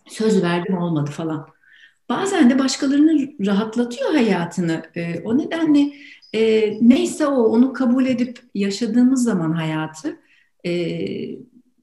söz 0.08 0.42
verdim 0.42 0.78
olmadı 0.78 1.10
falan. 1.10 1.48
Bazen 2.08 2.50
de 2.50 2.58
başkalarının 2.58 3.36
rahatlatıyor 3.46 4.10
hayatını. 4.10 4.82
E, 4.96 5.20
o 5.20 5.38
nedenle 5.38 5.92
e, 6.34 6.72
neyse 6.80 7.26
o 7.26 7.42
onu 7.42 7.72
kabul 7.72 8.06
edip 8.06 8.38
yaşadığımız 8.54 9.24
zaman 9.24 9.52
hayatı 9.52 10.16
e, 10.66 10.70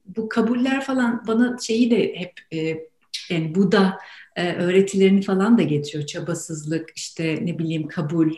bu 0.06 0.28
kabuller 0.28 0.84
falan 0.84 1.24
bana 1.26 1.56
şeyi 1.58 1.90
de 1.90 2.14
hep 2.16 2.32
e, 2.52 2.78
yani 3.30 3.54
Buda 3.54 3.98
e, 4.36 4.52
öğretilerini 4.52 5.22
falan 5.22 5.58
da 5.58 5.62
getiriyor. 5.62 6.06
Çabasızlık, 6.06 6.92
işte 6.96 7.38
ne 7.42 7.58
bileyim 7.58 7.88
kabul, 7.88 8.32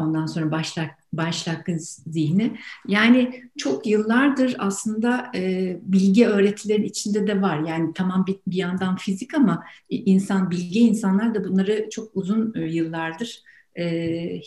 ondan 0.00 0.26
sonra 0.26 0.50
başlak, 0.50 0.90
başlakın 1.12 1.78
zihni. 2.06 2.56
Yani 2.88 3.42
çok 3.56 3.86
yıllardır 3.86 4.56
aslında 4.58 5.30
e, 5.34 5.76
bilgi 5.82 6.26
öğretilerin 6.26 6.82
içinde 6.82 7.26
de 7.26 7.42
var. 7.42 7.58
Yani 7.68 7.92
tamam 7.94 8.26
bir, 8.26 8.36
bir 8.46 8.56
yandan 8.56 8.96
fizik 8.96 9.34
ama 9.34 9.64
insan 9.88 10.50
bilgi 10.50 10.80
insanlar 10.80 11.34
da 11.34 11.44
bunları 11.44 11.88
çok 11.90 12.10
uzun 12.14 12.52
e, 12.56 12.60
yıllardır 12.60 13.42
e, 13.74 13.86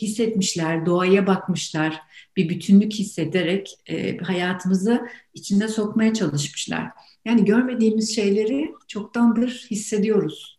hissetmişler, 0.02 0.86
doğaya 0.86 1.26
bakmışlar, 1.26 2.00
bir 2.36 2.48
bütünlük 2.48 2.92
hissederek 2.92 3.78
e, 3.86 4.16
hayatımıza 4.16 5.08
içinde 5.34 5.68
sokmaya 5.68 6.14
çalışmışlar. 6.14 6.90
Yani 7.24 7.44
görmediğimiz 7.44 8.14
şeyleri 8.14 8.72
çoktandır 8.88 9.66
hissediyoruz. 9.70 10.58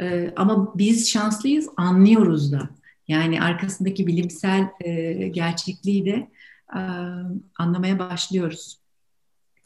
E, 0.00 0.32
ama 0.36 0.78
biz 0.78 1.10
şanslıyız, 1.10 1.68
anlıyoruz 1.76 2.52
da. 2.52 2.70
Yani 3.08 3.42
arkasındaki 3.42 4.06
bilimsel 4.06 4.68
e, 4.80 5.12
gerçekliği 5.28 6.04
de 6.06 6.28
e, 6.76 6.80
anlamaya 7.58 7.98
başlıyoruz. 7.98 8.78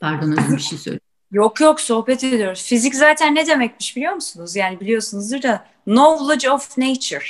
Pardon 0.00 0.32
özür 0.32 0.56
bir 0.56 0.62
şey 0.62 0.78
söyledim. 0.78 1.06
Yok 1.32 1.60
yok 1.60 1.80
sohbet 1.80 2.24
ediyoruz. 2.24 2.62
Fizik 2.62 2.94
zaten 2.94 3.34
ne 3.34 3.46
demekmiş 3.46 3.96
biliyor 3.96 4.12
musunuz? 4.12 4.56
Yani 4.56 4.80
biliyorsunuzdur 4.80 5.42
da 5.42 5.66
knowledge 5.84 6.50
of 6.50 6.78
nature. 6.78 7.24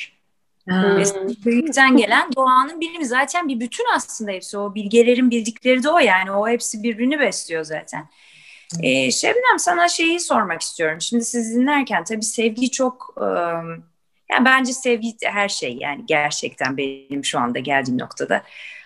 Büyükten 1.45 1.97
gelen 1.97 2.31
doğanın 2.37 2.81
bilimi 2.81 3.07
zaten 3.07 3.49
bir 3.49 3.61
bütün 3.61 3.85
aslında 3.95 4.31
hepsi. 4.31 4.59
O 4.59 4.75
bilgelerin 4.75 5.31
bildikleri 5.31 5.83
de 5.83 5.91
o 5.91 5.99
yani. 5.99 6.31
O 6.31 6.49
hepsi 6.49 6.83
birbirini 6.83 7.21
besliyor 7.21 7.65
zaten. 7.65 8.09
Ee, 8.83 9.11
Şebnem 9.11 9.59
sana 9.59 9.89
şeyi 9.89 10.21
sormak 10.21 10.63
istiyorum. 10.63 11.01
Şimdi 11.01 11.25
siz 11.25 11.55
dinlerken 11.55 12.05
tabii 12.05 12.23
sevgi 12.23 12.71
çok... 12.71 13.15
Iı, 13.21 13.89
yani 14.31 14.45
bence 14.45 14.72
sevgi 14.72 15.14
her 15.24 15.49
şey 15.49 15.76
yani 15.81 16.03
gerçekten 16.07 16.76
benim 16.76 17.24
şu 17.24 17.39
anda 17.39 17.59
geldiğim 17.59 17.99
noktada. 17.99 18.43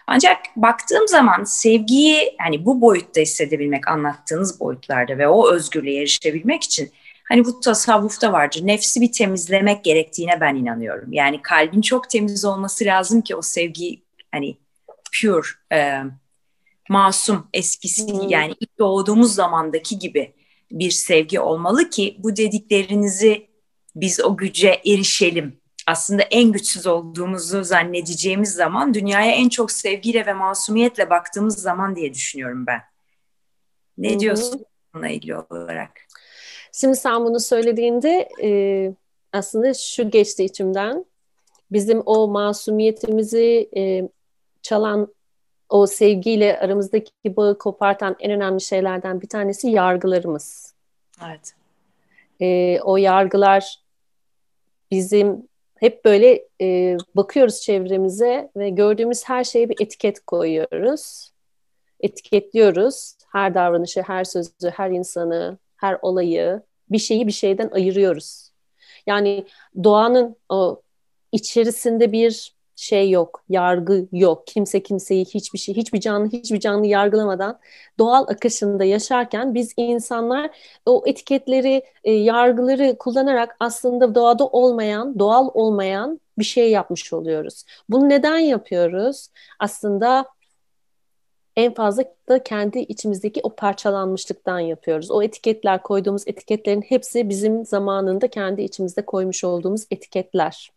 Ancak 0.06 0.38
baktığım 0.56 1.08
zaman 1.08 1.44
sevgiyi 1.44 2.34
hani 2.38 2.64
bu 2.64 2.80
boyutta 2.80 3.20
hissedebilmek 3.20 3.88
anlattığınız 3.88 4.60
boyutlarda 4.60 5.18
ve 5.18 5.28
o 5.28 5.50
özgürlüğe 5.50 6.00
erişebilmek 6.00 6.62
için 6.62 6.92
hani 7.28 7.44
bu 7.44 7.60
tasavvufta 7.60 8.32
vardır. 8.32 8.60
Nefsi 8.64 9.00
bir 9.00 9.12
temizlemek 9.12 9.84
gerektiğine 9.84 10.40
ben 10.40 10.54
inanıyorum. 10.54 11.12
Yani 11.12 11.42
kalbin 11.42 11.80
çok 11.80 12.10
temiz 12.10 12.44
olması 12.44 12.84
lazım 12.84 13.20
ki 13.20 13.36
o 13.36 13.42
sevgi 13.42 14.02
hani 14.32 14.56
pure, 15.20 15.48
e, 15.72 16.02
masum, 16.88 17.46
eskisi 17.52 18.12
hmm. 18.12 18.28
yani 18.28 18.54
ilk 18.60 18.78
doğduğumuz 18.78 19.34
zamandaki 19.34 19.98
gibi 19.98 20.32
bir 20.70 20.90
sevgi 20.90 21.40
olmalı 21.40 21.90
ki 21.90 22.16
bu 22.18 22.36
dediklerinizi 22.36 23.46
biz 23.96 24.20
o 24.20 24.36
güce 24.36 24.80
erişelim. 24.86 25.60
Aslında 25.86 26.22
en 26.22 26.52
güçsüz 26.52 26.86
olduğumuzu 26.86 27.64
zannedeceğimiz 27.64 28.52
zaman 28.52 28.94
dünyaya 28.94 29.32
en 29.32 29.48
çok 29.48 29.72
sevgiyle 29.72 30.26
ve 30.26 30.32
masumiyetle 30.32 31.10
baktığımız 31.10 31.58
zaman 31.58 31.96
diye 31.96 32.14
düşünüyorum 32.14 32.66
ben. 32.66 32.80
Ne 33.98 34.10
Hı-hı. 34.10 34.18
diyorsun 34.18 34.64
bununla 34.94 35.08
ilgili 35.08 35.36
olarak? 35.36 35.90
Şimdi 36.72 36.96
sen 36.96 37.24
bunu 37.24 37.40
söylediğinde 37.40 38.28
e, 38.42 38.48
aslında 39.32 39.74
şu 39.74 40.10
geçti 40.10 40.44
içimden. 40.44 41.04
Bizim 41.72 42.02
o 42.06 42.28
masumiyetimizi 42.28 43.70
e, 43.76 44.08
çalan 44.62 45.14
o 45.68 45.86
sevgiyle 45.86 46.60
aramızdaki 46.60 47.36
bağı 47.36 47.58
kopartan 47.58 48.16
en 48.20 48.30
önemli 48.30 48.60
şeylerden 48.60 49.20
bir 49.20 49.28
tanesi 49.28 49.68
yargılarımız. 49.68 50.74
Evet. 51.26 51.54
E, 52.40 52.80
o 52.80 52.96
yargılar 52.96 53.83
bizim 54.94 55.48
hep 55.74 56.04
böyle 56.04 56.44
e, 56.60 56.96
bakıyoruz 57.14 57.60
çevremize 57.60 58.50
ve 58.56 58.70
gördüğümüz 58.70 59.24
her 59.24 59.44
şeye 59.44 59.68
bir 59.68 59.76
etiket 59.80 60.20
koyuyoruz. 60.20 61.32
Etiketliyoruz. 62.00 63.14
Her 63.32 63.54
davranışı, 63.54 64.02
her 64.02 64.24
sözü, 64.24 64.70
her 64.76 64.90
insanı, 64.90 65.58
her 65.76 65.98
olayı, 66.02 66.62
bir 66.90 66.98
şeyi 66.98 67.26
bir 67.26 67.32
şeyden 67.32 67.68
ayırıyoruz. 67.68 68.50
Yani 69.06 69.46
doğanın 69.84 70.36
o 70.48 70.82
içerisinde 71.32 72.12
bir 72.12 72.54
şey 72.76 73.10
yok, 73.10 73.44
yargı 73.48 74.06
yok. 74.12 74.46
Kimse 74.46 74.82
kimseyi 74.82 75.24
hiçbir 75.24 75.58
şey, 75.58 75.76
hiçbir 75.76 76.00
canlı, 76.00 76.28
hiçbir 76.28 76.60
canlı 76.60 76.86
yargılamadan 76.86 77.58
doğal 77.98 78.22
akışında 78.28 78.84
yaşarken 78.84 79.54
biz 79.54 79.74
insanlar 79.76 80.50
o 80.86 81.02
etiketleri, 81.06 81.82
e, 82.04 82.12
yargıları 82.12 82.96
kullanarak 82.98 83.56
aslında 83.60 84.14
doğada 84.14 84.46
olmayan, 84.46 85.18
doğal 85.18 85.50
olmayan 85.54 86.20
bir 86.38 86.44
şey 86.44 86.70
yapmış 86.70 87.12
oluyoruz. 87.12 87.64
Bunu 87.88 88.08
neden 88.08 88.38
yapıyoruz? 88.38 89.28
Aslında 89.58 90.24
en 91.56 91.74
fazla 91.74 92.04
da 92.28 92.42
kendi 92.42 92.78
içimizdeki 92.78 93.40
o 93.42 93.54
parçalanmışlıktan 93.54 94.58
yapıyoruz. 94.58 95.10
O 95.10 95.22
etiketler, 95.22 95.82
koyduğumuz 95.82 96.22
etiketlerin 96.26 96.82
hepsi 96.82 97.28
bizim 97.28 97.64
zamanında 97.64 98.28
kendi 98.28 98.62
içimizde 98.62 99.06
koymuş 99.06 99.44
olduğumuz 99.44 99.86
etiketler 99.90 100.72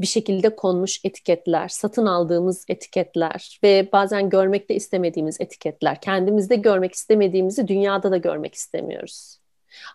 bir 0.00 0.06
şekilde 0.06 0.56
konmuş 0.56 1.00
etiketler, 1.04 1.68
satın 1.68 2.06
aldığımız 2.06 2.64
etiketler 2.68 3.60
ve 3.62 3.88
bazen 3.92 4.30
görmekte 4.30 4.74
istemediğimiz 4.74 5.40
etiketler. 5.40 6.00
Kendimizde 6.00 6.56
görmek 6.56 6.94
istemediğimizi 6.94 7.68
dünyada 7.68 8.10
da 8.10 8.16
görmek 8.16 8.54
istemiyoruz. 8.54 9.38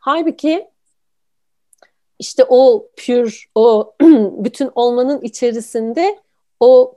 Halbuki 0.02 0.68
işte 2.20 2.46
o 2.50 2.90
pür, 2.98 3.46
o 3.56 3.96
bütün 4.44 4.72
olmanın 4.76 5.22
içerisinde 5.22 6.20
o 6.60 6.96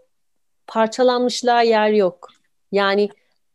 parçalanmışlığa 0.67 1.63
yer 1.63 1.91
yok. 1.91 2.29
Yani 2.73 3.09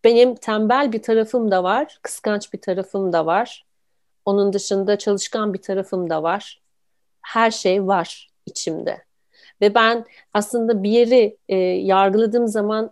benim 0.03 0.35
tembel 0.35 0.91
bir 0.91 1.01
tarafım 1.01 1.51
da 1.51 1.63
var, 1.63 1.99
kıskanç 2.01 2.53
bir 2.53 2.61
tarafım 2.61 3.13
da 3.13 3.25
var. 3.25 3.65
Onun 4.25 4.53
dışında 4.53 4.97
çalışkan 4.97 5.53
bir 5.53 5.61
tarafım 5.61 6.09
da 6.09 6.23
var. 6.23 6.61
Her 7.21 7.51
şey 7.51 7.87
var 7.87 8.31
içimde. 8.45 9.10
Ve 9.61 9.75
ben 9.75 10.05
aslında 10.33 10.83
bir 10.83 10.89
yeri 10.89 11.37
e, 11.49 11.55
yargıladığım 11.57 12.47
zaman 12.47 12.91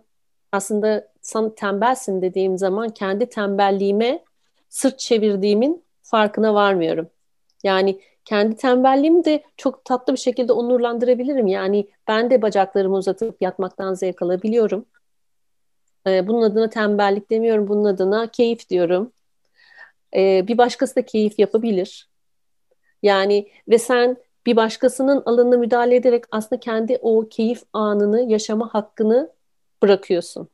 aslında 0.52 1.08
sen 1.22 1.50
tembelsin 1.50 2.22
dediğim 2.22 2.58
zaman 2.58 2.88
kendi 2.88 3.26
tembelliğime 3.26 4.24
sırt 4.68 4.98
çevirdiğimin 4.98 5.84
farkına 6.02 6.54
varmıyorum. 6.54 7.10
Yani 7.64 8.00
kendi 8.24 8.56
tembelliğimi 8.56 9.24
de 9.24 9.42
çok 9.56 9.84
tatlı 9.84 10.12
bir 10.12 10.18
şekilde 10.18 10.52
onurlandırabilirim. 10.52 11.46
Yani 11.46 11.88
ben 12.08 12.30
de 12.30 12.42
bacaklarımı 12.42 12.96
uzatıp 12.96 13.42
yatmaktan 13.42 13.94
zevk 13.94 14.22
alabiliyorum. 14.22 14.86
Ee, 16.06 16.28
bunun 16.28 16.42
adına 16.42 16.70
tembellik 16.70 17.30
demiyorum, 17.30 17.68
bunun 17.68 17.84
adına 17.84 18.26
keyif 18.26 18.68
diyorum. 18.70 19.12
Ee, 20.16 20.44
bir 20.48 20.58
başkası 20.58 20.96
da 20.96 21.02
keyif 21.02 21.38
yapabilir. 21.38 22.08
Yani 23.02 23.48
ve 23.68 23.78
sen 23.78 24.16
bir 24.46 24.56
başkasının 24.56 25.22
alanına 25.26 25.56
müdahale 25.56 25.96
ederek 25.96 26.24
aslında 26.30 26.60
kendi 26.60 26.98
o 27.02 27.28
keyif 27.28 27.62
anını, 27.72 28.22
yaşama 28.22 28.74
hakkını 28.74 29.30
bırakıyorsun. 29.82 30.48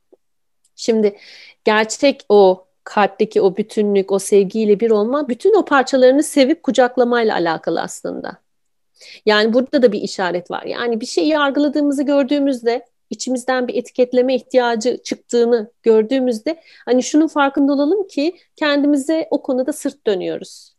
Şimdi 0.75 1.17
gerçek 1.63 2.25
o 2.29 2.67
kalpteki 2.83 3.41
o 3.41 3.57
bütünlük, 3.57 4.11
o 4.11 4.19
sevgiyle 4.19 4.79
bir 4.79 4.91
olma, 4.91 5.29
bütün 5.29 5.53
o 5.53 5.65
parçalarını 5.65 6.23
sevip 6.23 6.63
kucaklamayla 6.63 7.35
alakalı 7.35 7.81
aslında. 7.81 8.37
Yani 9.25 9.53
burada 9.53 9.81
da 9.81 9.91
bir 9.91 10.01
işaret 10.01 10.51
var. 10.51 10.63
Yani 10.63 11.01
bir 11.01 11.05
şeyi 11.05 11.27
yargıladığımızı 11.27 12.03
gördüğümüzde, 12.03 12.85
içimizden 13.09 13.67
bir 13.67 13.75
etiketleme 13.75 14.35
ihtiyacı 14.35 14.97
çıktığını 15.03 15.71
gördüğümüzde 15.83 16.61
hani 16.85 17.03
şunun 17.03 17.27
farkında 17.27 17.73
olalım 17.73 18.07
ki 18.07 18.35
kendimize 18.55 19.27
o 19.31 19.41
konuda 19.41 19.73
sırt 19.73 20.07
dönüyoruz. 20.07 20.76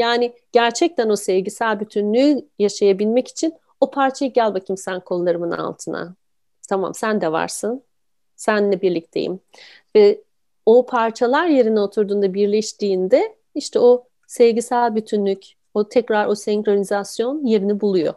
Yani 0.00 0.32
gerçekten 0.52 1.08
o 1.08 1.16
sevgisel 1.16 1.80
bütünlüğü 1.80 2.48
yaşayabilmek 2.58 3.28
için 3.28 3.54
o 3.80 3.90
parçayı 3.90 4.32
gel 4.32 4.54
bakayım 4.54 4.76
sen 4.76 5.00
kollarımın 5.00 5.50
altına. 5.50 6.14
Tamam 6.68 6.94
sen 6.94 7.20
de 7.20 7.32
varsın. 7.32 7.82
Seninle 8.36 8.82
birlikteyim. 8.82 9.40
Ve 9.96 10.22
o 10.66 10.86
parçalar 10.86 11.46
yerine 11.46 11.80
oturduğunda 11.80 12.34
birleştiğinde 12.34 13.36
işte 13.54 13.78
o 13.78 14.08
sevgisel 14.26 14.94
bütünlük, 14.94 15.44
o 15.74 15.88
tekrar 15.88 16.26
o 16.26 16.34
senkronizasyon 16.34 17.46
yerini 17.46 17.80
buluyor. 17.80 18.14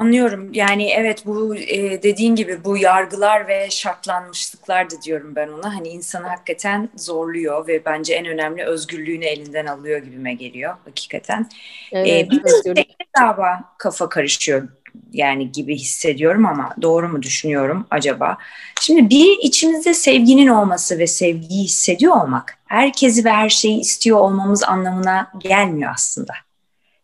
Anlıyorum. 0.00 0.48
Yani 0.52 0.90
evet 0.90 1.26
bu 1.26 1.56
e, 1.56 2.02
dediğin 2.02 2.34
gibi 2.34 2.64
bu 2.64 2.76
yargılar 2.76 3.48
ve 3.48 3.70
şartlanmışlıklar 3.70 4.90
da 4.90 5.02
diyorum 5.02 5.36
ben 5.36 5.48
ona. 5.48 5.76
Hani 5.76 5.88
insanı 5.88 6.26
hakikaten 6.26 6.88
zorluyor 6.96 7.68
ve 7.68 7.84
bence 7.84 8.14
en 8.14 8.26
önemli 8.26 8.64
özgürlüğünü 8.64 9.24
elinden 9.24 9.66
alıyor 9.66 9.98
gibime 9.98 10.34
geliyor 10.34 10.74
hakikaten. 10.84 11.48
Evet, 11.92 12.08
ee, 12.10 12.30
bir 12.30 12.76
de 12.76 12.84
galiba 13.18 13.74
kafa 13.78 14.08
karışıyor 14.08 14.68
yani 15.12 15.52
gibi 15.52 15.76
hissediyorum 15.76 16.46
ama 16.46 16.74
doğru 16.82 17.08
mu 17.08 17.22
düşünüyorum 17.22 17.86
acaba? 17.90 18.38
Şimdi 18.80 19.10
bir 19.10 19.38
içimizde 19.42 19.94
sevginin 19.94 20.48
olması 20.48 20.98
ve 20.98 21.06
sevgiyi 21.06 21.64
hissediyor 21.64 22.16
olmak 22.16 22.58
herkesi 22.66 23.24
ve 23.24 23.30
her 23.30 23.48
şeyi 23.48 23.80
istiyor 23.80 24.18
olmamız 24.18 24.62
anlamına 24.62 25.32
gelmiyor 25.38 25.92
aslında. 25.94 26.32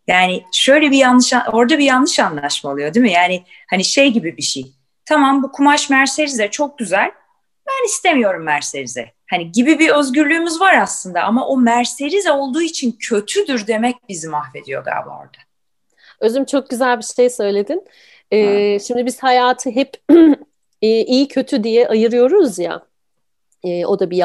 Yani 0.07 0.43
şöyle 0.53 0.91
bir 0.91 0.97
yanlış 0.97 1.33
orada 1.51 1.77
bir 1.77 1.83
yanlış 1.83 2.19
anlaşma 2.19 2.71
oluyor 2.71 2.93
değil 2.93 3.05
mi? 3.05 3.11
Yani 3.11 3.43
hani 3.69 3.85
şey 3.85 4.11
gibi 4.11 4.37
bir 4.37 4.41
şey. 4.41 4.65
Tamam 5.05 5.43
bu 5.43 5.51
kumaş 5.51 5.89
Mercedes'e 5.89 6.51
çok 6.51 6.77
güzel. 6.77 7.11
Ben 7.67 7.85
istemiyorum 7.85 8.43
Mercedes'e. 8.43 9.11
Hani 9.29 9.51
gibi 9.51 9.79
bir 9.79 9.89
özgürlüğümüz 9.89 10.61
var 10.61 10.77
aslında 10.81 11.23
ama 11.23 11.47
o 11.47 11.57
Mercedes 11.57 12.27
olduğu 12.27 12.61
için 12.61 12.95
kötüdür 12.99 13.67
demek 13.67 13.95
bizi 14.09 14.27
mahvediyor 14.27 14.83
galiba 14.83 15.09
orada. 15.09 15.37
Özüm 16.19 16.45
çok 16.45 16.69
güzel 16.69 16.97
bir 16.97 17.03
şey 17.03 17.29
söyledin. 17.29 17.87
Ee, 18.31 18.79
şimdi 18.79 19.05
biz 19.05 19.23
hayatı 19.23 19.69
hep 19.69 19.93
e, 20.81 20.87
iyi 20.87 21.27
kötü 21.27 21.63
diye 21.63 21.87
ayırıyoruz 21.87 22.59
ya. 22.59 22.83
E, 23.63 23.85
o 23.85 23.99
da 23.99 24.09
bir 24.09 24.17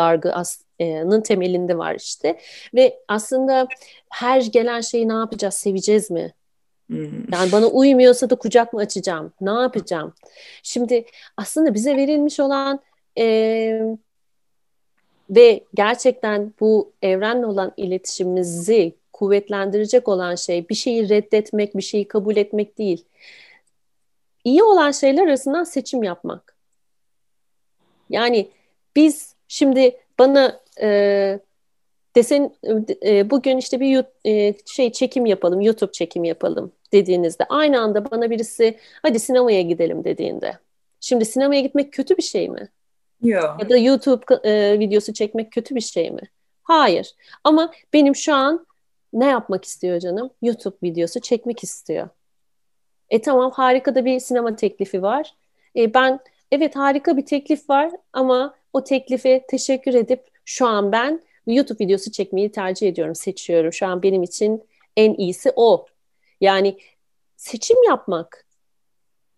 yargının 0.85 1.20
temelinde 1.20 1.78
var 1.78 1.95
işte. 1.95 2.39
Ve 2.74 2.99
aslında 3.09 3.68
her 4.11 4.41
gelen 4.41 4.80
şeyi 4.80 5.09
ne 5.09 5.12
yapacağız? 5.12 5.55
Seveceğiz 5.55 6.11
mi? 6.11 6.35
Hmm. 6.87 7.33
Yani 7.33 7.53
bana 7.53 7.66
uymuyorsa 7.66 8.30
da 8.30 8.35
kucak 8.35 8.72
mı 8.72 8.80
açacağım? 8.80 9.33
Ne 9.41 9.51
yapacağım? 9.51 10.14
Şimdi 10.62 11.05
aslında 11.37 11.74
bize 11.74 11.97
verilmiş 11.97 12.41
olan 12.41 12.80
e, 13.18 13.83
ve 15.30 15.64
gerçekten 15.74 16.53
bu 16.61 16.93
evrenle 17.03 17.47
olan 17.47 17.72
iletişimimizi 17.76 18.95
kuvvetlendirecek 19.12 20.09
olan 20.09 20.35
şey 20.35 20.68
bir 20.68 20.74
şeyi 20.74 21.09
reddetmek, 21.09 21.76
bir 21.76 21.83
şeyi 21.83 22.09
kabul 22.09 22.37
etmek 22.37 22.78
değil. 22.78 23.05
İyi 24.45 24.62
olan 24.62 24.91
şeyler 24.91 25.26
arasından 25.26 25.64
seçim 25.64 26.03
yapmak. 26.03 26.57
Yani 28.11 28.51
biz 28.97 29.35
şimdi 29.49 29.97
bana 30.18 30.61
e, 30.81 31.41
desen 32.16 32.55
e, 33.07 33.31
bugün 33.31 33.57
işte 33.59 33.81
bir 33.81 34.05
e, 34.27 34.55
şey 34.66 34.93
çekim 34.93 35.27
yapalım, 35.27 35.61
YouTube 35.61 35.93
çekim 35.93 36.25
yapalım 36.25 36.73
dediğinizde 36.93 37.45
aynı 37.49 37.81
anda 37.81 38.11
bana 38.11 38.31
birisi 38.31 38.79
hadi 39.03 39.20
sinemaya 39.20 39.62
gidelim 39.62 40.05
dediğinde. 40.05 40.59
Şimdi 41.01 41.25
sinemaya 41.25 41.61
gitmek 41.61 41.93
kötü 41.93 42.16
bir 42.16 42.23
şey 42.23 42.49
mi? 42.49 42.68
Yok. 43.23 43.57
Ya 43.61 43.70
da 43.70 43.77
YouTube 43.77 44.25
e, 44.45 44.79
videosu 44.79 45.12
çekmek 45.12 45.53
kötü 45.53 45.75
bir 45.75 45.81
şey 45.81 46.11
mi? 46.11 46.23
Hayır. 46.62 47.14
Ama 47.45 47.73
benim 47.93 48.16
şu 48.16 48.35
an 48.35 48.66
ne 49.12 49.27
yapmak 49.27 49.64
istiyor 49.64 50.01
canım? 50.01 50.31
YouTube 50.43 50.77
videosu 50.83 51.20
çekmek 51.20 51.64
istiyor. 51.64 52.09
E 53.11 53.20
tamam 53.23 53.51
harika 53.51 53.95
da 53.95 54.05
bir 54.05 54.20
sinema 54.20 54.57
teklifi 54.57 55.03
var. 55.03 55.35
E, 55.77 55.95
ben 55.95 56.20
evet 56.53 56.77
harika 56.77 57.16
bir 57.16 57.27
teklif 57.27 57.70
var 57.70 57.93
ama 58.12 58.55
o 58.73 58.85
teklife 58.85 59.47
teşekkür 59.49 59.95
edip 59.95 60.32
şu 60.45 60.66
an 60.66 60.93
ben 60.93 61.22
YouTube 61.47 61.84
videosu 61.84 62.11
çekmeyi 62.12 62.53
tercih 62.53 62.88
ediyorum, 62.88 63.14
seçiyorum. 63.14 63.72
Şu 63.72 63.86
an 63.86 64.03
benim 64.03 64.22
için 64.22 64.62
en 64.97 65.14
iyisi 65.14 65.53
o. 65.57 65.86
Yani 66.40 66.78
seçim 67.36 67.76
yapmak. 67.88 68.47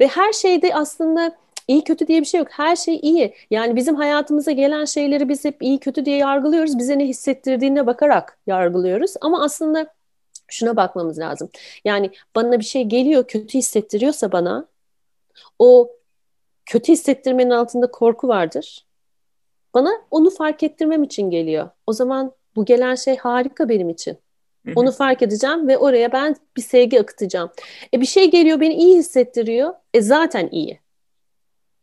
Ve 0.00 0.07
her 0.07 0.32
şeyde 0.32 0.74
aslında 0.74 1.36
iyi 1.68 1.84
kötü 1.84 2.07
diye 2.07 2.20
bir 2.20 2.26
şey 2.26 2.38
yok. 2.38 2.48
Her 2.50 2.76
şey 2.76 3.00
iyi. 3.02 3.34
Yani 3.50 3.76
bizim 3.76 3.94
hayatımıza 3.94 4.50
gelen 4.50 4.84
şeyleri 4.84 5.28
biz 5.28 5.44
hep 5.44 5.62
iyi 5.62 5.78
kötü 5.78 6.05
diye 6.05 6.16
yargılıyoruz. 6.16 6.78
Bize 6.78 6.98
ne 6.98 7.07
hissettirdiğine 7.07 7.86
bakarak 7.86 8.38
yargılıyoruz. 8.46 9.14
Ama 9.20 9.44
aslında 9.44 9.94
şuna 10.48 10.76
bakmamız 10.76 11.18
lazım. 11.18 11.50
Yani 11.84 12.11
bana 12.36 12.59
bir 12.59 12.64
şey 12.64 12.84
geliyor, 12.84 13.24
kötü 13.28 13.59
hissettiriyorsa 13.59 14.32
bana 14.32 14.66
o 15.59 15.90
kötü 16.66 16.92
hissettirmenin 16.92 17.50
altında 17.50 17.90
korku 17.90 18.28
vardır. 18.28 18.84
Bana 19.74 19.90
onu 20.10 20.30
fark 20.30 20.62
ettirmem 20.62 21.02
için 21.02 21.30
geliyor. 21.30 21.70
O 21.86 21.92
zaman 21.92 22.32
bu 22.56 22.64
gelen 22.64 22.94
şey 22.94 23.16
harika 23.16 23.68
benim 23.68 23.88
için. 23.88 24.18
Onu 24.76 24.92
fark 24.92 25.22
edeceğim 25.22 25.68
ve 25.68 25.78
oraya 25.78 26.12
ben 26.12 26.36
bir 26.56 26.62
sevgi 26.62 27.00
akıtacağım. 27.00 27.50
E 27.94 28.00
bir 28.00 28.06
şey 28.06 28.30
geliyor 28.30 28.60
beni 28.60 28.74
iyi 28.74 28.98
hissettiriyor. 28.98 29.74
E 29.94 30.00
zaten 30.00 30.48
iyi. 30.52 30.80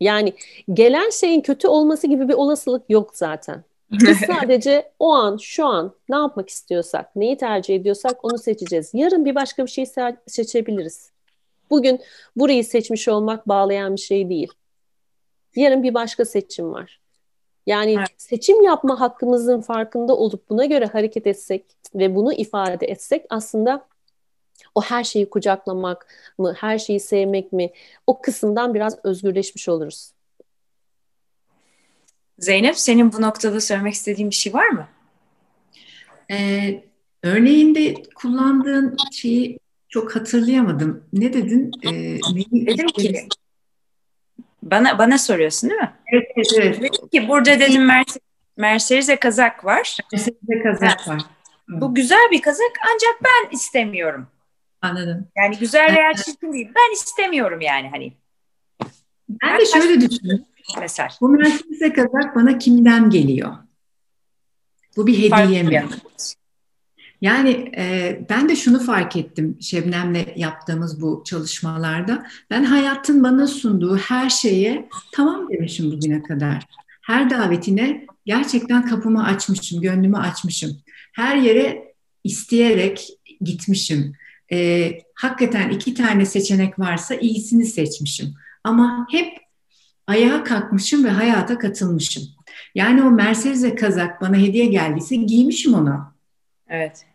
Yani 0.00 0.32
gelen 0.72 1.10
şeyin 1.10 1.40
kötü 1.40 1.68
olması 1.68 2.06
gibi 2.06 2.28
bir 2.28 2.34
olasılık 2.34 2.90
yok 2.90 3.16
zaten. 3.16 3.64
Biz 3.90 4.18
sadece 4.26 4.92
o 4.98 5.12
an, 5.12 5.36
şu 5.36 5.66
an 5.66 5.94
ne 6.08 6.16
yapmak 6.16 6.48
istiyorsak, 6.48 7.16
neyi 7.16 7.36
tercih 7.36 7.74
ediyorsak 7.74 8.24
onu 8.24 8.38
seçeceğiz. 8.38 8.90
Yarın 8.94 9.24
bir 9.24 9.34
başka 9.34 9.64
bir 9.64 9.70
şey 9.70 9.86
seçebiliriz. 10.26 11.10
Bugün 11.70 12.00
burayı 12.36 12.64
seçmiş 12.64 13.08
olmak 13.08 13.48
bağlayan 13.48 13.96
bir 13.96 14.00
şey 14.00 14.28
değil. 14.28 14.52
Yarın 15.56 15.82
bir 15.82 15.94
başka 15.94 16.24
seçim 16.24 16.72
var. 16.72 17.01
Yani 17.66 17.94
evet. 17.98 18.08
seçim 18.16 18.62
yapma 18.62 19.00
hakkımızın 19.00 19.60
farkında 19.60 20.16
olup 20.16 20.50
buna 20.50 20.64
göre 20.64 20.86
hareket 20.86 21.26
etsek 21.26 21.64
ve 21.94 22.14
bunu 22.14 22.32
ifade 22.32 22.86
etsek 22.86 23.26
aslında 23.30 23.86
o 24.74 24.82
her 24.82 25.04
şeyi 25.04 25.30
kucaklamak 25.30 26.06
mı, 26.38 26.54
her 26.58 26.78
şeyi 26.78 27.00
sevmek 27.00 27.52
mi 27.52 27.70
o 28.06 28.20
kısımdan 28.20 28.74
biraz 28.74 29.04
özgürleşmiş 29.04 29.68
oluruz. 29.68 30.12
Zeynep 32.38 32.78
senin 32.78 33.12
bu 33.12 33.22
noktada 33.22 33.60
söylemek 33.60 33.94
istediğin 33.94 34.30
bir 34.30 34.34
şey 34.34 34.54
var 34.54 34.68
mı? 34.68 34.88
Ee, 36.30 36.84
örneğinde 37.22 37.94
kullandığın 38.14 38.96
şeyi 39.12 39.58
çok 39.88 40.16
hatırlayamadım. 40.16 41.04
Ne 41.12 41.32
dedin? 41.32 41.70
Ee, 41.82 41.92
neyi 41.92 42.66
dedim 42.66 42.86
ki 42.86 43.28
bana 44.62 44.98
bana 44.98 45.18
soruyorsun 45.18 45.70
değil 45.70 45.80
mi? 45.80 45.92
Evet, 46.12 46.26
evet. 46.36 46.80
Dedim 46.80 47.08
ki 47.08 47.28
burada 47.28 47.60
dedim 47.60 47.86
Mercedes, 47.86 48.22
Mercedes'e 48.56 49.16
kazak 49.16 49.64
var. 49.64 49.98
Mercedes'e 50.12 50.62
kazak 50.62 51.08
var. 51.08 51.22
Bu 51.68 51.94
güzel 51.94 52.28
bir 52.30 52.42
kazak 52.42 52.72
ancak 52.94 53.24
ben 53.24 53.56
istemiyorum. 53.56 54.26
Anladım. 54.82 55.28
Yani 55.36 55.58
güzel 55.58 55.96
veya 55.96 56.14
çirkin 56.14 56.52
değil. 56.52 56.68
Ben 56.76 56.92
istemiyorum 56.92 57.60
yani 57.60 57.90
hani. 57.90 58.12
Ben 59.28 59.60
de 59.60 59.66
şöyle 59.66 60.10
düşünüyorum. 60.10 60.44
Mesaj. 60.80 61.12
Bu 61.20 61.28
Mercedes'e 61.28 61.92
kazak 61.92 62.36
bana 62.36 62.58
kimden 62.58 63.10
geliyor? 63.10 63.52
Bu 64.96 65.06
bir 65.06 65.18
hediye 65.18 65.62
mi? 65.62 65.88
Yani 67.22 67.72
e, 67.76 68.20
ben 68.30 68.48
de 68.48 68.56
şunu 68.56 68.80
fark 68.80 69.16
ettim 69.16 69.58
Şebnem'le 69.60 70.26
yaptığımız 70.36 71.02
bu 71.02 71.22
çalışmalarda. 71.26 72.26
Ben 72.50 72.64
hayatın 72.64 73.22
bana 73.22 73.46
sunduğu 73.46 73.96
her 73.96 74.30
şeye 74.30 74.88
tamam 75.12 75.48
demişim 75.50 75.92
bugüne 75.92 76.22
kadar. 76.22 76.66
Her 77.02 77.30
davetine 77.30 78.06
gerçekten 78.26 78.86
kapımı 78.86 79.24
açmışım, 79.24 79.80
gönlümü 79.80 80.16
açmışım. 80.16 80.78
Her 81.12 81.36
yere 81.36 81.94
isteyerek 82.24 83.08
gitmişim 83.40 84.14
e, 84.52 84.90
hakikaten 85.14 85.70
iki 85.70 85.94
tane 85.94 86.26
seçenek 86.26 86.78
varsa 86.78 87.14
iyisini 87.14 87.64
seçmişim. 87.64 88.34
Ama 88.64 89.06
hep 89.10 89.38
ayağa 90.06 90.44
kalkmışım 90.44 91.04
ve 91.04 91.10
hayata 91.10 91.58
katılmışım. 91.58 92.22
Yani 92.74 93.02
o 93.02 93.10
Mercedes'e 93.10 93.74
kazak 93.74 94.20
bana 94.20 94.36
hediye 94.36 94.66
geldiyse 94.66 95.16
giymişim 95.16 95.74
onu. 95.74 96.12
Evet. 96.68 97.11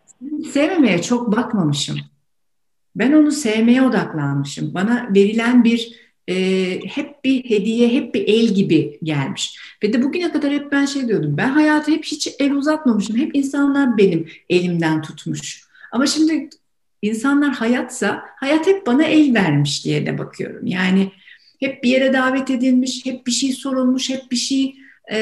Sevmemeye 0.52 1.02
çok 1.02 1.36
bakmamışım. 1.36 1.98
Ben 2.96 3.12
onu 3.12 3.32
sevmeye 3.32 3.82
odaklanmışım. 3.82 4.74
Bana 4.74 5.08
verilen 5.14 5.64
bir 5.64 6.08
e, 6.28 6.34
hep 6.86 7.24
bir 7.24 7.50
hediye, 7.50 7.88
hep 7.88 8.14
bir 8.14 8.28
el 8.28 8.54
gibi 8.54 8.98
gelmiş. 9.02 9.58
Ve 9.82 9.92
de 9.92 10.02
bugüne 10.02 10.32
kadar 10.32 10.52
hep 10.52 10.72
ben 10.72 10.84
şey 10.84 11.08
diyordum. 11.08 11.36
Ben 11.36 11.48
hayata 11.48 11.92
hep 11.92 12.04
hiç 12.04 12.28
el 12.38 12.52
uzatmamışım. 12.52 13.16
Hep 13.16 13.36
insanlar 13.36 13.98
benim 13.98 14.28
elimden 14.48 15.02
tutmuş. 15.02 15.62
Ama 15.92 16.06
şimdi 16.06 16.50
insanlar 17.02 17.54
hayatsa 17.54 18.22
hayat 18.36 18.66
hep 18.66 18.86
bana 18.86 19.04
el 19.04 19.34
vermiş 19.34 19.84
diye 19.84 20.06
de 20.06 20.18
bakıyorum. 20.18 20.66
Yani 20.66 21.12
hep 21.60 21.82
bir 21.84 21.88
yere 21.88 22.12
davet 22.12 22.50
edilmiş, 22.50 23.06
hep 23.06 23.26
bir 23.26 23.32
şey 23.32 23.52
sorulmuş, 23.52 24.10
hep 24.10 24.30
bir 24.30 24.36
şey 24.36 24.76
e, 25.12 25.16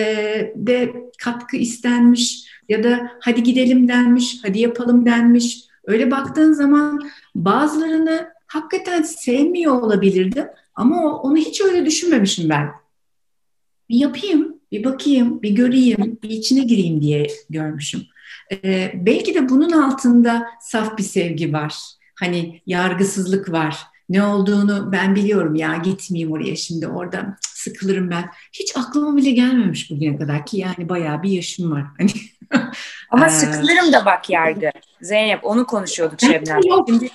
de 0.57 0.93
katkı 1.19 1.57
istenmiş 1.57 2.46
ya 2.69 2.85
da 2.85 3.11
hadi 3.21 3.43
gidelim 3.43 3.89
denmiş, 3.89 4.39
hadi 4.43 4.59
yapalım 4.59 5.07
denmiş. 5.07 5.65
Öyle 5.85 6.11
baktığın 6.11 6.53
zaman 6.53 7.11
bazılarını 7.35 8.29
hakikaten 8.47 9.03
sevmiyor 9.03 9.83
olabilirdim 9.83 10.45
ama 10.75 11.21
onu 11.21 11.37
hiç 11.37 11.61
öyle 11.61 11.87
düşünmemişim 11.87 12.51
ben. 12.51 12.71
Bir 13.89 13.97
yapayım, 13.97 14.57
bir 14.73 14.85
bakayım, 14.85 15.43
bir 15.43 15.51
göreyim, 15.51 16.19
bir 16.23 16.31
içine 16.31 16.65
gireyim 16.65 17.01
diye 17.01 17.27
görmüşüm. 17.51 18.03
Ee, 18.53 18.93
belki 18.95 19.35
de 19.35 19.49
bunun 19.49 19.71
altında 19.73 20.47
saf 20.61 20.99
bir 20.99 21.03
sevgi 21.03 21.53
var. 21.53 21.75
Hani 22.15 22.63
yargısızlık 22.67 23.53
var. 23.53 23.79
Ne 24.09 24.25
olduğunu 24.25 24.93
ben 24.93 25.15
biliyorum 25.15 25.55
ya 25.55 25.77
gitmeyeyim 25.77 26.33
oraya 26.33 26.57
şimdi 26.57 26.89
orada 26.89 27.37
sıkılırım 27.67 28.11
ben. 28.11 28.31
Hiç 28.53 28.77
aklıma 28.77 29.17
bile 29.17 29.31
gelmemiş 29.31 29.91
bugüne 29.91 30.19
kadar 30.19 30.47
ki 30.47 30.59
yani 30.59 30.89
bayağı 30.89 31.23
bir 31.23 31.31
yaşım 31.31 31.73
var. 31.73 31.85
Hani 31.99 32.11
Ama 33.11 33.29
sıkılırım 33.29 33.93
da 33.93 34.05
bak 34.07 34.31
yargı. 34.31 34.71
Zeynep 35.01 35.45
onu 35.45 35.67
konuşuyorduk 35.67 36.21
Şebnem. 36.21 36.61
Yok. 36.67 36.89
Şimdi 36.89 37.11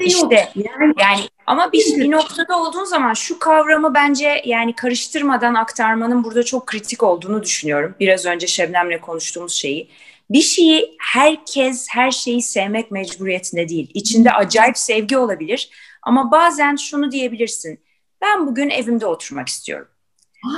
işte 0.00 0.52
yani, 0.54 0.94
yani 1.00 1.20
Ama 1.46 1.72
bir, 1.72 1.96
bir 1.96 2.10
noktada 2.10 2.58
olduğun 2.58 2.84
zaman 2.84 3.14
şu 3.14 3.38
kavramı 3.38 3.94
bence 3.94 4.42
yani 4.44 4.74
karıştırmadan 4.74 5.54
aktarmanın 5.54 6.24
burada 6.24 6.42
çok 6.42 6.66
kritik 6.66 7.02
olduğunu 7.02 7.42
düşünüyorum. 7.42 7.94
Biraz 8.00 8.26
önce 8.26 8.46
Şebnem'le 8.46 9.00
konuştuğumuz 9.00 9.52
şeyi. 9.52 9.90
Bir 10.30 10.42
şeyi 10.42 10.96
herkes 11.12 11.86
her 11.90 12.10
şeyi 12.10 12.42
sevmek 12.42 12.90
mecburiyetinde 12.90 13.68
değil. 13.68 13.90
İçinde 13.94 14.32
acayip 14.32 14.78
sevgi 14.78 15.16
olabilir 15.16 15.70
ama 16.02 16.30
bazen 16.30 16.76
şunu 16.76 17.12
diyebilirsin. 17.12 17.80
Ben 18.22 18.46
bugün 18.46 18.70
evimde 18.70 19.06
oturmak 19.06 19.48
istiyorum. 19.48 19.88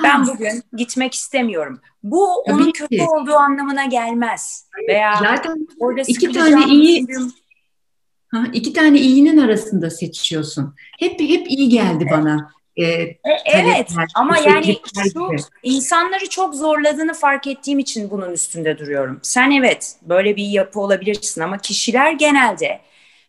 Ben 0.02 0.26
bugün 0.26 0.62
gitmek 0.76 1.14
istemiyorum. 1.14 1.80
Bu 2.02 2.44
Tabii 2.46 2.56
onun 2.56 2.72
kötü 2.72 2.96
ki. 2.96 3.02
olduğu 3.02 3.34
anlamına 3.34 3.84
gelmez. 3.84 4.68
Veya 4.88 5.16
Zaten 5.22 5.66
orada 5.78 6.02
iki 6.06 6.32
tane 6.32 6.64
iyi 6.66 7.06
ha, 8.28 8.44
iki 8.52 8.72
tane 8.72 8.98
iyinin 8.98 9.38
arasında 9.38 9.90
seçiyorsun. 9.90 10.74
Hep 10.98 11.20
hep 11.20 11.50
iyi 11.50 11.68
geldi 11.68 12.08
bana. 12.10 12.50
Ee, 12.76 12.84
e, 12.84 13.18
evet 13.44 13.92
ama 14.14 14.38
yani 14.38 14.76
şu 15.12 15.28
insanları 15.62 16.28
çok 16.28 16.54
zorladığını 16.54 17.14
fark 17.14 17.46
ettiğim 17.46 17.78
için 17.78 18.10
bunun 18.10 18.32
üstünde 18.32 18.78
duruyorum. 18.78 19.20
Sen 19.22 19.50
evet 19.50 19.96
böyle 20.02 20.36
bir 20.36 20.44
yapı 20.44 20.80
olabilirsin 20.80 21.40
ama 21.40 21.58
kişiler 21.58 22.12
genelde 22.12 22.80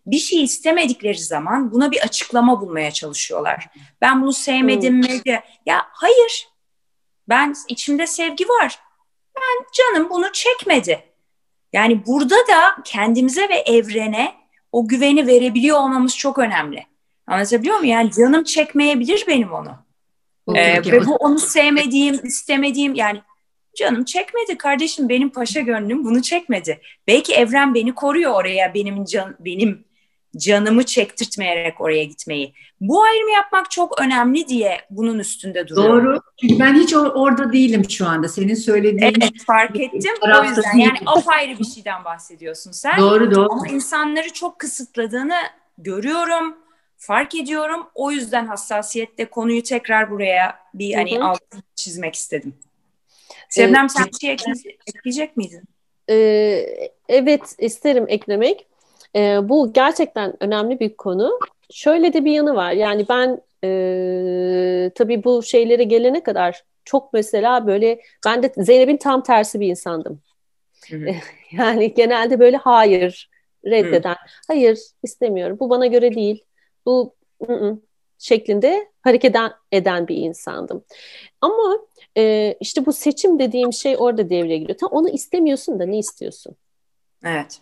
bir 0.05 0.17
şey 0.17 0.43
istemedikleri 0.43 1.17
zaman 1.17 1.71
buna 1.71 1.91
bir 1.91 2.01
açıklama 2.01 2.61
bulmaya 2.61 2.91
çalışıyorlar. 2.91 3.67
Ben 4.01 4.21
bunu 4.21 4.33
sevmedim 4.33 4.93
hmm. 4.93 4.99
mi? 4.99 5.41
Ya 5.65 5.85
hayır. 5.91 6.47
Ben 7.29 7.55
içimde 7.69 8.07
sevgi 8.07 8.49
var. 8.49 8.79
Ben 9.35 9.65
canım 9.73 10.09
bunu 10.09 10.31
çekmedi. 10.31 11.03
Yani 11.73 12.05
burada 12.05 12.35
da 12.35 12.77
kendimize 12.83 13.49
ve 13.49 13.55
evrene 13.55 14.35
o 14.71 14.87
güveni 14.87 15.27
verebiliyor 15.27 15.77
olmamız 15.77 16.17
çok 16.17 16.37
önemli. 16.39 16.85
Anlatabiliyor 17.27 17.75
muyum? 17.75 17.91
Yani 17.91 18.11
canım 18.11 18.43
çekmeyebilir 18.43 19.25
benim 19.27 19.53
onu. 19.53 19.85
Ee, 20.55 20.91
ve 20.91 21.05
bu 21.05 21.15
onu 21.15 21.39
sevmediğim, 21.39 22.19
istemediğim 22.23 22.95
yani 22.95 23.21
canım 23.75 24.05
çekmedi 24.05 24.57
kardeşim 24.57 25.09
benim 25.09 25.29
paşa 25.29 25.59
gönlüm 25.59 26.05
bunu 26.05 26.21
çekmedi. 26.21 26.81
Belki 27.07 27.33
evren 27.33 27.73
beni 27.73 27.95
koruyor 27.95 28.31
oraya 28.31 28.73
benim 28.73 29.05
can, 29.05 29.35
benim 29.39 29.85
canımı 30.37 30.83
çektirtmeyerek 30.83 31.81
oraya 31.81 32.03
gitmeyi. 32.03 32.53
Bu 32.81 33.03
ayrımı 33.03 33.31
yapmak 33.31 33.71
çok 33.71 34.01
önemli 34.01 34.47
diye 34.47 34.81
bunun 34.89 35.19
üstünde 35.19 35.67
duruyorum. 35.67 36.05
Doğru. 36.05 36.21
Çünkü 36.41 36.59
ben 36.59 36.73
hiç 36.73 36.93
or- 36.93 37.11
orada 37.13 37.53
değilim 37.53 37.89
şu 37.89 38.07
anda. 38.07 38.27
Senin 38.27 38.53
söylediğin... 38.53 39.01
Evet 39.01 39.43
fark 39.47 39.79
ettim. 39.79 40.13
O 40.41 40.43
yüzden 40.43 40.77
yani 40.77 40.97
apayrı 41.05 41.59
bir 41.59 41.65
şeyden 41.65 42.05
bahsediyorsun 42.05 42.71
sen. 42.71 42.99
Doğru 42.99 43.35
doğru. 43.35 43.51
Ama 43.51 43.67
insanları 43.67 44.33
çok 44.33 44.59
kısıtladığını 44.59 45.37
görüyorum, 45.77 46.57
fark 46.97 47.35
ediyorum. 47.35 47.87
O 47.95 48.11
yüzden 48.11 48.45
hassasiyetle 48.45 49.25
konuyu 49.25 49.63
tekrar 49.63 50.11
buraya 50.11 50.59
bir 50.73 50.93
hani 50.93 51.23
altını 51.23 51.61
çizmek 51.75 52.15
istedim. 52.15 52.53
Şebnem 53.49 53.89
sen 53.89 54.05
bir 54.05 54.19
şey 54.19 54.37
ekleyecek 54.87 55.37
miydin? 55.37 55.63
Ee, 56.09 56.65
evet 57.09 57.55
isterim 57.57 58.05
eklemek. 58.07 58.67
E, 59.15 59.49
bu 59.49 59.73
gerçekten 59.73 60.43
önemli 60.43 60.79
bir 60.79 60.97
konu. 60.97 61.39
Şöyle 61.71 62.13
de 62.13 62.25
bir 62.25 62.31
yanı 62.31 62.55
var. 62.55 62.71
Yani 62.71 63.05
ben 63.09 63.41
e, 63.63 64.91
tabii 64.95 65.23
bu 65.23 65.43
şeylere 65.43 65.83
gelene 65.83 66.23
kadar 66.23 66.63
çok 66.85 67.13
mesela 67.13 67.67
böyle 67.67 68.01
ben 68.25 68.43
de 68.43 68.53
Zeynep'in 68.57 68.97
tam 68.97 69.23
tersi 69.23 69.59
bir 69.59 69.67
insandım. 69.67 70.21
yani 71.51 71.93
genelde 71.93 72.39
böyle 72.39 72.57
hayır 72.57 73.29
reddeden, 73.65 74.13
hı. 74.13 74.17
hayır 74.47 74.79
istemiyorum, 75.03 75.57
bu 75.59 75.69
bana 75.69 75.85
göre 75.85 76.15
değil, 76.15 76.43
bu 76.85 77.15
ı-ı, 77.49 77.79
şeklinde 78.17 78.87
hareket 79.01 79.31
eden, 79.31 79.51
eden 79.71 80.07
bir 80.07 80.15
insandım. 80.15 80.83
Ama 81.41 81.79
e, 82.17 82.55
işte 82.59 82.85
bu 82.85 82.93
seçim 82.93 83.39
dediğim 83.39 83.73
şey 83.73 83.95
orada 83.99 84.29
devreye 84.29 84.57
giriyor. 84.57 84.77
Tam 84.77 84.91
onu 84.91 85.09
istemiyorsun 85.09 85.79
da 85.79 85.85
ne 85.85 85.97
istiyorsun? 85.97 86.55
Evet. 87.25 87.59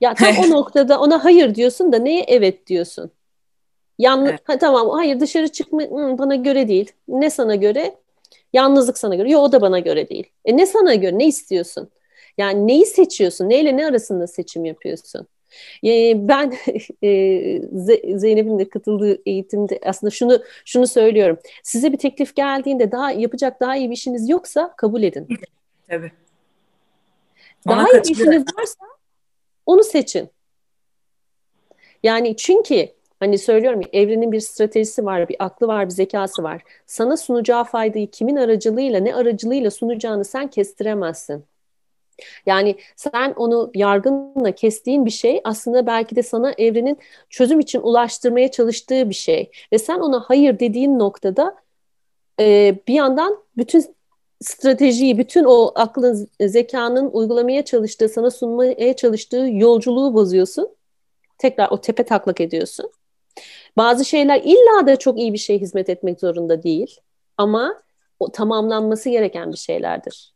Ya 0.00 0.14
tam 0.14 0.36
o 0.38 0.50
noktada 0.50 1.00
ona 1.00 1.24
hayır 1.24 1.54
diyorsun 1.54 1.92
da 1.92 1.98
neye 1.98 2.24
evet 2.28 2.66
diyorsun? 2.66 3.10
Yalnız 3.98 4.30
evet. 4.30 4.40
ha, 4.44 4.58
tamam 4.58 4.90
hayır 4.90 5.20
dışarı 5.20 5.48
çıkma 5.48 5.82
hı, 5.82 6.18
bana 6.18 6.34
göre 6.34 6.68
değil. 6.68 6.92
Ne 7.08 7.30
sana 7.30 7.54
göre? 7.54 7.94
Yalnızlık 8.52 8.98
sana 8.98 9.14
göre. 9.14 9.30
Yok 9.30 9.42
o 9.42 9.52
da 9.52 9.60
bana 9.60 9.78
göre 9.78 10.08
değil. 10.08 10.26
E 10.44 10.56
ne 10.56 10.66
sana 10.66 10.94
göre? 10.94 11.18
Ne 11.18 11.26
istiyorsun? 11.26 11.88
Yani 12.38 12.66
neyi 12.66 12.86
seçiyorsun? 12.86 13.48
Neyle 13.48 13.76
ne 13.76 13.86
arasında 13.86 14.26
seçim 14.26 14.64
yapıyorsun? 14.64 15.26
E, 15.84 16.14
ben 16.28 16.52
e, 17.02 18.18
Zeynep'in 18.18 18.58
de 18.58 18.68
katıldığı 18.68 19.18
eğitimde 19.26 19.80
aslında 19.84 20.10
şunu 20.10 20.42
şunu 20.64 20.86
söylüyorum. 20.86 21.38
Size 21.62 21.92
bir 21.92 21.98
teklif 21.98 22.36
geldiğinde 22.36 22.92
daha 22.92 23.10
yapacak 23.10 23.60
daha 23.60 23.76
iyi 23.76 23.90
bir 23.90 23.94
işiniz 23.94 24.28
yoksa 24.28 24.74
kabul 24.76 25.02
edin. 25.02 25.28
Tabii. 25.88 26.12
Ona 27.66 27.76
daha 27.76 27.90
iyi 27.90 28.02
bir 28.02 28.10
işiniz 28.10 28.44
varsa 28.58 28.95
onu 29.66 29.84
seçin. 29.84 30.28
Yani 32.02 32.36
çünkü 32.36 32.88
hani 33.20 33.38
söylüyorum 33.38 33.80
ya 33.80 33.88
evrenin 33.92 34.32
bir 34.32 34.40
stratejisi 34.40 35.04
var, 35.04 35.28
bir 35.28 35.36
aklı 35.38 35.66
var, 35.66 35.84
bir 35.86 35.90
zekası 35.90 36.42
var. 36.42 36.62
Sana 36.86 37.16
sunacağı 37.16 37.64
faydayı 37.64 38.10
kimin 38.10 38.36
aracılığıyla, 38.36 39.00
ne 39.00 39.14
aracılığıyla 39.14 39.70
sunacağını 39.70 40.24
sen 40.24 40.50
kestiremezsin. 40.50 41.44
Yani 42.46 42.76
sen 42.96 43.32
onu 43.32 43.70
yargınla 43.74 44.52
kestiğin 44.52 45.06
bir 45.06 45.10
şey 45.10 45.40
aslında 45.44 45.86
belki 45.86 46.16
de 46.16 46.22
sana 46.22 46.52
evrenin 46.58 46.98
çözüm 47.30 47.60
için 47.60 47.80
ulaştırmaya 47.80 48.50
çalıştığı 48.50 49.10
bir 49.10 49.14
şey. 49.14 49.50
Ve 49.72 49.78
sen 49.78 49.98
ona 49.98 50.20
hayır 50.20 50.58
dediğin 50.58 50.98
noktada 50.98 51.56
e, 52.40 52.74
bir 52.88 52.94
yandan 52.94 53.44
bütün 53.56 53.95
stratejiyi, 54.40 55.18
bütün 55.18 55.44
o 55.44 55.72
aklın, 55.74 56.28
zekanın 56.40 57.10
uygulamaya 57.10 57.64
çalıştığı, 57.64 58.08
sana 58.08 58.30
sunmaya 58.30 58.96
çalıştığı 58.96 59.48
yolculuğu 59.50 60.14
bozuyorsun. 60.14 60.76
Tekrar 61.38 61.68
o 61.70 61.80
tepe 61.80 62.02
taklak 62.02 62.40
ediyorsun. 62.40 62.90
Bazı 63.76 64.04
şeyler 64.04 64.42
illa 64.44 64.86
da 64.86 64.96
çok 64.96 65.18
iyi 65.18 65.32
bir 65.32 65.38
şey 65.38 65.60
hizmet 65.60 65.88
etmek 65.88 66.20
zorunda 66.20 66.62
değil. 66.62 67.00
Ama 67.36 67.82
o 68.20 68.32
tamamlanması 68.32 69.10
gereken 69.10 69.52
bir 69.52 69.56
şeylerdir. 69.56 70.34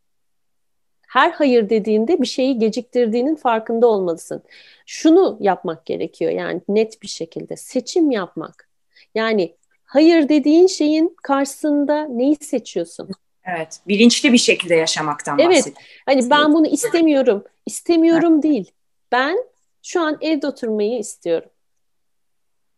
Her 1.07 1.31
hayır 1.31 1.69
dediğinde 1.69 2.21
bir 2.21 2.27
şeyi 2.27 2.59
geciktirdiğinin 2.59 3.35
farkında 3.35 3.87
olmalısın. 3.87 4.43
Şunu 4.85 5.37
yapmak 5.39 5.85
gerekiyor 5.85 6.31
yani 6.31 6.61
net 6.67 7.01
bir 7.01 7.07
şekilde 7.07 7.55
seçim 7.55 8.11
yapmak. 8.11 8.69
Yani 9.15 9.55
hayır 9.83 10.29
dediğin 10.29 10.67
şeyin 10.67 11.15
karşısında 11.23 12.03
neyi 12.05 12.35
seçiyorsun? 12.35 13.09
Evet, 13.45 13.79
bilinçli 13.87 14.33
bir 14.33 14.37
şekilde 14.37 14.75
yaşamaktan 14.75 15.39
evet, 15.39 15.49
bahsediyor. 15.49 15.75
Evet, 16.07 16.23
hani 16.23 16.29
ben 16.29 16.53
bunu 16.53 16.67
istemiyorum. 16.67 17.43
İstemiyorum 17.65 18.33
evet. 18.33 18.43
değil. 18.43 18.71
Ben 19.11 19.37
şu 19.83 20.01
an 20.01 20.17
evde 20.21 20.47
oturmayı 20.47 20.99
istiyorum. 20.99 21.49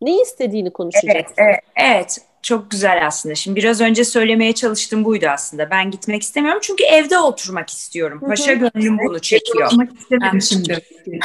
Ne 0.01 0.21
istediğini 0.21 0.73
konuşacağız. 0.73 1.15
Evet, 1.15 1.31
evet, 1.37 1.59
evet. 1.75 2.17
Çok 2.41 2.71
güzel 2.71 3.07
aslında. 3.07 3.35
Şimdi 3.35 3.55
biraz 3.55 3.81
önce 3.81 4.03
söylemeye 4.05 4.53
çalıştığım 4.53 5.05
buydu 5.05 5.25
aslında. 5.29 5.69
Ben 5.69 5.91
gitmek 5.91 6.21
istemiyorum 6.21 6.59
çünkü 6.63 6.83
evde 6.83 7.19
oturmak 7.19 7.69
istiyorum. 7.69 8.21
Paşa 8.27 8.53
gönlüm 8.53 8.97
bunu 8.99 9.19
çekiyor. 9.19 9.67
Oturmak 9.67 9.99
istemedim 9.99 10.41
şimdi. 10.41 10.79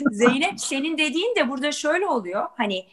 Zeynep 0.10 0.60
senin 0.60 0.98
dediğin 0.98 1.36
de 1.36 1.48
burada 1.48 1.72
şöyle 1.72 2.06
oluyor. 2.06 2.46
Hani 2.56 2.86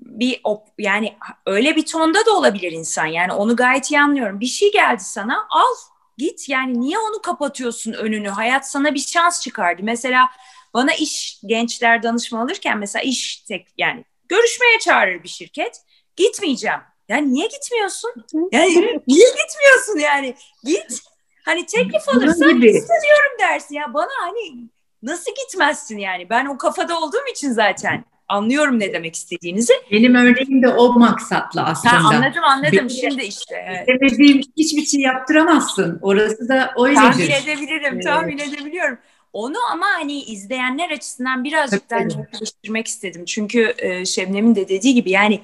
bir 0.00 0.40
op, 0.44 0.68
yani 0.78 1.16
öyle 1.46 1.76
bir 1.76 1.86
tonda 1.86 2.26
da 2.26 2.30
olabilir 2.30 2.72
insan. 2.72 3.06
Yani 3.06 3.32
onu 3.32 3.56
gayet 3.56 3.90
iyi 3.90 4.00
anlıyorum. 4.00 4.40
Bir 4.40 4.46
şey 4.46 4.72
geldi 4.72 5.02
sana 5.04 5.46
al 5.50 5.74
git 6.18 6.48
yani 6.48 6.80
niye 6.80 6.98
onu 6.98 7.22
kapatıyorsun 7.22 7.92
önünü? 7.92 8.28
Hayat 8.28 8.70
sana 8.70 8.94
bir 8.94 9.00
şans 9.00 9.42
çıkardı. 9.42 9.82
Mesela 9.84 10.28
bana 10.74 10.92
iş 10.94 11.40
gençler 11.46 12.02
danışma 12.02 12.42
alırken 12.42 12.78
mesela 12.78 13.02
iş 13.02 13.36
tek 13.36 13.68
yani 13.78 14.04
görüşmeye 14.28 14.78
çağırır 14.78 15.22
bir 15.22 15.28
şirket. 15.28 15.80
Gitmeyeceğim. 16.16 16.80
Yani 17.08 17.32
niye 17.34 17.46
gitmiyorsun? 17.46 18.10
Yani 18.52 19.02
niye 19.06 19.28
gitmiyorsun 19.28 19.98
yani? 19.98 20.34
Git. 20.64 21.02
Hani 21.44 21.66
teklif 21.66 22.08
alırsan 22.08 22.62
istemiyorum 22.62 23.32
dersin. 23.40 23.74
Ya 23.74 23.94
bana 23.94 24.10
hani 24.20 24.68
nasıl 25.02 25.32
gitmezsin 25.34 25.98
yani? 25.98 26.30
Ben 26.30 26.46
o 26.46 26.58
kafada 26.58 26.98
olduğum 26.98 27.26
için 27.32 27.52
zaten 27.52 28.04
anlıyorum 28.30 28.80
ne 28.80 28.92
demek 28.92 29.14
istediğinizi. 29.14 29.72
Benim 29.92 30.14
örneğim 30.14 30.62
de 30.62 30.68
o 30.68 30.98
maksatlı 30.98 31.62
aslında. 31.62 32.04
Ha, 32.04 32.08
anladım 32.08 32.44
anladım 32.44 32.72
Benim 32.72 32.90
şimdi 32.90 33.22
işte. 33.22 33.64
Evet. 33.68 34.02
İstemediğim 34.02 34.42
hiçbir 34.56 34.86
şey 34.86 35.00
yaptıramazsın. 35.00 35.98
Orası 36.02 36.48
da 36.48 36.74
öyledir. 36.78 37.00
Tahmin 37.00 37.30
edebilirim, 37.30 37.94
evet. 37.94 38.04
tahmin 38.04 38.38
edebiliyorum. 38.38 38.98
Onu 39.32 39.56
ama 39.72 39.86
hani 39.86 40.22
izleyenler 40.22 40.90
açısından 40.90 41.44
birazcık 41.44 41.90
daha 41.90 42.00
netleştirmek 42.00 42.86
istedim. 42.86 43.24
Çünkü 43.24 43.74
e, 43.78 44.04
Şebnem'in 44.04 44.54
de 44.54 44.68
dediği 44.68 44.94
gibi 44.94 45.10
yani 45.10 45.40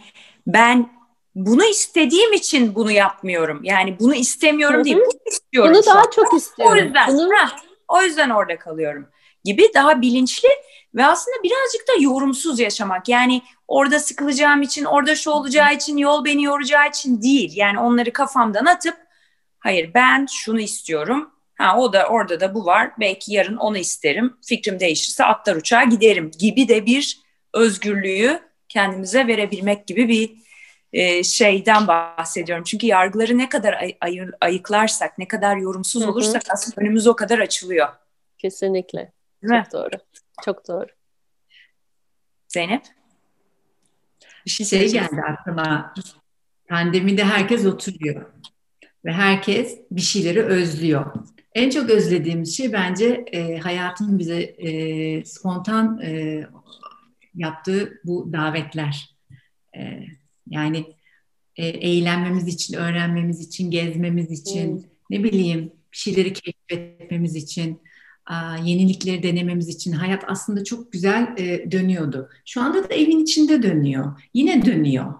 ben 0.46 0.88
bunu 1.34 1.64
istediğim 1.64 2.32
için 2.32 2.74
bunu 2.74 2.90
yapmıyorum. 2.90 3.60
Yani 3.64 3.96
bunu 4.00 4.14
istemiyorum 4.14 4.76
Hı-hı. 4.76 4.84
değil, 4.84 4.96
bunu 4.96 5.32
istiyorum. 5.32 5.74
Bunu 5.74 5.86
daha 5.86 6.02
çok 6.10 6.34
istiyorum. 6.34 6.78
O 6.78 6.84
yüzden, 6.84 7.08
bunu... 7.08 7.34
ha, 7.36 7.56
o 7.88 8.02
yüzden 8.02 8.30
orada 8.30 8.58
kalıyorum. 8.58 9.08
Gibi 9.46 9.70
daha 9.74 10.02
bilinçli 10.02 10.48
ve 10.94 11.06
aslında 11.06 11.36
birazcık 11.42 11.88
da 11.88 12.02
yorumsuz 12.02 12.60
yaşamak. 12.60 13.08
Yani 13.08 13.42
orada 13.68 13.98
sıkılacağım 13.98 14.62
için, 14.62 14.84
orada 14.84 15.14
şu 15.14 15.30
olacağı 15.30 15.74
için, 15.74 15.96
yol 15.96 16.24
beni 16.24 16.42
yoracağı 16.42 16.88
için 16.88 17.22
değil. 17.22 17.52
Yani 17.56 17.80
onları 17.80 18.12
kafamdan 18.12 18.64
atıp 18.64 18.96
hayır 19.58 19.94
ben 19.94 20.26
şunu 20.30 20.60
istiyorum. 20.60 21.30
Ha 21.58 21.78
o 21.78 21.92
da 21.92 22.06
orada 22.06 22.40
da 22.40 22.54
bu 22.54 22.66
var. 22.66 22.90
Belki 23.00 23.34
yarın 23.34 23.56
onu 23.56 23.78
isterim. 23.78 24.36
Fikrim 24.46 24.80
değişirse 24.80 25.24
atlar 25.24 25.56
uçağa 25.56 25.84
giderim 25.84 26.30
gibi 26.38 26.68
de 26.68 26.86
bir 26.86 27.20
özgürlüğü 27.54 28.40
kendimize 28.68 29.26
verebilmek 29.26 29.86
gibi 29.86 30.08
bir 30.08 30.30
e, 30.92 31.24
şeyden 31.24 31.86
bahsediyorum. 31.86 32.64
Çünkü 32.64 32.86
yargıları 32.86 33.38
ne 33.38 33.48
kadar 33.48 33.72
ay- 33.72 33.96
ay- 34.00 34.30
ayıklarsak, 34.40 35.18
ne 35.18 35.28
kadar 35.28 35.56
yorumsuz 35.56 36.02
Hı-hı. 36.02 36.10
olursak 36.10 36.42
aslında 36.50 36.80
önümüz 36.80 37.06
o 37.06 37.16
kadar 37.16 37.38
açılıyor. 37.38 37.88
Kesinlikle. 38.38 39.12
Değil 39.48 39.62
Çok 39.64 39.72
mi? 39.74 39.80
doğru. 39.80 40.02
Çok 40.44 40.68
doğru. 40.68 40.86
Zeynep? 42.48 42.82
Bir 44.46 44.50
şey, 44.50 44.66
şey 44.66 44.92
geldi 44.92 45.20
aklıma. 45.28 45.94
Pandemide 46.68 47.24
herkes 47.24 47.66
oturuyor 47.66 48.32
ve 49.04 49.12
herkes 49.12 49.80
bir 49.90 50.00
şeyleri 50.00 50.42
özlüyor. 50.42 51.14
En 51.54 51.70
çok 51.70 51.90
özlediğimiz 51.90 52.56
şey 52.56 52.72
bence 52.72 53.24
e, 53.32 53.58
hayatın 53.58 54.18
bize 54.18 54.40
e, 54.40 55.24
spontan 55.24 56.00
e, 56.02 56.42
yaptığı 57.34 58.00
bu 58.04 58.32
davetler. 58.32 59.16
E, 59.76 60.04
yani 60.46 60.94
e, 61.56 61.66
eğlenmemiz 61.66 62.48
için, 62.48 62.74
öğrenmemiz 62.74 63.40
için, 63.40 63.70
gezmemiz 63.70 64.30
için, 64.30 64.76
hmm. 64.76 64.84
ne 65.10 65.24
bileyim 65.24 65.72
bir 65.92 65.96
şeyleri 65.96 66.32
keşfetmemiz 66.32 67.36
için, 67.36 67.80
yenilikleri 68.64 69.22
denememiz 69.22 69.68
için 69.68 69.92
hayat 69.92 70.24
aslında 70.26 70.64
çok 70.64 70.92
güzel 70.92 71.34
e, 71.36 71.70
dönüyordu. 71.70 72.30
Şu 72.44 72.62
anda 72.62 72.90
da 72.90 72.94
evin 72.94 73.22
içinde 73.22 73.62
dönüyor. 73.62 74.22
Yine 74.34 74.64
dönüyor. 74.64 75.14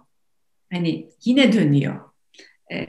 Hani 0.72 1.10
yine 1.24 1.52
dönüyor. 1.52 2.00
Ee, 2.72 2.86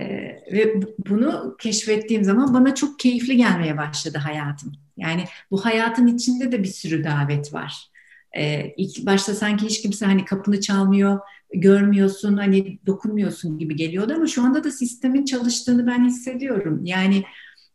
ve 0.51 0.81
bunu 1.09 1.55
keşfettiğim 1.59 2.23
zaman 2.23 2.53
bana 2.53 2.75
çok 2.75 2.99
keyifli 2.99 3.37
gelmeye 3.37 3.77
başladı 3.77 4.17
hayatım. 4.17 4.71
Yani 4.97 5.23
bu 5.51 5.65
hayatın 5.65 6.07
içinde 6.07 6.51
de 6.51 6.63
bir 6.63 6.67
sürü 6.67 7.03
davet 7.03 7.53
var. 7.53 7.91
Ee, 8.37 8.73
ilk 8.77 9.05
başta 9.05 9.35
sanki 9.35 9.65
hiç 9.65 9.81
kimse 9.81 10.05
hani 10.05 10.25
kapını 10.25 10.61
çalmıyor, 10.61 11.19
görmüyorsun, 11.53 12.37
hani 12.37 12.79
dokunmuyorsun 12.85 13.57
gibi 13.59 13.75
geliyordu 13.75 14.13
ama 14.15 14.27
şu 14.27 14.43
anda 14.43 14.63
da 14.63 14.71
sistemin 14.71 15.25
çalıştığını 15.25 15.87
ben 15.87 16.05
hissediyorum. 16.05 16.85
Yani 16.85 17.23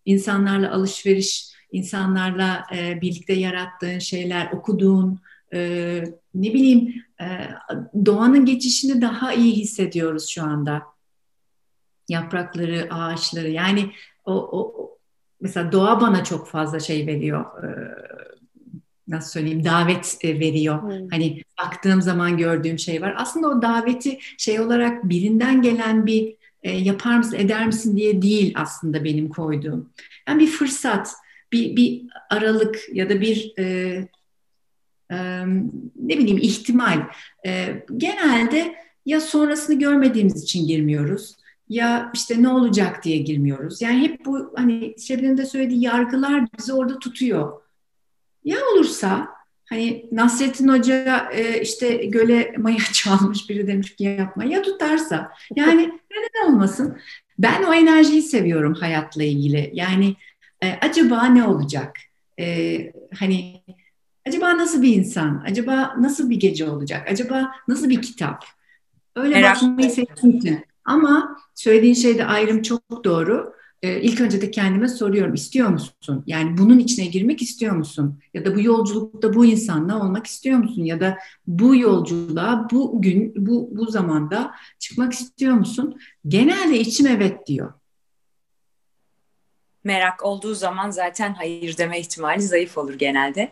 insanlarla 0.04 0.72
alışveriş, 0.72 1.51
insanlarla 1.72 2.66
e, 2.76 3.00
birlikte 3.00 3.32
yarattığın 3.32 3.98
şeyler, 3.98 4.52
okuduğun, 4.52 5.20
e, 5.54 6.04
ne 6.34 6.54
bileyim 6.54 6.94
e, 7.20 7.26
doğanın 8.06 8.44
geçişini 8.44 9.02
daha 9.02 9.32
iyi 9.32 9.52
hissediyoruz 9.52 10.28
şu 10.28 10.42
anda. 10.42 10.82
Yaprakları, 12.08 12.88
ağaçları 12.90 13.50
yani 13.50 13.90
o, 14.24 14.58
o 14.58 14.90
mesela 15.40 15.72
doğa 15.72 16.00
bana 16.00 16.24
çok 16.24 16.48
fazla 16.48 16.80
şey 16.80 17.06
veriyor. 17.06 17.64
E, 17.64 17.68
nasıl 19.08 19.30
söyleyeyim 19.30 19.64
davet 19.64 20.18
e, 20.20 20.40
veriyor. 20.40 20.82
Hmm. 20.82 21.08
Hani 21.10 21.42
baktığım 21.62 22.02
zaman 22.02 22.36
gördüğüm 22.36 22.78
şey 22.78 23.02
var. 23.02 23.14
Aslında 23.16 23.48
o 23.48 23.62
daveti 23.62 24.18
şey 24.38 24.60
olarak 24.60 25.08
birinden 25.08 25.62
gelen 25.62 26.06
bir 26.06 26.36
e, 26.62 26.70
yapar 26.70 27.16
mısın 27.16 27.36
eder 27.36 27.66
misin 27.66 27.96
diye 27.96 28.22
değil 28.22 28.54
aslında 28.56 29.04
benim 29.04 29.28
koyduğum. 29.28 29.90
Yani 30.28 30.42
bir 30.42 30.46
fırsat, 30.46 31.12
bir, 31.52 31.76
bir 31.76 32.02
aralık 32.30 32.80
ya 32.92 33.10
da 33.10 33.20
bir 33.20 33.52
e, 33.58 33.64
e, 35.10 35.16
ne 35.96 36.18
bileyim 36.18 36.38
ihtimal. 36.42 37.02
E, 37.46 37.84
genelde 37.96 38.74
ya 39.06 39.20
sonrasını 39.20 39.78
görmediğimiz 39.78 40.42
için 40.42 40.66
girmiyoruz 40.66 41.36
ya 41.72 42.10
işte 42.14 42.42
ne 42.42 42.48
olacak 42.48 43.04
diye 43.04 43.18
girmiyoruz. 43.18 43.82
Yani 43.82 44.02
hep 44.02 44.24
bu 44.24 44.52
hani 44.56 44.94
Şebnem'in 44.98 45.36
de 45.36 45.46
söylediği 45.46 45.82
yargılar 45.82 46.46
bizi 46.58 46.72
orada 46.72 46.98
tutuyor. 46.98 47.62
Ya 48.44 48.58
olursa 48.74 49.28
hani 49.64 50.06
Nasrettin 50.12 50.68
Hoca 50.68 51.30
e, 51.32 51.60
işte 51.60 51.94
göle 51.94 52.54
maya 52.58 52.78
çalmış 52.92 53.50
biri 53.50 53.66
demiş 53.66 53.96
ki 53.96 54.04
yapma 54.04 54.44
ya 54.44 54.62
tutarsa 54.62 55.32
yani 55.56 55.82
neden 56.10 56.52
olmasın? 56.52 56.98
Ben 57.38 57.62
o 57.62 57.74
enerjiyi 57.74 58.22
seviyorum 58.22 58.74
hayatla 58.74 59.22
ilgili. 59.22 59.70
Yani 59.74 60.16
e, 60.62 60.78
acaba 60.80 61.24
ne 61.24 61.44
olacak? 61.44 61.96
E, 62.40 62.92
hani 63.18 63.62
acaba 64.28 64.58
nasıl 64.58 64.82
bir 64.82 64.96
insan? 64.96 65.42
Acaba 65.46 65.94
nasıl 66.00 66.30
bir 66.30 66.40
gece 66.40 66.70
olacak? 66.70 67.08
Acaba 67.10 67.52
nasıl 67.68 67.88
bir 67.90 68.02
kitap? 68.02 68.44
Öyle 69.16 69.34
Merak 69.34 69.62
bakmayı 69.62 69.90
seçtim. 69.90 70.64
Ama 70.84 71.36
söylediğin 71.54 71.94
şeyde 71.94 72.24
ayrım 72.24 72.62
çok 72.62 73.04
doğru 73.04 73.54
e, 73.82 74.00
ilk 74.00 74.20
önce 74.20 74.40
de 74.40 74.50
kendime 74.50 74.88
soruyorum 74.88 75.34
istiyor 75.34 75.68
musun? 75.68 76.24
Yani 76.26 76.58
bunun 76.58 76.78
içine 76.78 77.06
girmek 77.06 77.42
istiyor 77.42 77.76
musun? 77.76 78.18
Ya 78.34 78.44
da 78.44 78.54
bu 78.54 78.60
yolculukta 78.60 79.34
bu 79.34 79.46
insanla 79.46 80.02
olmak 80.04 80.26
istiyor 80.26 80.58
musun? 80.58 80.84
Ya 80.84 81.00
da 81.00 81.18
bu 81.46 81.76
yolculuğa 81.76 82.68
bu 82.72 83.02
gün 83.02 83.32
bu 83.36 83.68
bu 83.72 83.90
zamanda 83.90 84.54
çıkmak 84.78 85.12
istiyor 85.12 85.54
musun? 85.54 86.00
Genelde 86.28 86.80
içim 86.80 87.06
evet 87.06 87.46
diyor. 87.46 87.72
Merak 89.84 90.24
olduğu 90.24 90.54
zaman 90.54 90.90
zaten 90.90 91.34
hayır 91.34 91.78
deme 91.78 92.00
ihtimali 92.00 92.42
zayıf 92.42 92.78
olur 92.78 92.94
genelde. 92.94 93.48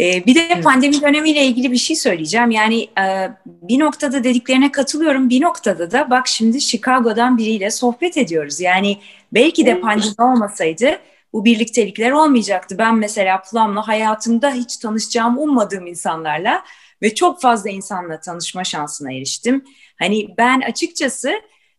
Ee, 0.00 0.26
bir 0.26 0.34
de 0.34 0.60
pandemi 0.60 1.02
dönemiyle 1.02 1.44
ilgili 1.44 1.72
bir 1.72 1.76
şey 1.76 1.96
söyleyeceğim. 1.96 2.50
Yani 2.50 2.82
e, 3.00 3.30
bir 3.46 3.78
noktada 3.78 4.24
dediklerine 4.24 4.72
katılıyorum. 4.72 5.30
Bir 5.30 5.40
noktada 5.40 5.90
da 5.90 6.10
bak 6.10 6.28
şimdi 6.28 6.60
Chicago'dan 6.60 7.38
biriyle 7.38 7.70
sohbet 7.70 8.16
ediyoruz. 8.16 8.60
Yani 8.60 8.98
belki 9.32 9.66
de 9.66 9.80
pandemi 9.80 10.14
olmasaydı 10.18 10.98
bu 11.32 11.44
birliktelikler 11.44 12.10
olmayacaktı. 12.10 12.78
Ben 12.78 12.96
mesela 12.96 13.42
Plum'la 13.42 13.88
hayatımda 13.88 14.52
hiç 14.52 14.76
tanışacağım 14.76 15.38
ummadığım 15.38 15.86
insanlarla 15.86 16.64
ve 17.02 17.14
çok 17.14 17.40
fazla 17.40 17.70
insanla 17.70 18.20
tanışma 18.20 18.64
şansına 18.64 19.12
eriştim. 19.12 19.64
Hani 19.98 20.28
ben 20.38 20.60
açıkçası 20.60 21.32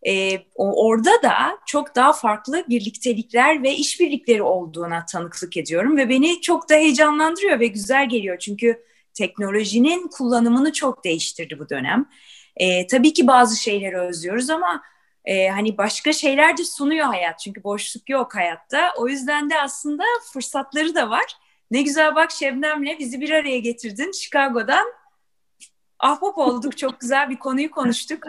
e, 0.08 0.40
orada 0.56 1.12
da 1.24 1.60
çok 1.66 1.96
daha 1.96 2.14
farklı 2.14 2.66
birliktelikler 2.70 3.64
ve 3.64 3.76
işbirlikleri 3.76 4.44
olduğuna 4.44 5.06
tanıklık 5.06 5.58
ediyorum 5.58 5.98
ve 5.98 6.10
beni 6.10 6.42
çok 6.42 6.70
da 6.70 6.74
heyecanlandırıyor 6.74 7.60
ve 7.60 7.68
güzel 7.68 8.10
geliyor 8.10 8.38
çünkü 8.38 8.84
teknolojinin 9.14 10.08
kullanımını 10.08 10.74
çok 10.74 11.04
değiştirdi 11.04 11.60
bu 11.60 11.70
dönem. 11.70 12.06
E, 12.58 12.88
tabii 12.88 13.14
ki 13.14 13.28
bazı 13.28 13.62
şeyleri 13.62 13.98
özlüyoruz 13.98 14.50
ama 14.50 14.84
e, 15.26 15.50
hani 15.50 15.78
başka 15.78 16.14
şeyler 16.14 16.58
de 16.58 16.64
sunuyor 16.64 17.06
hayat 17.06 17.40
çünkü 17.40 17.64
boşluk 17.64 18.10
yok 18.10 18.36
hayatta. 18.36 18.94
O 18.98 19.08
yüzden 19.08 19.50
de 19.50 19.62
aslında 19.62 20.04
fırsatları 20.34 20.96
da 20.96 21.10
var. 21.10 21.26
Ne 21.72 21.82
güzel 21.82 22.16
bak 22.16 22.32
Şebnem'le 22.32 23.00
bizi 23.00 23.22
bir 23.22 23.30
araya 23.30 23.60
getirdin 23.60 24.12
Chicago'dan 24.12 24.86
ahbap 26.00 26.38
olduk. 26.38 26.78
Çok 26.78 27.00
güzel 27.00 27.30
bir 27.30 27.40
konuyu 27.40 27.72
konuştuk. 27.72 28.24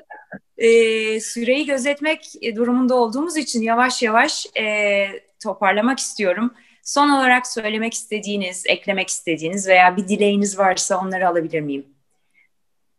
Ee, 0.58 1.20
süreyi 1.20 1.66
gözetmek 1.66 2.32
durumunda 2.56 2.94
olduğumuz 2.94 3.36
için 3.36 3.62
yavaş 3.62 4.02
yavaş 4.02 4.46
e, 4.56 5.06
toparlamak 5.42 5.98
istiyorum. 5.98 6.54
Son 6.82 7.10
olarak 7.10 7.46
söylemek 7.46 7.94
istediğiniz, 7.94 8.64
eklemek 8.66 9.08
istediğiniz 9.08 9.68
veya 9.68 9.96
bir 9.96 10.08
dileğiniz 10.08 10.58
varsa 10.58 11.00
onları 11.00 11.28
alabilir 11.28 11.60
miyim? 11.60 11.86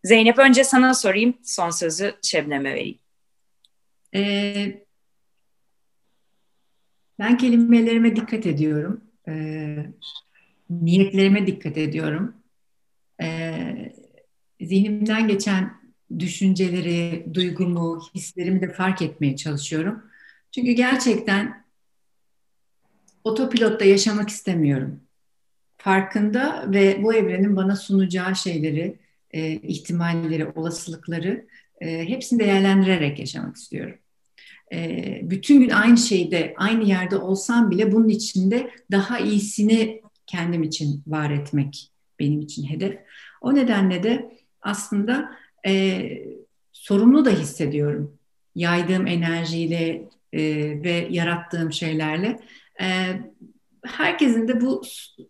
Zeynep 0.04 0.40
önce 0.40 0.64
sana 0.64 0.94
sorayım, 0.94 1.34
son 1.44 1.70
sözü 1.70 2.16
Şebnem'e 2.22 2.74
vereyim. 2.74 3.00
Ee, 4.16 4.82
ben 7.20 7.38
kelimelerime 7.38 8.16
dikkat 8.16 8.46
ediyorum. 8.46 9.02
Ee, 9.28 9.86
niyetlerime 10.70 11.48
dikkat 11.48 11.78
ediyorum. 11.78 12.36
Ee, 13.22 13.94
zihnimden 14.62 15.28
geçen 15.28 15.82
düşünceleri, 16.20 17.26
duygumu, 17.34 18.02
hislerimi 18.16 18.62
de 18.62 18.74
fark 18.74 19.02
etmeye 19.02 19.36
çalışıyorum. 19.36 20.04
Çünkü 20.52 20.72
gerçekten 20.72 21.66
otopilotta 23.24 23.86
yaşamak 23.86 24.30
istemiyorum. 24.30 25.00
Farkında 25.78 26.66
ve 26.68 27.04
bu 27.04 27.14
evrenin 27.14 27.56
bana 27.56 27.76
sunacağı 27.76 28.36
şeyleri, 28.36 29.00
e, 29.32 29.52
ihtimalleri, 29.52 30.48
olasılıkları 30.48 31.48
e, 31.82 32.10
hepsini 32.10 32.40
değerlendirerek 32.40 33.20
yaşamak 33.20 33.56
istiyorum. 33.56 33.96
E, 34.74 35.20
bütün 35.24 35.60
gün 35.60 35.70
aynı 35.70 35.98
şeyde, 35.98 36.54
aynı 36.58 36.84
yerde 36.84 37.18
olsam 37.18 37.72
bile 37.72 37.92
bunun 37.92 38.10
içinde 38.10 38.72
daha 38.92 39.20
iyisini 39.20 40.02
kendim 40.28 40.64
için 40.64 41.04
var 41.08 41.32
etmek 41.32 41.92
benim 42.20 42.42
için 42.42 42.64
hedef. 42.64 43.00
O 43.42 43.56
nedenle 43.56 44.04
de 44.04 44.41
aslında 44.62 45.32
e, 45.68 46.02
sorumlu 46.72 47.26
da 47.26 47.30
hissediyorum. 47.30 48.18
Yaydığım 48.56 49.08
enerjiyle 49.08 50.10
e, 50.34 50.42
ve 50.84 51.08
yarattığım 51.10 51.72
şeylerle. 51.72 52.40
E, 52.82 52.88
herkesin 53.86 54.48
de 54.48 54.62
bu 54.62 54.82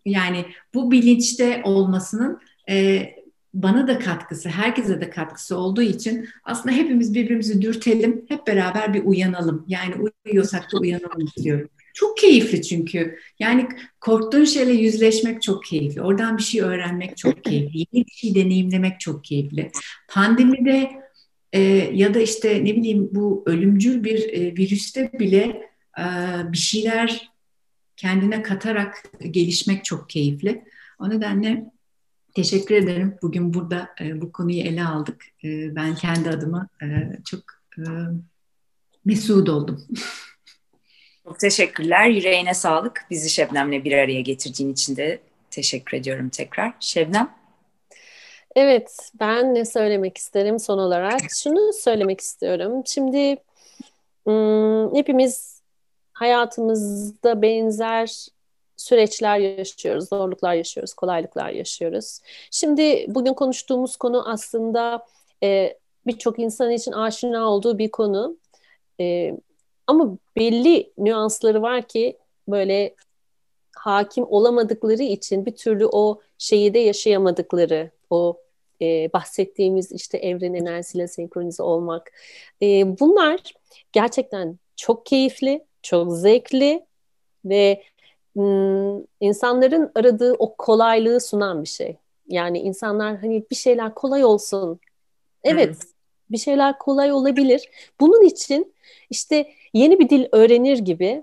yani 0.04 0.46
bu 0.74 0.90
bilinçte 0.90 1.62
olmasının 1.64 2.40
e, 2.70 3.08
bana 3.54 3.86
da 3.86 3.98
katkısı, 3.98 4.48
herkese 4.48 5.00
de 5.00 5.10
katkısı 5.10 5.56
olduğu 5.56 5.82
için 5.82 6.28
aslında 6.44 6.74
hepimiz 6.74 7.14
birbirimizi 7.14 7.62
dürtelim, 7.62 8.24
hep 8.28 8.46
beraber 8.46 8.94
bir 8.94 9.04
uyanalım. 9.04 9.64
Yani 9.68 9.94
uyuyorsak 10.26 10.72
da 10.72 10.78
uyanalım 10.78 11.24
istiyorum. 11.24 11.68
Çok 11.94 12.16
keyifli 12.18 12.62
çünkü. 12.62 13.18
Yani 13.38 13.68
korktuğun 14.00 14.44
şeyle 14.44 14.72
yüzleşmek 14.72 15.42
çok 15.42 15.64
keyifli. 15.64 16.02
Oradan 16.02 16.38
bir 16.38 16.42
şey 16.42 16.60
öğrenmek 16.60 17.16
çok 17.16 17.44
keyifli. 17.44 17.78
Yeni 17.78 18.06
bir 18.06 18.12
şey 18.12 18.34
deneyimlemek 18.34 19.00
çok 19.00 19.24
keyifli. 19.24 19.70
Pandemide 20.08 20.90
e, 21.52 21.60
ya 21.92 22.14
da 22.14 22.20
işte 22.20 22.64
ne 22.64 22.76
bileyim 22.76 23.08
bu 23.12 23.42
ölümcül 23.46 24.04
bir 24.04 24.32
e, 24.32 24.56
virüste 24.56 25.12
bile 25.12 25.70
e, 25.98 26.04
bir 26.52 26.58
şeyler 26.58 27.30
kendine 27.96 28.42
katarak 28.42 29.02
gelişmek 29.30 29.84
çok 29.84 30.10
keyifli. 30.10 30.64
O 30.98 31.10
nedenle 31.10 31.64
teşekkür 32.34 32.74
ederim. 32.74 33.14
Bugün 33.22 33.54
burada 33.54 33.88
e, 34.00 34.20
bu 34.20 34.32
konuyu 34.32 34.60
ele 34.60 34.84
aldık. 34.84 35.24
E, 35.44 35.76
ben 35.76 35.94
kendi 35.94 36.30
adıma 36.30 36.68
e, 36.82 36.86
çok 37.24 37.40
e, 37.78 37.82
mesut 39.04 39.48
oldum. 39.48 39.84
Çok 41.24 41.38
teşekkürler. 41.38 42.06
Yüreğine 42.06 42.54
sağlık. 42.54 43.06
Bizi 43.10 43.30
Şebnem'le 43.30 43.84
bir 43.84 43.92
araya 43.92 44.20
getirdiğin 44.20 44.72
için 44.72 44.96
de 44.96 45.20
teşekkür 45.50 45.96
ediyorum 45.96 46.28
tekrar. 46.28 46.72
Şebnem? 46.80 47.34
Evet, 48.56 49.10
ben 49.20 49.54
ne 49.54 49.64
söylemek 49.64 50.18
isterim 50.18 50.58
son 50.58 50.78
olarak? 50.78 51.20
Şunu 51.34 51.72
söylemek 51.72 52.20
istiyorum. 52.20 52.82
Şimdi 52.86 53.36
hepimiz 54.96 55.62
hayatımızda 56.12 57.42
benzer 57.42 58.26
süreçler 58.76 59.38
yaşıyoruz, 59.38 60.08
zorluklar 60.08 60.54
yaşıyoruz, 60.54 60.94
kolaylıklar 60.94 61.50
yaşıyoruz. 61.50 62.20
Şimdi 62.50 63.06
bugün 63.08 63.34
konuştuğumuz 63.34 63.96
konu 63.96 64.30
aslında 64.30 65.06
e, 65.42 65.78
birçok 66.06 66.38
insan 66.38 66.70
için 66.70 66.92
aşina 66.92 67.50
olduğu 67.50 67.78
bir 67.78 67.90
konu. 67.90 68.36
E, 69.00 69.36
ama 69.86 70.18
belli 70.36 70.92
nüansları 70.98 71.62
var 71.62 71.82
ki 71.82 72.18
böyle 72.48 72.94
hakim 73.76 74.24
olamadıkları 74.28 75.02
için 75.02 75.46
bir 75.46 75.56
türlü 75.56 75.86
o 75.86 76.20
şeyi 76.38 76.74
de 76.74 76.78
yaşayamadıkları, 76.78 77.90
o 78.10 78.40
e, 78.82 79.12
bahsettiğimiz 79.12 79.92
işte 79.92 80.18
evren 80.18 80.54
enerjisiyle 80.54 81.08
senkronize 81.08 81.62
olmak. 81.62 82.12
E, 82.62 82.98
bunlar 83.00 83.40
gerçekten 83.92 84.58
çok 84.76 85.06
keyifli, 85.06 85.64
çok 85.82 86.12
zevkli 86.12 86.86
ve 87.44 87.82
m, 88.34 88.42
insanların 89.20 89.92
aradığı 89.94 90.32
o 90.32 90.56
kolaylığı 90.56 91.20
sunan 91.20 91.62
bir 91.62 91.68
şey. 91.68 91.96
Yani 92.28 92.58
insanlar 92.58 93.16
hani 93.16 93.44
bir 93.50 93.56
şeyler 93.56 93.94
kolay 93.94 94.24
olsun. 94.24 94.80
Evet, 95.44 95.74
hmm. 95.74 95.90
bir 96.30 96.38
şeyler 96.38 96.78
kolay 96.78 97.12
olabilir. 97.12 97.68
Bunun 98.00 98.24
için 98.24 98.74
işte 99.10 99.52
yeni 99.74 99.98
bir 99.98 100.08
dil 100.08 100.26
öğrenir 100.32 100.78
gibi 100.78 101.22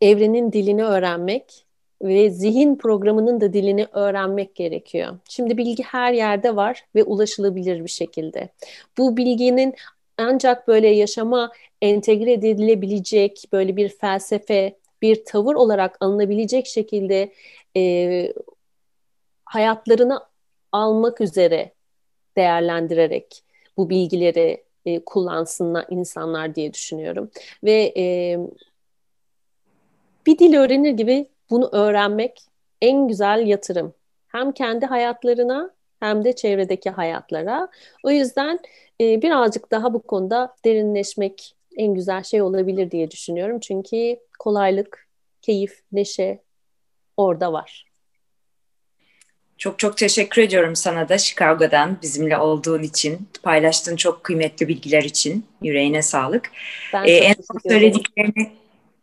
evrenin 0.00 0.52
dilini 0.52 0.84
öğrenmek 0.84 1.66
ve 2.02 2.30
zihin 2.30 2.76
programının 2.76 3.40
da 3.40 3.52
dilini 3.52 3.86
öğrenmek 3.92 4.54
gerekiyor. 4.54 5.18
Şimdi 5.28 5.56
bilgi 5.56 5.82
her 5.82 6.12
yerde 6.12 6.56
var 6.56 6.84
ve 6.94 7.04
ulaşılabilir 7.04 7.84
bir 7.84 7.90
şekilde. 7.90 8.48
Bu 8.98 9.16
bilginin 9.16 9.74
ancak 10.18 10.68
böyle 10.68 10.88
yaşama 10.88 11.52
entegre 11.82 12.32
edilebilecek 12.32 13.44
böyle 13.52 13.76
bir 13.76 13.88
felsefe, 13.88 14.76
bir 15.02 15.24
tavır 15.24 15.54
olarak 15.54 15.96
alınabilecek 16.00 16.66
şekilde 16.66 17.32
e, 17.76 18.32
hayatlarını 19.44 20.20
almak 20.72 21.20
üzere 21.20 21.72
değerlendirerek 22.36 23.42
bu 23.76 23.90
bilgileri 23.90 24.64
e, 24.86 25.04
kullansınlar 25.04 25.86
insanlar 25.90 26.54
diye 26.54 26.74
düşünüyorum. 26.74 27.30
Ve 27.64 27.92
e, 27.96 28.38
bir 30.26 30.38
dil 30.38 30.54
öğrenir 30.54 30.90
gibi 30.90 31.26
bunu 31.50 31.68
öğrenmek 31.72 32.40
en 32.82 33.08
güzel 33.08 33.46
yatırım. 33.46 33.94
Hem 34.28 34.52
kendi 34.52 34.86
hayatlarına 34.86 35.70
hem 36.00 36.24
de 36.24 36.32
çevredeki 36.32 36.90
hayatlara. 36.90 37.68
O 38.04 38.10
yüzden 38.10 38.58
e, 39.00 39.22
birazcık 39.22 39.70
daha 39.70 39.94
bu 39.94 40.02
konuda 40.02 40.54
derinleşmek 40.64 41.54
en 41.76 41.94
güzel 41.94 42.22
şey 42.22 42.42
olabilir 42.42 42.90
diye 42.90 43.10
düşünüyorum. 43.10 43.60
Çünkü 43.60 44.16
kolaylık, 44.38 45.08
keyif, 45.42 45.80
neşe 45.92 46.42
orada 47.16 47.52
var. 47.52 47.89
Çok 49.60 49.78
çok 49.78 49.96
teşekkür 49.96 50.42
ediyorum 50.42 50.76
sana 50.76 51.08
da 51.08 51.18
Chicago'dan 51.18 51.98
bizimle 52.02 52.38
olduğun 52.38 52.82
için, 52.82 53.28
paylaştığın 53.42 53.96
çok 53.96 54.24
kıymetli 54.24 54.68
bilgiler 54.68 55.02
için. 55.02 55.44
Yüreğine 55.62 56.02
sağlık. 56.02 56.50
Ben 56.92 57.04
ee, 57.04 57.12
en 57.12 57.34
son 57.34 57.70
söylediklerini 57.70 58.50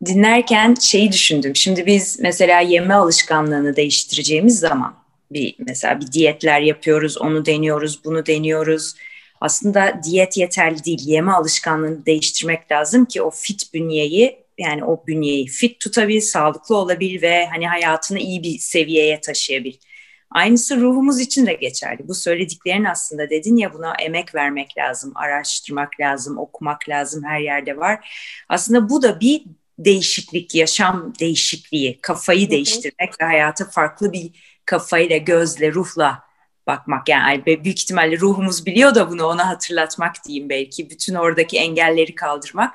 dinlerken 0.06 0.76
şeyi 0.82 1.12
düşündüm. 1.12 1.56
Şimdi 1.56 1.86
biz 1.86 2.20
mesela 2.20 2.60
yeme 2.60 2.94
alışkanlığını 2.94 3.76
değiştireceğimiz 3.76 4.60
zaman 4.60 4.96
bir 5.32 5.56
mesela 5.60 6.00
bir 6.00 6.12
diyetler 6.12 6.62
yapıyoruz, 6.62 7.18
onu 7.18 7.46
deniyoruz, 7.46 8.04
bunu 8.06 8.26
deniyoruz. 8.26 8.96
Aslında 9.42 10.02
diyet 10.04 10.38
yeterli 10.38 10.84
değil. 10.86 11.02
Yeme 11.06 11.32
alışkanlığını 11.32 12.06
değiştirmek 12.06 12.72
lazım 12.72 13.06
ki 13.06 13.22
o 13.22 13.32
fit 13.32 13.74
bünyeyi 13.74 14.38
yani 14.58 14.86
o 14.86 15.04
bünyeyi 15.08 15.48
fit 15.48 15.80
tutabil, 15.80 16.22
sağlıklı 16.22 16.76
olabil 16.76 17.22
ve 17.22 17.46
hani 17.46 17.68
hayatını 17.68 18.20
iyi 18.20 18.44
bir 18.44 18.60
seviyeye 18.60 19.22
taşıyabil. 19.22 19.74
Aynısı 20.32 20.82
ruhumuz 20.82 21.20
için 21.20 21.46
de 21.46 21.54
geçerli. 21.54 22.08
Bu 22.08 22.16
söylediklerin 22.16 22.84
aslında 22.84 23.30
dedin 23.30 23.58
ya 23.58 23.74
buna 23.74 23.94
emek 24.00 24.36
vermek 24.36 24.78
lazım, 24.78 25.12
araştırmak 25.16 26.00
lazım, 26.00 26.38
okumak 26.38 26.90
lazım 26.90 27.24
her 27.24 27.40
yerde 27.40 27.78
var. 27.78 28.18
Aslında 28.50 28.90
bu 28.90 29.02
da 29.02 29.20
bir 29.20 29.44
değişiklik, 29.80 30.56
yaşam 30.56 31.14
değişikliği, 31.20 32.00
kafayı 32.02 32.50
değiştirmek 32.50 33.22
ve 33.22 33.26
hayata 33.26 33.66
farklı 33.66 34.14
bir 34.14 34.32
kafayla, 34.66 35.18
gözle, 35.18 35.74
ruhla 35.74 36.24
bakmak. 36.68 37.10
Yani 37.10 37.46
büyük 37.46 37.68
ihtimalle 37.68 38.20
ruhumuz 38.20 38.66
biliyor 38.66 38.96
da 38.96 39.10
bunu 39.12 39.26
ona 39.26 39.48
hatırlatmak 39.48 40.16
diyeyim 40.28 40.50
belki. 40.50 40.90
Bütün 40.90 41.16
oradaki 41.16 41.58
engelleri 41.58 42.16
kaldırmak. 42.16 42.74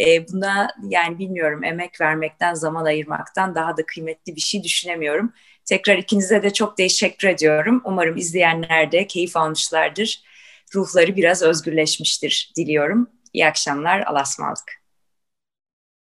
E, 0.00 0.28
buna 0.28 0.68
yani 0.88 1.18
bilmiyorum 1.18 1.64
emek 1.64 2.00
vermekten, 2.00 2.54
zaman 2.54 2.84
ayırmaktan 2.84 3.54
daha 3.54 3.76
da 3.76 3.86
kıymetli 3.86 4.36
bir 4.36 4.40
şey 4.40 4.62
düşünemiyorum. 4.62 5.32
Tekrar 5.64 5.98
ikinize 5.98 6.42
de 6.42 6.52
çok 6.52 6.76
teşekkür 6.76 7.28
ediyorum. 7.28 7.82
Umarım 7.84 8.16
izleyenler 8.16 8.92
de 8.92 9.06
keyif 9.06 9.36
almışlardır. 9.36 10.22
Ruhları 10.74 11.16
biraz 11.16 11.42
özgürleşmiştir 11.42 12.52
diliyorum. 12.56 13.10
İyi 13.32 13.46
akşamlar, 13.46 14.00
Alasmalık. 14.00 14.81